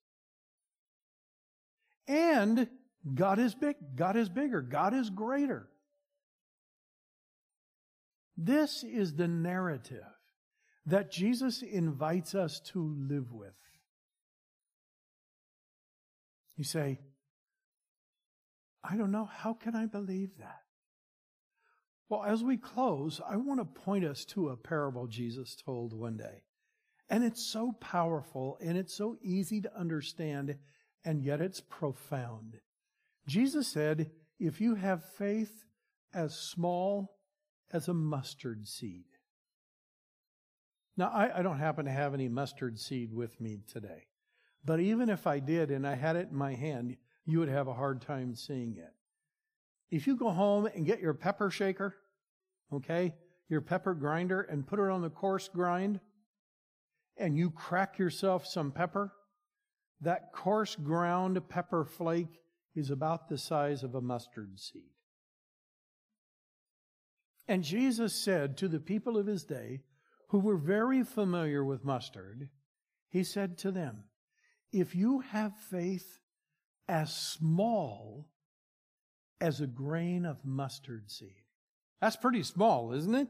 And 2.10 2.68
God 3.14 3.39
is 3.39 3.55
big. 3.55 3.76
God 3.95 4.18
is 4.18 4.28
bigger. 4.28 4.62
God 4.62 4.93
is 4.93 5.10
greater. 5.10 5.70
This 8.36 8.84
is 8.84 9.14
the 9.14 9.28
narrative 9.28 10.03
that 10.88 11.12
Jesus 11.12 11.62
invites 11.62 12.34
us 12.34 12.60
to 12.72 12.95
live 13.10 13.32
with. 13.32 13.53
You 16.55 16.64
say, 16.64 16.99
I 18.84 18.97
don't 18.97 19.12
know, 19.12 19.30
how 19.32 19.53
can 19.53 19.76
I 19.76 19.86
believe 19.86 20.32
that? 20.39 20.62
Well, 22.10 22.24
as 22.24 22.43
we 22.43 22.57
close, 22.57 23.22
I 23.30 23.36
want 23.36 23.60
to 23.60 23.82
point 23.82 24.03
us 24.03 24.26
to 24.26 24.49
a 24.49 24.57
parable 24.57 25.05
Jesus 25.05 25.55
told 25.55 25.93
one 25.93 26.18
day. 26.18 26.43
And 27.10 27.24
it's 27.24 27.45
so 27.45 27.74
powerful 27.80 28.57
and 28.62 28.78
it's 28.78 28.95
so 28.95 29.18
easy 29.22 29.62
to 29.62 29.80
understand, 29.80 30.55
and 31.04 31.24
yet 31.24 31.41
it's 31.41 31.62
profound. 31.62 32.60
Jesus 33.28 33.68
said, 33.68 34.12
If 34.39 34.60
you 34.60 34.76
have 34.76 35.04
faith 35.04 35.66
as 36.14 36.36
small 36.36 37.16
as 37.72 37.88
a 37.88 37.93
mustard 37.93 38.68
seed. 38.68 39.06
Now, 40.97 41.10
I, 41.14 41.39
I, 41.39 41.41
don't 41.43 41.60
happen 41.60 41.86
to 41.86 41.91
have 41.91 42.14
any 42.14 42.28
mustard 42.28 42.80
seed 42.80 43.14
with 43.14 43.39
me 43.39 43.60
today, 43.72 44.08
but 44.66 44.80
even 44.80 45.10
if 45.10 45.28
I 45.28 45.39
did 45.39 45.72
and 45.72 45.88
I 45.88 45.95
had 45.95 46.16
it 46.16 46.30
in 46.32 46.36
my 46.36 46.56
hand, 46.56 46.97
you 47.26 47.39
would 47.39 47.50
have 47.50 47.68
a 47.68 47.74
hard 47.74 48.02
time 48.02 48.36
seeing 48.36 48.76
it. 48.76 48.93
If 49.91 50.08
you 50.08 50.16
go 50.16 50.32
home 50.32 50.66
and 50.66 50.86
get 50.86 51.00
your 51.00 51.14
pepper 51.14 51.50
shaker, 51.50 51.95
okay, 52.74 53.14
your 53.47 53.62
pepper 53.62 53.93
grinder, 53.93 54.41
and 54.41 54.68
put 54.68 54.80
it 54.80 54.89
on 54.89 55.02
the 55.02 55.10
coarse 55.10 55.47
grind, 55.47 56.00
and 57.18 57.38
you 57.38 57.50
crack 57.50 57.97
yourself 57.97 58.45
some 58.45 58.72
pepper, 58.72 59.14
that 60.02 60.32
coarse 60.34 60.76
ground 60.76 61.41
pepper 61.50 61.84
flake 61.84 62.39
is 62.76 62.89
about 62.89 63.28
the 63.28 63.38
size 63.38 63.84
of 63.84 63.95
a 63.95 64.02
mustard 64.02 64.60
seed. 64.60 64.84
And 67.47 67.64
Jesus 67.64 68.14
said 68.14 68.58
to 68.58 68.68
the 68.68 68.80
people 68.80 69.18
of 69.18 69.26
his 69.26 69.43
day, 69.43 69.82
who 70.30 70.39
were 70.39 70.58
very 70.58 71.04
familiar 71.04 71.66
with 71.66 71.84
mustard, 71.84 72.50
he 73.10 73.24
said 73.24 73.58
to 73.58 73.72
them, 73.72 74.04
If 74.72 74.95
you 74.95 75.22
have 75.22 75.54
faith 75.72 76.20
as 76.88 77.16
small 77.16 78.28
as 79.41 79.62
a 79.62 79.68
grain 79.68 80.26
of 80.26 80.43
mustard 80.43 81.10
seed. 81.10 81.43
That's 82.02 82.16
pretty 82.16 82.43
small, 82.43 82.93
isn't 82.93 83.16
it? 83.16 83.28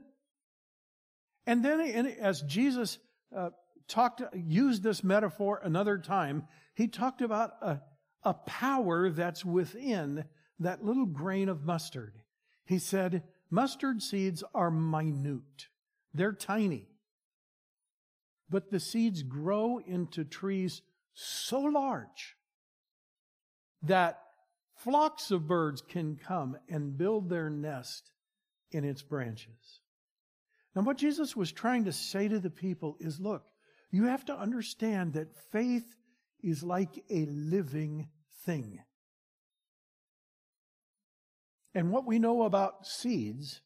And 1.46 1.64
then, 1.64 2.08
as 2.22 2.42
Jesus 2.42 3.00
uh, 3.36 3.50
talked, 3.90 4.22
used 4.34 4.84
this 4.84 5.04
metaphor 5.04 5.60
another 5.64 5.98
time, 5.98 6.48
he 6.76 6.88
talked 6.88 7.22
about 7.22 7.52
a, 7.62 7.82
a 8.24 8.34
power 8.34 9.10
that's 9.10 9.44
within 9.44 10.26
that 10.60 10.86
little 10.86 11.06
grain 11.06 11.50
of 11.50 11.66
mustard. 11.66 12.22
He 12.66 12.80
said, 12.80 13.24
mustard 13.50 14.02
seeds 14.02 14.44
are 14.54 14.72
minute. 14.72 15.68
They're 16.14 16.34
tiny. 16.34 16.88
But 18.50 18.72
the 18.72 18.80
seeds 18.80 19.24
grow 19.24 19.80
into 19.80 20.24
trees 20.24 20.82
so 21.14 21.60
large 21.60 22.36
that 23.84 24.22
flocks 24.76 25.32
of 25.32 25.48
birds 25.48 25.82
can 25.82 26.16
come 26.16 26.58
and 26.70 26.98
build 26.98 27.30
their 27.30 27.50
nest 27.50 28.12
in 28.72 28.84
its 28.84 29.02
branches. 29.02 29.82
Now, 30.76 30.84
what 30.84 30.98
Jesus 30.98 31.36
was 31.36 31.52
trying 31.52 31.86
to 31.86 31.92
say 31.92 32.28
to 32.28 32.40
the 32.40 32.50
people 32.50 32.98
is 33.00 33.20
look, 33.20 33.44
you 33.92 34.06
have 34.06 34.26
to 34.26 34.38
understand 34.38 35.14
that 35.14 35.36
faith 35.52 35.96
is 36.44 36.64
like 36.64 37.04
a 37.10 37.26
living 37.26 38.10
thing. 38.46 38.80
And 41.74 41.92
what 41.92 42.06
we 42.06 42.20
know 42.20 42.44
about 42.44 42.86
seeds 42.86 43.62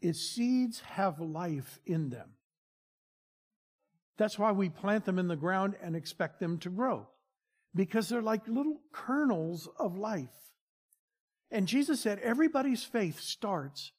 is 0.00 0.30
seeds 0.30 0.80
have 0.80 1.20
life 1.20 1.80
in 1.86 2.10
them. 2.10 2.30
That's 4.16 4.38
why 4.38 4.52
we 4.52 4.68
plant 4.68 5.04
them 5.04 5.18
in 5.18 5.28
the 5.28 5.36
ground 5.36 5.76
and 5.82 5.94
expect 5.94 6.40
them 6.40 6.58
to 6.58 6.70
grow 6.70 7.08
because 7.74 8.08
they're 8.08 8.22
like 8.22 8.46
little 8.48 8.80
kernels 8.92 9.68
of 9.78 9.96
life. 9.96 10.28
And 11.50 11.68
Jesus 11.68 12.00
said 12.00 12.18
everybody's 12.18 12.84
faith 12.84 13.20
starts 13.20 13.92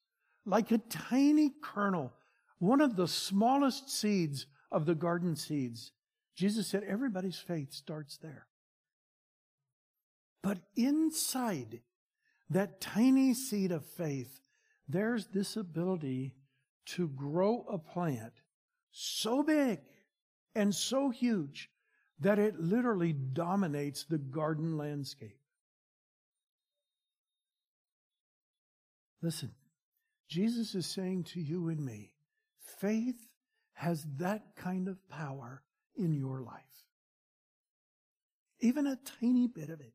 like 0.46 0.72
a 0.72 0.78
tiny 0.78 1.54
kernel, 1.62 2.12
one 2.60 2.82
of 2.82 2.96
the 2.96 3.08
smallest 3.08 3.90
seeds 3.90 4.46
of 4.72 4.86
the 4.86 4.96
garden 4.96 5.36
seeds. 5.36 5.92
Jesus 6.36 6.68
said 6.68 6.84
everybody's 6.84 7.40
faith 7.40 7.74
starts 7.74 8.18
there. 8.18 8.48
But 10.42 10.60
inside 10.76 11.82
that 12.50 12.80
tiny 12.80 13.34
seed 13.34 13.72
of 13.72 13.86
faith, 13.86 14.40
there's 14.88 15.28
this 15.28 15.58
ability 15.58 16.34
to 16.88 17.08
grow 17.10 17.66
a 17.70 17.78
plant 17.78 18.34
so 18.92 19.44
big 19.44 19.80
and 20.56 20.74
so 20.74 21.10
huge 21.10 21.70
that 22.20 22.40
it 22.40 22.60
literally 22.60 23.14
dominates 23.14 24.04
the 24.04 24.18
garden 24.18 24.78
landscape. 24.78 25.38
Listen, 29.22 29.52
Jesus 30.28 30.76
is 30.76 30.86
saying 30.86 31.26
to 31.26 31.42
you 31.42 31.70
and 31.70 31.84
me, 31.84 32.14
faith 32.80 33.29
has 33.80 34.06
that 34.18 34.44
kind 34.58 34.90
of 34.90 34.98
power 35.08 35.64
in 35.96 36.14
your 36.14 36.42
life. 36.42 36.84
Even 38.60 38.86
a 38.86 39.00
tiny 39.22 39.48
bit 39.48 39.70
of 39.70 39.80
it. 39.80 39.94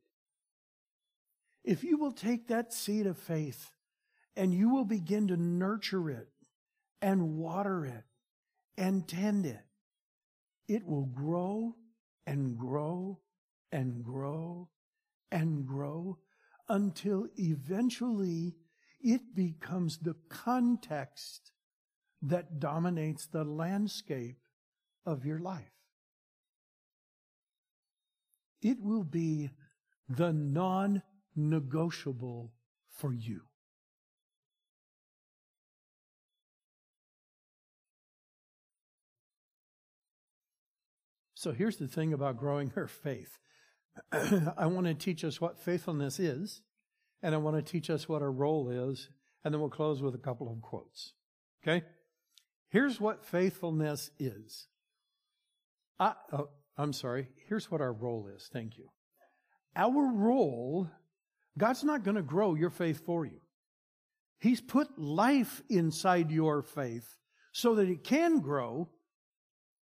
If 1.63 1.85
you 1.85 1.99
will 1.99 2.13
take 2.13 2.49
that 2.49 2.73
seed 2.73 3.07
of 3.07 3.19
faith 3.19 3.73
and 4.35 4.55
you 4.55 4.71
will 4.71 4.87
begin 4.87 5.29
to 5.29 5.37
nurture 5.37 6.09
it 6.09 6.29
and 7.03 7.37
water 7.37 7.85
it 7.85 8.05
and 8.79 9.07
tend 9.07 9.45
it, 9.45 9.67
it 10.67 10.87
will 10.87 11.05
grow 11.05 11.77
and 12.27 12.57
grow 12.57 13.21
and 13.71 14.03
grow 14.03 14.71
and 15.31 15.67
grow 15.67 16.17
until 16.71 17.27
eventually 17.37 18.55
it 19.03 19.35
becomes 19.35 19.99
the 19.99 20.17
context 20.31 21.51
that 22.25 22.59
dominates 22.59 23.27
the 23.27 23.45
landscape 23.45 24.39
of 25.07 25.25
your 25.25 25.39
life. 25.39 25.73
It 28.63 28.79
will 28.81 29.05
be 29.05 29.51
the 30.09 30.33
non 30.33 31.03
negotiable 31.37 32.53
for 32.89 33.13
you. 33.13 33.43
So 41.35 41.53
here's 41.53 41.77
the 41.77 41.89
thing 41.89 42.15
about 42.15 42.39
growing 42.39 42.71
her 42.71 42.87
faith. 42.89 43.39
I 44.57 44.65
want 44.65 44.87
to 44.87 44.95
teach 44.95 45.25
us 45.25 45.43
what 45.43 45.59
faithfulness 45.59 46.19
is, 46.19 46.63
and 47.23 47.35
I 47.35 47.39
want 47.39 47.57
to 47.57 47.63
teach 47.63 47.91
us 47.91 48.09
what 48.09 48.23
our 48.23 48.33
role 48.33 48.71
is, 48.71 49.11
and 49.45 49.53
then 49.53 49.61
we'll 49.61 49.69
close 49.69 50.01
with 50.01 50.15
a 50.15 50.19
couple 50.19 50.51
of 50.51 50.63
quotes. 50.63 51.13
Okay? 51.63 51.85
Here's 52.75 53.01
what 53.01 53.25
faithfulness 53.25 54.11
is. 54.19 54.67
I, 56.01 56.15
oh, 56.33 56.49
I'm 56.77 56.93
sorry, 56.93 57.29
here's 57.49 57.71
what 57.71 57.81
our 57.81 57.93
role 57.93 58.29
is. 58.35 58.51
Thank 58.53 58.79
you. 58.79 58.89
Our 59.77 60.13
role, 60.13 60.91
God's 61.57 61.85
not 61.85 62.03
going 62.03 62.17
to 62.17 62.23
grow 62.23 62.57
your 62.57 62.71
faith 62.71 63.07
for 63.07 63.25
you. 63.25 63.39
He's 64.41 64.61
put 64.61 64.99
life 64.99 65.63
inside 65.71 66.33
your 66.33 66.65
faith 66.65 67.07
so 67.53 67.77
that 67.77 67.89
it 67.89 68.03
can 68.03 68.41
grow. 68.41 68.89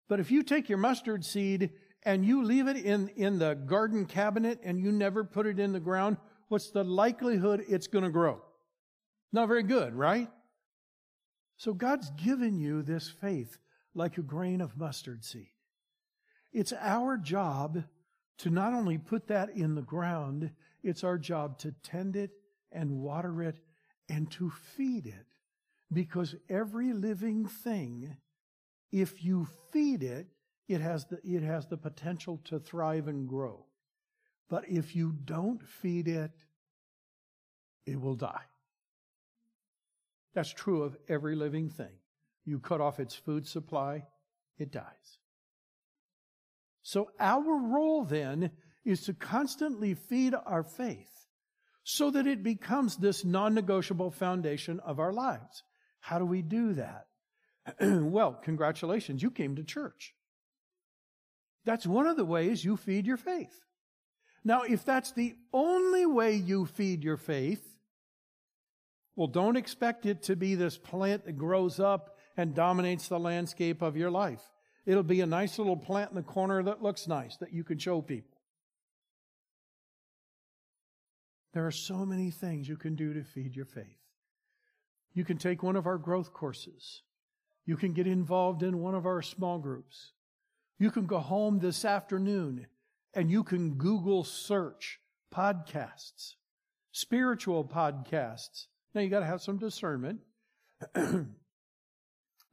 But 0.08 0.20
if 0.20 0.30
you 0.30 0.44
take 0.44 0.70
your 0.70 0.78
mustard 0.78 1.26
seed 1.26 1.72
and 2.04 2.24
you 2.24 2.44
leave 2.44 2.68
it 2.68 2.78
in, 2.78 3.10
in 3.16 3.40
the 3.40 3.56
garden 3.56 4.06
cabinet 4.06 4.60
and 4.64 4.80
you 4.80 4.92
never 4.92 5.24
put 5.24 5.48
it 5.48 5.60
in 5.60 5.74
the 5.74 5.80
ground, 5.80 6.18
what's 6.50 6.70
the 6.70 6.84
likelihood 6.84 7.66
it's 7.68 7.88
going 7.88 8.04
to 8.04 8.12
grow? 8.12 8.40
Not 9.34 9.48
very 9.48 9.64
good, 9.64 9.96
right? 9.96 10.30
So 11.58 11.74
God's 11.74 12.12
given 12.12 12.60
you 12.60 12.82
this 12.82 13.10
faith 13.10 13.58
like 13.94 14.18
a 14.18 14.22
grain 14.22 14.62
of 14.62 14.78
mustard 14.78 15.26
seed. 15.26 15.50
It's 16.54 16.74
our 16.74 17.18
job 17.18 17.84
to 18.40 18.50
not 18.50 18.74
only 18.74 18.98
put 18.98 19.28
that 19.28 19.50
in 19.50 19.76
the 19.76 19.82
ground, 19.82 20.52
it's 20.84 21.04
our 21.04 21.18
job 21.18 21.58
to 21.60 21.74
tend 21.84 22.16
it 22.16 22.32
and 22.72 23.00
water 23.00 23.42
it 23.42 23.58
and 24.08 24.30
to 24.32 24.52
feed 24.52 25.08
it. 25.08 25.26
Because 25.92 26.36
every 26.50 26.94
living 26.94 27.46
thing, 27.46 28.18
if 28.92 29.24
you 29.24 29.48
feed 29.72 30.04
it, 30.04 30.28
it 30.68 30.82
has 30.82 31.06
the, 31.06 31.20
it 31.24 31.44
has 31.44 31.66
the 31.66 31.78
potential 31.78 32.40
to 32.46 32.60
thrive 32.60 33.08
and 33.08 33.28
grow. 33.28 33.66
But 34.50 34.70
if 34.70 34.96
you 34.96 35.14
don't 35.26 35.66
feed 35.66 36.08
it, 36.08 36.32
it 37.86 38.00
will 38.00 38.16
die. 38.16 38.44
That's 40.38 40.54
true 40.54 40.84
of 40.84 40.96
every 41.10 41.36
living 41.36 41.72
thing. 41.72 41.98
You 42.46 42.60
cut 42.60 42.80
off 42.80 43.00
its 43.00 43.16
food 43.16 43.48
supply, 43.48 44.04
it 44.60 44.72
dies. 44.72 45.18
So 46.84 47.10
our 47.20 47.42
role 47.42 48.06
then 48.06 48.52
is 48.86 49.02
to 49.06 49.16
constantly 49.16 49.96
feed 49.96 50.36
our 50.36 50.62
faith 50.62 51.10
so 51.84 52.12
that 52.12 52.28
it 52.28 52.44
becomes 52.44 52.98
this 52.98 53.26
non-negotiable 53.26 54.12
foundation 54.12 54.80
of 54.82 55.00
our 55.00 55.12
lives. 55.12 55.64
How 56.02 56.20
do 56.20 56.26
we 56.26 56.44
do 56.44 56.74
that? 56.74 57.08
well, 57.82 58.34
congratulations, 58.34 59.24
you 59.24 59.32
came 59.32 59.56
to 59.56 59.64
church. 59.64 60.14
That's 61.66 61.88
one 61.88 62.06
of 62.06 62.16
the 62.16 62.26
ways 62.26 62.64
you 62.64 62.78
feed 62.78 63.08
your 63.08 63.18
faith. 63.18 63.60
Now, 64.44 64.62
if 64.62 64.86
that's 64.86 65.14
the 65.14 65.34
only 65.52 66.06
way 66.06 66.36
you 66.36 66.68
feed 66.68 67.04
your 67.04 67.18
faith, 67.18 67.77
well, 69.18 69.28
don't 69.28 69.58
expect 69.58 70.06
it 70.06 70.22
to 70.24 70.36
be 70.36 70.54
this 70.54 70.78
plant 70.78 71.26
that 71.26 71.40
grows 71.40 71.80
up 71.80 72.18
and 72.38 72.54
dominates 72.54 73.08
the 73.08 73.20
landscape 73.20 73.82
of 73.82 73.98
your 73.98 74.12
life. 74.12 74.44
It'll 74.86 75.02
be 75.02 75.22
a 75.22 75.26
nice 75.26 75.58
little 75.58 75.76
plant 75.76 76.12
in 76.12 76.16
the 76.16 76.22
corner 76.22 76.62
that 76.62 76.84
looks 76.84 77.08
nice 77.08 77.36
that 77.38 77.52
you 77.52 77.64
can 77.64 77.80
show 77.80 78.00
people. 78.00 78.38
There 81.54 81.66
are 81.66 81.72
so 81.72 82.06
many 82.06 82.30
things 82.30 82.70
you 82.70 82.78
can 82.78 82.96
do 82.96 83.16
to 83.16 83.24
feed 83.24 83.56
your 83.56 83.66
faith. 83.66 83.98
You 85.16 85.26
can 85.26 85.40
take 85.40 85.64
one 85.64 85.76
of 85.76 85.88
our 85.88 85.98
growth 85.98 86.32
courses. 86.32 87.02
You 87.66 87.76
can 87.76 87.94
get 87.94 88.06
involved 88.06 88.62
in 88.62 88.78
one 88.78 88.94
of 88.94 89.08
our 89.08 89.24
small 89.24 89.58
groups. 89.58 90.12
You 90.78 90.92
can 90.92 91.08
go 91.08 91.18
home 91.18 91.58
this 91.58 91.86
afternoon 91.86 92.68
and 93.16 93.32
you 93.32 93.44
can 93.44 93.74
Google 93.74 94.24
search 94.24 95.00
podcasts, 95.34 96.36
spiritual 96.92 97.66
podcasts 97.66 98.68
now 98.98 99.04
you 99.04 99.10
got 99.10 99.20
to 99.20 99.26
have 99.28 99.44
some 99.44 99.60
discernment. 99.60 100.22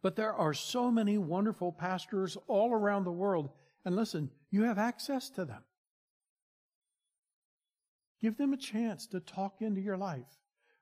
but 0.02 0.14
there 0.14 0.34
are 0.34 0.52
so 0.52 0.90
many 0.90 1.16
wonderful 1.16 1.72
pastors 1.72 2.36
all 2.48 2.74
around 2.74 3.04
the 3.04 3.10
world. 3.10 3.48
And 3.86 3.96
listen, 3.96 4.30
you 4.50 4.64
have 4.64 4.76
access 4.76 5.30
to 5.30 5.46
them. 5.46 5.62
Give 8.20 8.36
them 8.36 8.52
a 8.52 8.58
chance 8.58 9.06
to 9.08 9.20
talk 9.20 9.62
into 9.62 9.80
your 9.80 9.96
life. 9.96 10.26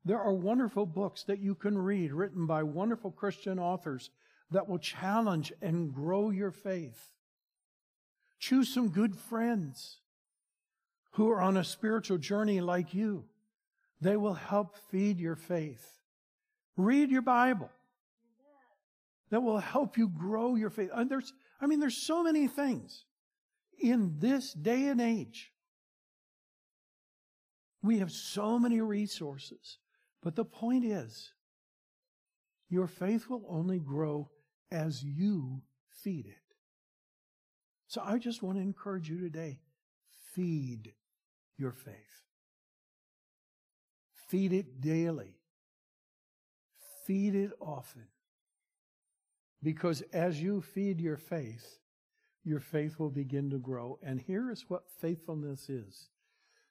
There 0.05 0.19
are 0.19 0.33
wonderful 0.33 0.85
books 0.85 1.23
that 1.25 1.39
you 1.39 1.55
can 1.55 1.79
read 1.79 2.13
written 2.13 2.45
by 2.47 2.65
wonderful 2.65 3.13
Christian 3.13 3.61
authors 3.61 4.11
that 4.51 4.69
will 4.69 4.81
challenge 4.81 5.53
and 5.63 5.95
grow 5.95 6.31
your 6.31 6.51
faith. 6.51 7.13
Choose 8.41 8.75
some 8.75 8.89
good 8.89 9.17
friends 9.17 10.01
who 11.13 11.31
are 11.31 11.41
on 11.41 11.57
a 11.57 11.63
spiritual 11.63 12.19
journey 12.19 12.61
like 12.61 12.95
you. 12.95 13.27
They 14.03 14.17
will 14.17 14.35
help 14.35 14.77
feed 14.91 15.21
your 15.21 15.37
faith. 15.37 16.01
Read 16.77 17.11
your 17.11 17.23
Bible. 17.23 17.71
That 19.31 19.43
will 19.43 19.61
help 19.61 19.97
you 19.97 20.09
grow 20.09 20.57
your 20.57 20.71
faith. 20.71 20.91
And 20.93 21.09
there's, 21.09 21.33
I 21.61 21.67
mean, 21.67 21.79
there's 21.79 22.05
so 22.05 22.25
many 22.25 22.49
things 22.49 23.05
in 23.81 24.17
this 24.19 24.53
day 24.55 24.89
and 24.89 25.01
age. 25.01 25.53
We 27.81 28.01
have 28.01 28.11
so 28.11 28.59
many 28.59 28.81
resources. 28.81 29.79
But 30.21 30.35
the 30.35 30.45
point 30.45 30.85
is, 30.85 31.33
your 32.69 32.89
faith 32.89 33.29
will 33.29 33.45
only 33.49 33.79
grow 33.79 34.31
as 34.73 35.05
you 35.05 35.63
feed 36.03 36.27
it. 36.27 36.57
So 37.87 38.03
I 38.05 38.19
just 38.19 38.43
want 38.43 38.57
to 38.59 38.63
encourage 38.63 39.09
you 39.09 39.21
today 39.21 39.61
feed 40.35 40.93
your 41.57 41.73
faith. 41.73 41.95
Feed 44.33 44.55
it 44.55 44.81
daily. 44.81 45.37
Feed 47.07 47.35
it 47.35 47.51
often. 47.61 48.07
Because 49.63 50.01
as 50.11 50.41
you 50.41 50.63
feed 50.63 51.03
your 51.03 51.19
faith, 51.19 51.77
your 52.43 52.59
faith 52.59 52.99
will 52.99 53.11
begin 53.11 53.51
to 53.51 53.59
grow. 53.59 53.99
And 54.03 54.19
here 54.19 54.51
is 54.51 54.65
what 54.69 54.85
faithfulness 55.03 55.69
is. 55.69 56.09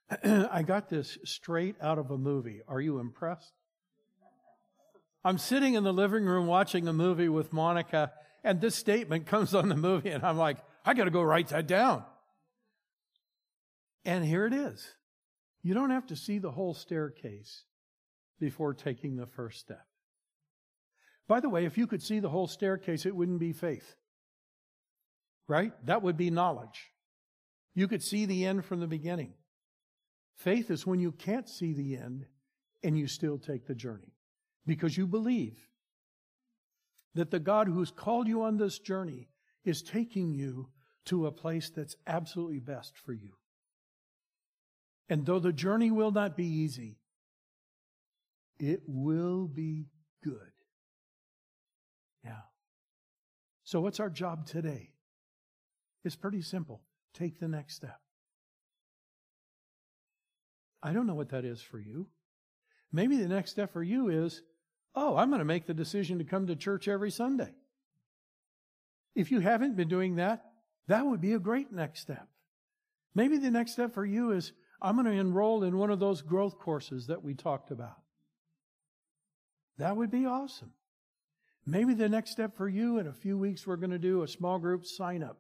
I 0.24 0.64
got 0.64 0.90
this 0.90 1.20
straight 1.24 1.76
out 1.80 2.00
of 2.00 2.10
a 2.10 2.18
movie. 2.18 2.62
Are 2.68 2.82
you 2.82 2.98
impressed? 2.98 3.54
I'm 5.24 5.38
sitting 5.38 5.76
in 5.76 5.84
the 5.84 5.94
living 5.94 6.26
room 6.26 6.48
watching 6.48 6.88
a 6.88 6.94
movie 6.94 7.30
with 7.30 7.54
Monica, 7.54 8.12
and 8.44 8.60
this 8.60 8.74
statement 8.74 9.28
comes 9.28 9.54
on 9.54 9.70
the 9.70 9.78
movie, 9.78 10.10
and 10.10 10.24
I'm 10.24 10.38
like, 10.38 10.58
I 10.84 10.96
got 10.96 11.04
to 11.04 11.12
go 11.12 11.22
write 11.22 11.50
that 11.50 11.68
down. 11.68 12.06
And 14.04 14.26
here 14.26 14.48
it 14.48 14.54
is. 14.54 14.96
You 15.64 15.74
don't 15.74 15.92
have 15.92 16.08
to 16.08 16.16
see 16.16 16.40
the 16.40 16.52
whole 16.52 16.74
staircase 16.74 17.64
before 18.40 18.74
taking 18.74 19.16
the 19.16 19.28
first 19.28 19.60
step. 19.60 19.86
By 21.28 21.40
the 21.40 21.50
way, 21.50 21.66
if 21.66 21.78
you 21.78 21.88
could 21.88 22.02
see 22.02 22.20
the 22.20 22.30
whole 22.30 22.48
staircase, 22.48 23.06
it 23.06 23.16
wouldn't 23.16 23.40
be 23.40 23.54
faith. 23.54 23.96
Right? 25.48 25.74
That 25.86 26.02
would 26.02 26.18
be 26.18 26.32
knowledge. 26.32 26.92
You 27.74 27.88
could 27.88 28.04
see 28.04 28.26
the 28.26 28.46
end 28.46 28.66
from 28.66 28.80
the 28.80 28.88
beginning. 28.88 29.34
Faith 30.36 30.72
is 30.72 30.88
when 30.88 31.00
you 31.00 31.12
can't 31.12 31.48
see 31.48 31.74
the 31.74 31.98
end 31.98 32.26
and 32.84 32.98
you 32.98 33.08
still 33.08 33.38
take 33.38 33.68
the 33.68 33.76
journey 33.76 34.16
because 34.66 34.98
you 34.98 35.06
believe 35.08 35.70
that 37.14 37.32
the 37.32 37.40
God 37.40 37.68
who's 37.68 37.92
called 37.92 38.28
you 38.28 38.42
on 38.44 38.58
this 38.58 38.80
journey 38.80 39.30
is 39.64 39.84
taking 39.84 40.34
you 40.34 40.70
to 41.06 41.28
a 41.28 41.32
place 41.32 41.70
that's 41.70 41.96
absolutely 42.08 42.60
best 42.60 42.98
for 42.98 43.14
you. 43.14 43.34
And 45.12 45.26
though 45.26 45.40
the 45.40 45.52
journey 45.52 45.92
will 45.92 46.12
not 46.12 46.38
be 46.38 46.46
easy, 46.46 46.96
it 48.58 48.80
will 48.88 49.46
be 49.46 49.88
good. 50.24 50.54
Yeah. 52.24 52.44
So, 53.66 53.82
what's 53.82 54.00
our 54.00 54.10
job 54.10 54.48
today? 54.48 54.92
It's 56.06 56.16
pretty 56.16 56.42
simple. 56.42 56.82
Take 57.14 57.42
the 57.42 57.50
next 57.50 57.76
step. 57.76 58.00
I 60.82 60.94
don't 60.94 61.08
know 61.08 61.16
what 61.16 61.32
that 61.32 61.44
is 61.44 61.62
for 61.62 61.78
you. 61.78 62.08
Maybe 62.94 63.18
the 63.18 63.28
next 63.28 63.52
step 63.52 63.74
for 63.74 63.84
you 63.84 64.08
is, 64.08 64.42
oh, 64.96 65.18
I'm 65.18 65.28
going 65.28 65.40
to 65.40 65.46
make 65.46 65.68
the 65.68 65.74
decision 65.74 66.20
to 66.20 66.24
come 66.24 66.48
to 66.48 66.56
church 66.56 66.88
every 66.88 67.12
Sunday. 67.12 67.54
If 69.14 69.30
you 69.30 69.42
haven't 69.42 69.76
been 69.76 69.90
doing 69.90 70.16
that, 70.16 70.46
that 70.88 71.06
would 71.06 71.20
be 71.20 71.34
a 71.34 71.40
great 71.40 71.74
next 71.74 72.00
step. 72.00 72.30
Maybe 73.14 73.38
the 73.38 73.52
next 73.52 73.74
step 73.74 73.94
for 73.94 74.06
you 74.06 74.32
is, 74.32 74.54
I'm 74.82 74.96
going 74.96 75.06
to 75.06 75.20
enroll 75.20 75.64
in 75.64 75.78
one 75.78 75.92
of 75.92 76.00
those 76.00 76.22
growth 76.22 76.58
courses 76.58 77.08
that 77.08 77.24
we 77.24 77.36
talked 77.36 77.72
about. 77.72 77.98
That 79.78 79.96
would 79.96 80.12
be 80.12 80.26
awesome. 80.26 80.74
Maybe 81.66 81.94
the 81.94 82.10
next 82.10 82.32
step 82.32 82.58
for 82.58 82.68
you 82.68 82.98
in 82.98 83.08
a 83.08 83.14
few 83.14 83.38
weeks, 83.38 83.68
we're 83.68 83.76
going 83.76 83.92
to 83.92 84.00
do 84.00 84.24
a 84.24 84.28
small 84.28 84.58
group 84.58 84.86
sign 84.86 85.22
up 85.22 85.38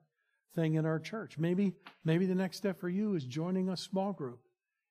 thing 0.54 0.76
in 0.76 0.86
our 0.86 1.00
church. 1.00 1.38
Maybe, 1.38 1.74
maybe 2.04 2.26
the 2.26 2.36
next 2.36 2.58
step 2.58 2.80
for 2.80 2.89
you 2.89 3.16
is 3.16 3.26
joining 3.26 3.70
a 3.70 3.78
small 3.78 4.14
group 4.14 4.39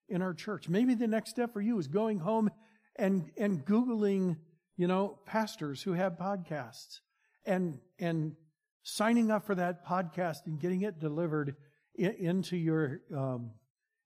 in 0.09 0.23
our 0.23 0.35
church. 0.35 0.69
Maybe 0.69 0.95
the 0.95 1.07
next 1.07 1.31
step 1.31 1.53
for 1.53 1.61
you 1.61 1.79
is 1.79 1.87
going 1.87 2.19
home 2.19 2.51
and, 2.97 3.31
and 3.37 3.65
Googling, 3.65 4.37
you 4.77 4.89
know, 4.89 5.19
pastors 5.27 5.83
who 5.83 5.93
have 5.93 6.15
podcasts 6.15 7.01
and, 7.47 7.79
and 8.01 8.35
signing 8.83 9.31
up 9.31 9.47
for 9.47 9.55
that 9.55 9.87
podcast 9.87 10.47
and 10.47 10.59
getting 10.59 10.83
it 10.83 10.99
delivered 10.99 11.55
into 11.95 12.57
your, 12.57 13.03
um, 13.17 13.51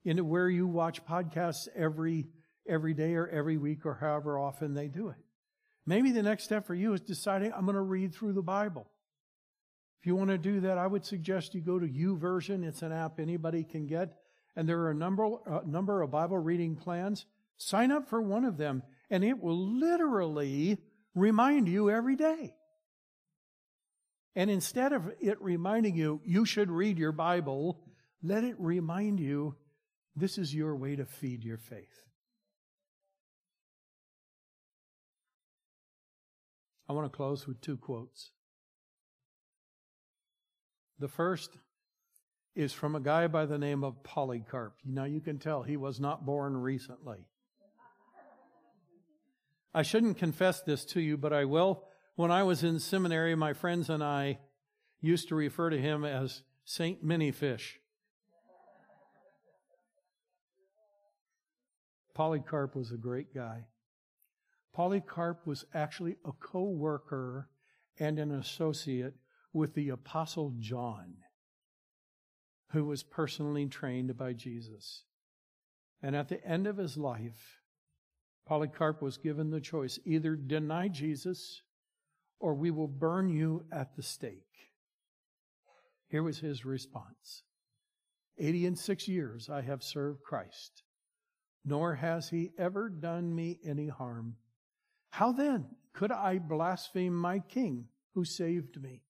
into 0.05 0.25
where 0.25 0.49
you 0.49 0.67
watch 0.67 1.05
podcasts 1.05 1.69
every 1.77 2.27
every 2.69 2.95
day 2.95 3.15
or 3.15 3.29
every 3.29 3.57
week 3.57 3.85
or 3.85 3.95
however 3.95 4.39
often 4.39 4.75
they 4.75 4.89
do 4.89 5.09
it. 5.09 5.17
Maybe 5.87 6.13
the 6.13 6.23
next 6.23 6.45
step 6.45 6.67
for 6.67 6.75
you 6.75 6.95
is 6.95 7.01
deciding 7.01 7.53
I'm 7.53 7.67
going 7.67 7.75
to 7.75 7.83
read 7.83 8.15
through 8.15 8.33
the 8.33 8.43
Bible. 8.43 8.87
If 10.01 10.07
you 10.07 10.17
want 10.17 10.31
to 10.31 10.39
do 10.39 10.61
that, 10.61 10.79
I 10.79 10.87
would 10.87 11.05
suggest 11.05 11.55
you 11.55 11.61
go 11.61 11.79
to 11.79 11.87
YouVersion. 11.87 12.65
It's 12.65 12.83
an 12.83 12.93
app 12.93 13.21
anybody 13.21 13.65
can 13.65 13.87
get. 13.87 14.15
And 14.57 14.69
there 14.69 14.81
are 14.81 14.91
a 14.91 14.95
number, 14.95 15.25
a 15.47 15.67
number 15.67 16.01
of 16.03 16.11
Bible 16.11 16.39
reading 16.39 16.77
plans. 16.77 17.27
Sign 17.57 17.93
up 17.93 18.09
for 18.09 18.21
one 18.21 18.45
of 18.45 18.57
them, 18.57 18.83
and 19.11 19.25
it 19.25 19.39
will 19.39 19.79
literally 19.79 20.79
remind 21.15 21.69
you 21.69 21.91
every 21.91 22.17
day. 22.17 22.55
And 24.37 24.51
instead 24.51 24.93
of 24.93 25.11
it 25.21 25.41
reminding 25.41 25.97
you, 25.97 26.21
you 26.25 26.45
should 26.45 26.71
read 26.71 26.99
your 26.99 27.13
Bible, 27.13 27.81
let 28.23 28.43
it 28.43 28.57
remind 28.59 29.21
you 29.21 29.55
this 30.17 30.39
is 30.39 30.55
your 30.55 30.77
way 30.77 30.97
to 30.97 31.05
feed 31.05 31.45
your 31.45 31.59
faith. 31.59 32.05
I 36.89 36.93
want 36.93 37.11
to 37.11 37.17
close 37.17 37.47
with 37.47 37.61
two 37.61 37.77
quotes. 37.77 38.31
The 40.99 41.09
first 41.09 41.51
is 42.55 42.73
from 42.73 42.95
a 42.95 43.01
guy 43.01 43.27
by 43.27 43.47
the 43.47 43.59
name 43.59 43.83
of 43.83 44.03
Polycarp. 44.05 44.75
Now 44.85 45.05
you 45.05 45.21
can 45.21 45.39
tell 45.39 45.63
he 45.63 45.77
was 45.77 45.99
not 45.99 46.25
born 46.25 46.57
recently. 46.57 47.27
I 49.75 49.83
shouldn't 49.83 50.19
confess 50.19 50.63
this 50.63 50.85
to 50.87 51.01
you, 51.01 51.17
but 51.17 51.33
I 51.33 51.47
will. 51.47 51.83
When 52.15 52.31
I 52.31 52.45
was 52.45 52.63
in 52.63 52.79
seminary, 52.79 53.35
my 53.35 53.55
friends 53.55 53.91
and 53.91 54.05
I 54.05 54.39
used 55.01 55.29
to 55.29 55.35
refer 55.35 55.71
to 55.71 55.81
him 55.81 56.05
as 56.05 56.43
Saint 56.65 57.05
Minifish. 57.05 57.79
Polycarp 62.15 62.77
was 62.77 62.93
a 62.93 62.97
great 62.97 63.35
guy. 63.35 63.67
Polycarp 64.73 65.47
was 65.47 65.65
actually 65.75 66.17
a 66.25 66.33
co 66.33 66.65
worker 66.65 67.49
and 67.99 68.19
an 68.19 68.33
associate 68.33 69.15
with 69.53 69.75
the 69.75 69.91
Apostle 69.91 70.53
John, 70.59 71.15
who 72.71 72.85
was 72.85 73.03
personally 73.03 73.67
trained 73.67 74.17
by 74.17 74.33
Jesus. 74.33 75.05
And 76.03 76.15
at 76.17 76.29
the 76.29 76.45
end 76.45 76.67
of 76.67 76.77
his 76.77 76.97
life, 76.97 77.61
Polycarp 78.47 79.01
was 79.01 79.17
given 79.17 79.51
the 79.51 79.61
choice 79.61 79.99
either 80.05 80.37
deny 80.37 80.89
Jesus 80.89 81.63
or 82.41 82.55
we 82.55 82.71
will 82.71 82.89
burn 82.89 83.31
you 83.31 83.65
at 83.73 83.97
the 83.97 84.03
stake. 84.03 84.43
Here 86.09 86.23
was 86.23 86.39
his 86.39 86.65
response 86.65 87.43
80 88.39 88.67
and 88.67 88.79
six 88.79 89.09
years 89.09 89.49
I 89.49 89.63
have 89.63 89.83
served 89.83 90.23
Christ, 90.23 90.83
nor 91.65 91.95
has 91.95 92.29
he 92.29 92.53
ever 92.59 92.89
done 92.89 93.35
me 93.35 93.59
any 93.65 93.89
harm. 93.89 94.37
How 95.11 95.33
then 95.33 95.67
could 95.93 96.13
I 96.13 96.39
blaspheme 96.39 97.15
my 97.15 97.39
King 97.39 97.87
who 98.15 98.25
saved 98.25 98.83
me? 98.83 99.03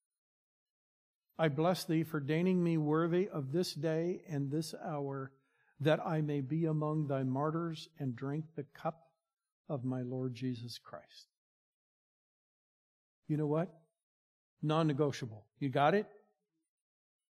I 1.39 1.49
bless 1.49 1.85
thee 1.85 2.05
for 2.05 2.21
deigning 2.21 2.63
me 2.63 2.77
worthy 2.79 3.29
of 3.29 3.51
this 3.53 3.75
day 3.75 4.23
and 4.29 4.51
this 4.51 4.75
hour, 4.85 5.33
that 5.81 6.01
I 6.07 6.21
may 6.21 6.41
be 6.41 6.67
among 6.67 7.09
thy 7.09 7.25
martyrs 7.25 7.89
and 7.99 8.15
drink 8.15 8.45
the 8.55 8.67
cup 8.75 9.09
of 9.69 9.85
my 9.85 10.03
Lord 10.03 10.35
Jesus 10.35 10.79
Christ. 10.79 11.27
You 13.27 13.37
know 13.37 13.47
what? 13.47 13.69
Non 14.63 14.87
negotiable. 14.87 15.45
You 15.59 15.71
got 15.71 15.95
it? 15.95 16.07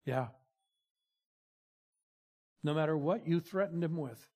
Yeah. 0.05 0.27
No 2.63 2.75
matter 2.75 2.97
what 2.97 3.27
you 3.27 3.41
threatened 3.41 3.83
him 3.83 3.97
with, 3.97 4.27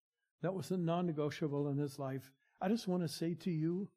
that 0.43 0.55
was 0.55 0.70
a 0.70 0.76
non 0.76 1.07
negotiable 1.07 1.68
in 1.68 1.78
his 1.78 1.99
life. 1.99 2.30
I 2.61 2.68
just 2.68 2.89
want 2.89 3.03
to 3.03 3.09
say 3.09 3.34
to 3.34 3.51
you 3.51 3.89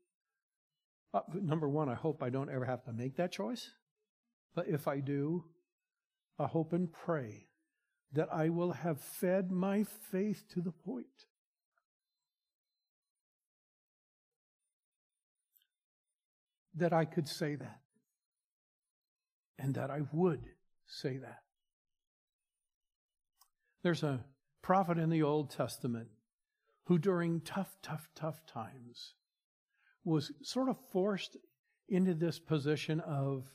uh, 1.13 1.21
number 1.33 1.67
one, 1.67 1.89
I 1.89 1.95
hope 1.95 2.23
I 2.23 2.29
don't 2.29 2.49
ever 2.49 2.65
have 2.65 2.83
to 2.85 2.93
make 2.93 3.17
that 3.17 3.31
choice. 3.31 3.71
But 4.55 4.67
if 4.67 4.87
I 4.87 4.99
do, 4.99 5.43
I 6.39 6.47
hope 6.47 6.73
and 6.73 6.91
pray 6.91 7.47
that 8.13 8.29
I 8.31 8.49
will 8.49 8.71
have 8.71 8.99
fed 8.99 9.51
my 9.51 9.83
faith 10.11 10.43
to 10.53 10.61
the 10.61 10.71
point 10.71 11.05
that 16.75 16.93
I 16.93 17.05
could 17.05 17.27
say 17.27 17.55
that 17.55 17.81
and 19.59 19.75
that 19.75 19.91
I 19.91 20.01
would 20.11 20.41
say 20.87 21.17
that. 21.17 21.39
There's 23.83 24.03
a 24.03 24.23
prophet 24.61 24.97
in 24.97 25.09
the 25.09 25.23
Old 25.23 25.49
Testament 25.51 26.07
who, 26.91 26.97
during 26.97 27.39
tough, 27.39 27.77
tough, 27.81 28.09
tough 28.15 28.45
times, 28.45 29.13
was 30.03 30.33
sort 30.43 30.67
of 30.67 30.75
forced 30.91 31.37
into 31.87 32.13
this 32.13 32.37
position 32.37 32.99
of 32.99 33.45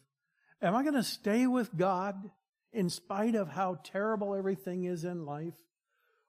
Am 0.62 0.74
I 0.74 0.82
going 0.82 0.94
to 0.94 1.02
stay 1.02 1.46
with 1.46 1.76
God 1.76 2.30
in 2.72 2.88
spite 2.88 3.34
of 3.34 3.50
how 3.50 3.78
terrible 3.84 4.34
everything 4.34 4.84
is 4.84 5.04
in 5.04 5.26
life? 5.26 5.52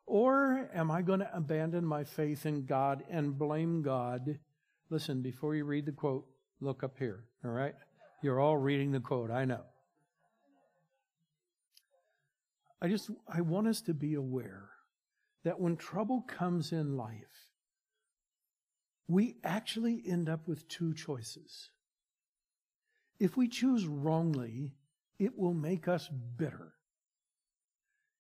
Or 0.06 0.70
am 0.76 0.92
I 0.92 1.02
going 1.02 1.22
to 1.22 1.34
abandon 1.34 1.86
my 1.86 2.04
faith 2.04 2.46
in 2.46 2.66
God 2.66 3.06
and 3.10 3.40
blame 3.40 3.84
God? 3.84 4.40
Listen, 4.90 5.22
before 5.22 5.56
you 5.56 5.64
read 5.64 5.86
the 5.86 5.94
quote, 5.94 6.26
look 6.60 6.84
up 6.84 6.98
here, 7.00 7.24
all 7.46 7.52
right? 7.52 7.76
You're 8.22 8.42
all 8.42 8.58
reading 8.58 8.92
the 8.92 9.00
quote, 9.00 9.32
I 9.32 9.46
know. 9.46 9.64
I 12.82 12.90
just, 12.90 13.10
I 13.34 13.40
want 13.40 13.70
us 13.70 13.80
to 13.84 13.94
be 13.94 14.16
aware 14.16 14.72
that 15.44 15.60
when 15.60 15.78
trouble 15.78 16.22
comes 16.22 16.72
in 16.72 16.98
life, 16.98 17.52
we 19.08 19.38
actually 19.44 20.04
end 20.06 20.30
up 20.30 20.48
with 20.48 20.68
two 20.68 20.94
choices. 20.94 21.70
If 23.20 23.38
we 23.38 23.48
choose 23.48 23.88
wrongly, 23.88 24.76
it 25.20 25.38
will 25.38 25.54
make 25.54 25.88
us 25.88 26.10
bitter. 26.10 26.74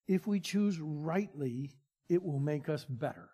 If 0.07 0.25
we 0.25 0.39
choose 0.39 0.79
rightly, 0.79 1.71
it 2.09 2.23
will 2.23 2.39
make 2.39 2.69
us 2.69 2.85
better. 2.85 3.29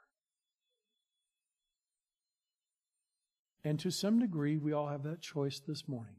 And 3.64 3.80
to 3.80 3.92
some 3.92 4.20
degree, 4.20 4.58
we 4.58 4.74
all 4.74 4.88
have 4.88 5.04
that 5.04 5.22
choice 5.22 5.62
this 5.66 5.88
morning. 5.88 6.16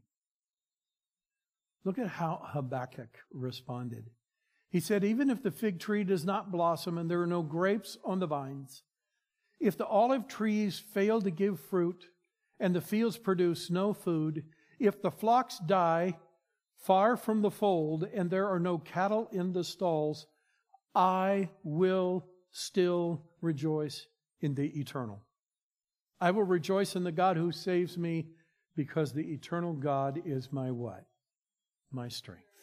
Look 1.83 1.99
at 1.99 2.07
how 2.07 2.41
Habakkuk 2.43 3.19
responded. 3.31 4.09
He 4.75 4.81
said, 4.81 5.05
Even 5.05 5.29
if 5.29 5.41
the 5.41 5.51
fig 5.51 5.79
tree 5.79 6.03
does 6.03 6.25
not 6.25 6.51
blossom 6.51 6.97
and 6.97 7.09
there 7.09 7.21
are 7.21 7.25
no 7.25 7.41
grapes 7.41 7.97
on 8.03 8.19
the 8.19 8.27
vines, 8.27 8.83
if 9.57 9.77
the 9.77 9.85
olive 9.85 10.27
trees 10.27 10.83
fail 10.93 11.21
to 11.21 11.31
give 11.31 11.61
fruit 11.61 12.09
and 12.59 12.75
the 12.75 12.81
fields 12.81 13.17
produce 13.17 13.69
no 13.69 13.93
food, 13.93 14.43
if 14.77 15.01
the 15.01 15.11
flocks 15.11 15.59
die 15.65 16.17
far 16.77 17.15
from 17.15 17.41
the 17.41 17.51
fold 17.51 18.03
and 18.13 18.29
there 18.29 18.49
are 18.49 18.59
no 18.59 18.77
cattle 18.77 19.29
in 19.31 19.53
the 19.53 19.63
stalls, 19.63 20.27
I 20.93 21.51
will 21.63 22.25
still 22.51 23.23
rejoice 23.39 24.07
in 24.41 24.55
the 24.55 24.77
eternal. 24.77 25.21
I 26.19 26.31
will 26.31 26.43
rejoice 26.43 26.97
in 26.97 27.05
the 27.05 27.13
God 27.13 27.37
who 27.37 27.53
saves 27.53 27.97
me 27.97 28.27
because 28.75 29.13
the 29.13 29.31
eternal 29.31 29.71
God 29.71 30.21
is 30.25 30.51
my 30.51 30.69
what? 30.69 31.05
My 31.93 32.09
strength. 32.09 32.54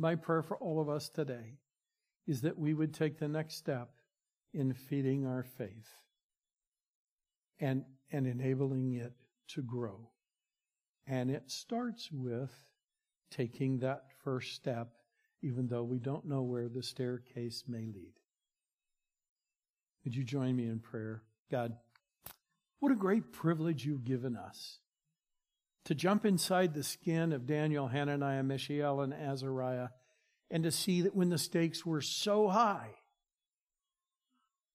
My 0.00 0.14
prayer 0.14 0.42
for 0.42 0.56
all 0.58 0.80
of 0.80 0.88
us 0.88 1.08
today 1.08 1.58
is 2.28 2.42
that 2.42 2.56
we 2.56 2.72
would 2.72 2.94
take 2.94 3.18
the 3.18 3.26
next 3.26 3.56
step 3.56 3.90
in 4.54 4.72
feeding 4.72 5.26
our 5.26 5.42
faith 5.42 5.88
and, 7.58 7.84
and 8.12 8.24
enabling 8.24 8.92
it 8.92 9.12
to 9.48 9.62
grow. 9.62 10.08
And 11.08 11.32
it 11.32 11.50
starts 11.50 12.12
with 12.12 12.52
taking 13.32 13.80
that 13.80 14.04
first 14.22 14.54
step, 14.54 14.92
even 15.42 15.66
though 15.66 15.82
we 15.82 15.98
don't 15.98 16.26
know 16.26 16.42
where 16.42 16.68
the 16.68 16.82
staircase 16.82 17.64
may 17.66 17.84
lead. 17.86 18.14
Would 20.04 20.14
you 20.14 20.22
join 20.22 20.54
me 20.54 20.66
in 20.66 20.78
prayer? 20.78 21.24
God, 21.50 21.76
what 22.78 22.92
a 22.92 22.96
great 22.96 23.32
privilege 23.32 23.84
you've 23.84 24.04
given 24.04 24.36
us 24.36 24.78
to 25.88 25.94
jump 25.94 26.26
inside 26.26 26.74
the 26.74 26.82
skin 26.82 27.32
of 27.32 27.46
Daniel, 27.46 27.88
Hananiah, 27.88 28.42
Mishael, 28.42 29.00
and 29.00 29.14
Azariah, 29.14 29.88
and 30.50 30.64
to 30.64 30.70
see 30.70 31.00
that 31.00 31.16
when 31.16 31.30
the 31.30 31.38
stakes 31.38 31.86
were 31.86 32.02
so 32.02 32.48
high, 32.48 32.90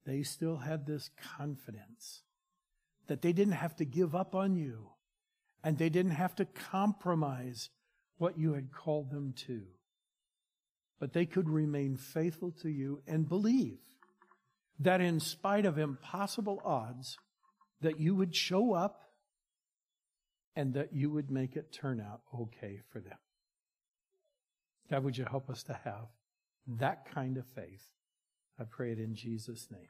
they 0.07 0.23
still 0.23 0.57
had 0.57 0.87
this 0.87 1.11
confidence 1.37 2.23
that 3.05 3.21
they 3.21 3.31
didn't 3.31 3.53
have 3.53 3.75
to 3.75 3.85
give 3.85 4.15
up 4.15 4.33
on 4.33 4.55
you 4.55 4.89
and 5.63 5.77
they 5.77 5.89
didn't 5.89 6.13
have 6.13 6.35
to 6.37 6.45
compromise 6.45 7.69
what 8.17 8.39
you 8.39 8.53
had 8.53 8.71
called 8.71 9.11
them 9.11 9.35
to. 9.45 9.61
But 10.99 11.13
they 11.13 11.27
could 11.27 11.47
remain 11.47 11.95
faithful 11.95 12.51
to 12.63 12.69
you 12.69 13.03
and 13.05 13.29
believe 13.29 13.77
that 14.79 14.99
in 14.99 15.19
spite 15.19 15.67
of 15.67 15.77
impossible 15.77 16.59
odds, 16.65 17.19
that 17.81 17.99
you 17.99 18.15
would 18.15 18.35
show 18.35 18.73
up 18.73 19.01
and 20.55 20.73
that 20.73 20.93
you 20.93 21.09
would 21.09 21.31
make 21.31 21.55
it 21.55 21.71
turn 21.71 21.99
out 21.99 22.21
okay 22.39 22.81
for 22.91 22.99
them. 22.99 23.17
God, 24.89 25.03
would 25.03 25.17
you 25.17 25.25
help 25.25 25.49
us 25.49 25.63
to 25.63 25.79
have 25.83 26.07
that 26.67 27.09
kind 27.11 27.37
of 27.37 27.45
faith? 27.45 27.89
I 28.59 28.63
pray 28.65 28.91
it 28.91 28.99
in 28.99 29.15
Jesus' 29.15 29.69
name. 29.71 29.89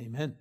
Amen. 0.00 0.36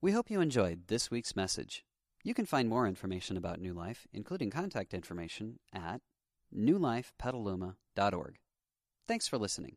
We 0.00 0.12
hope 0.12 0.30
you 0.30 0.40
enjoyed 0.40 0.88
this 0.88 1.10
week's 1.10 1.34
message. 1.34 1.84
You 2.22 2.34
can 2.34 2.46
find 2.46 2.68
more 2.68 2.86
information 2.86 3.36
about 3.36 3.60
New 3.60 3.72
Life, 3.72 4.06
including 4.12 4.50
contact 4.50 4.92
information, 4.92 5.58
at 5.72 6.00
newlifepetaluma.org. 6.54 8.38
Thanks 9.08 9.28
for 9.28 9.38
listening. 9.38 9.76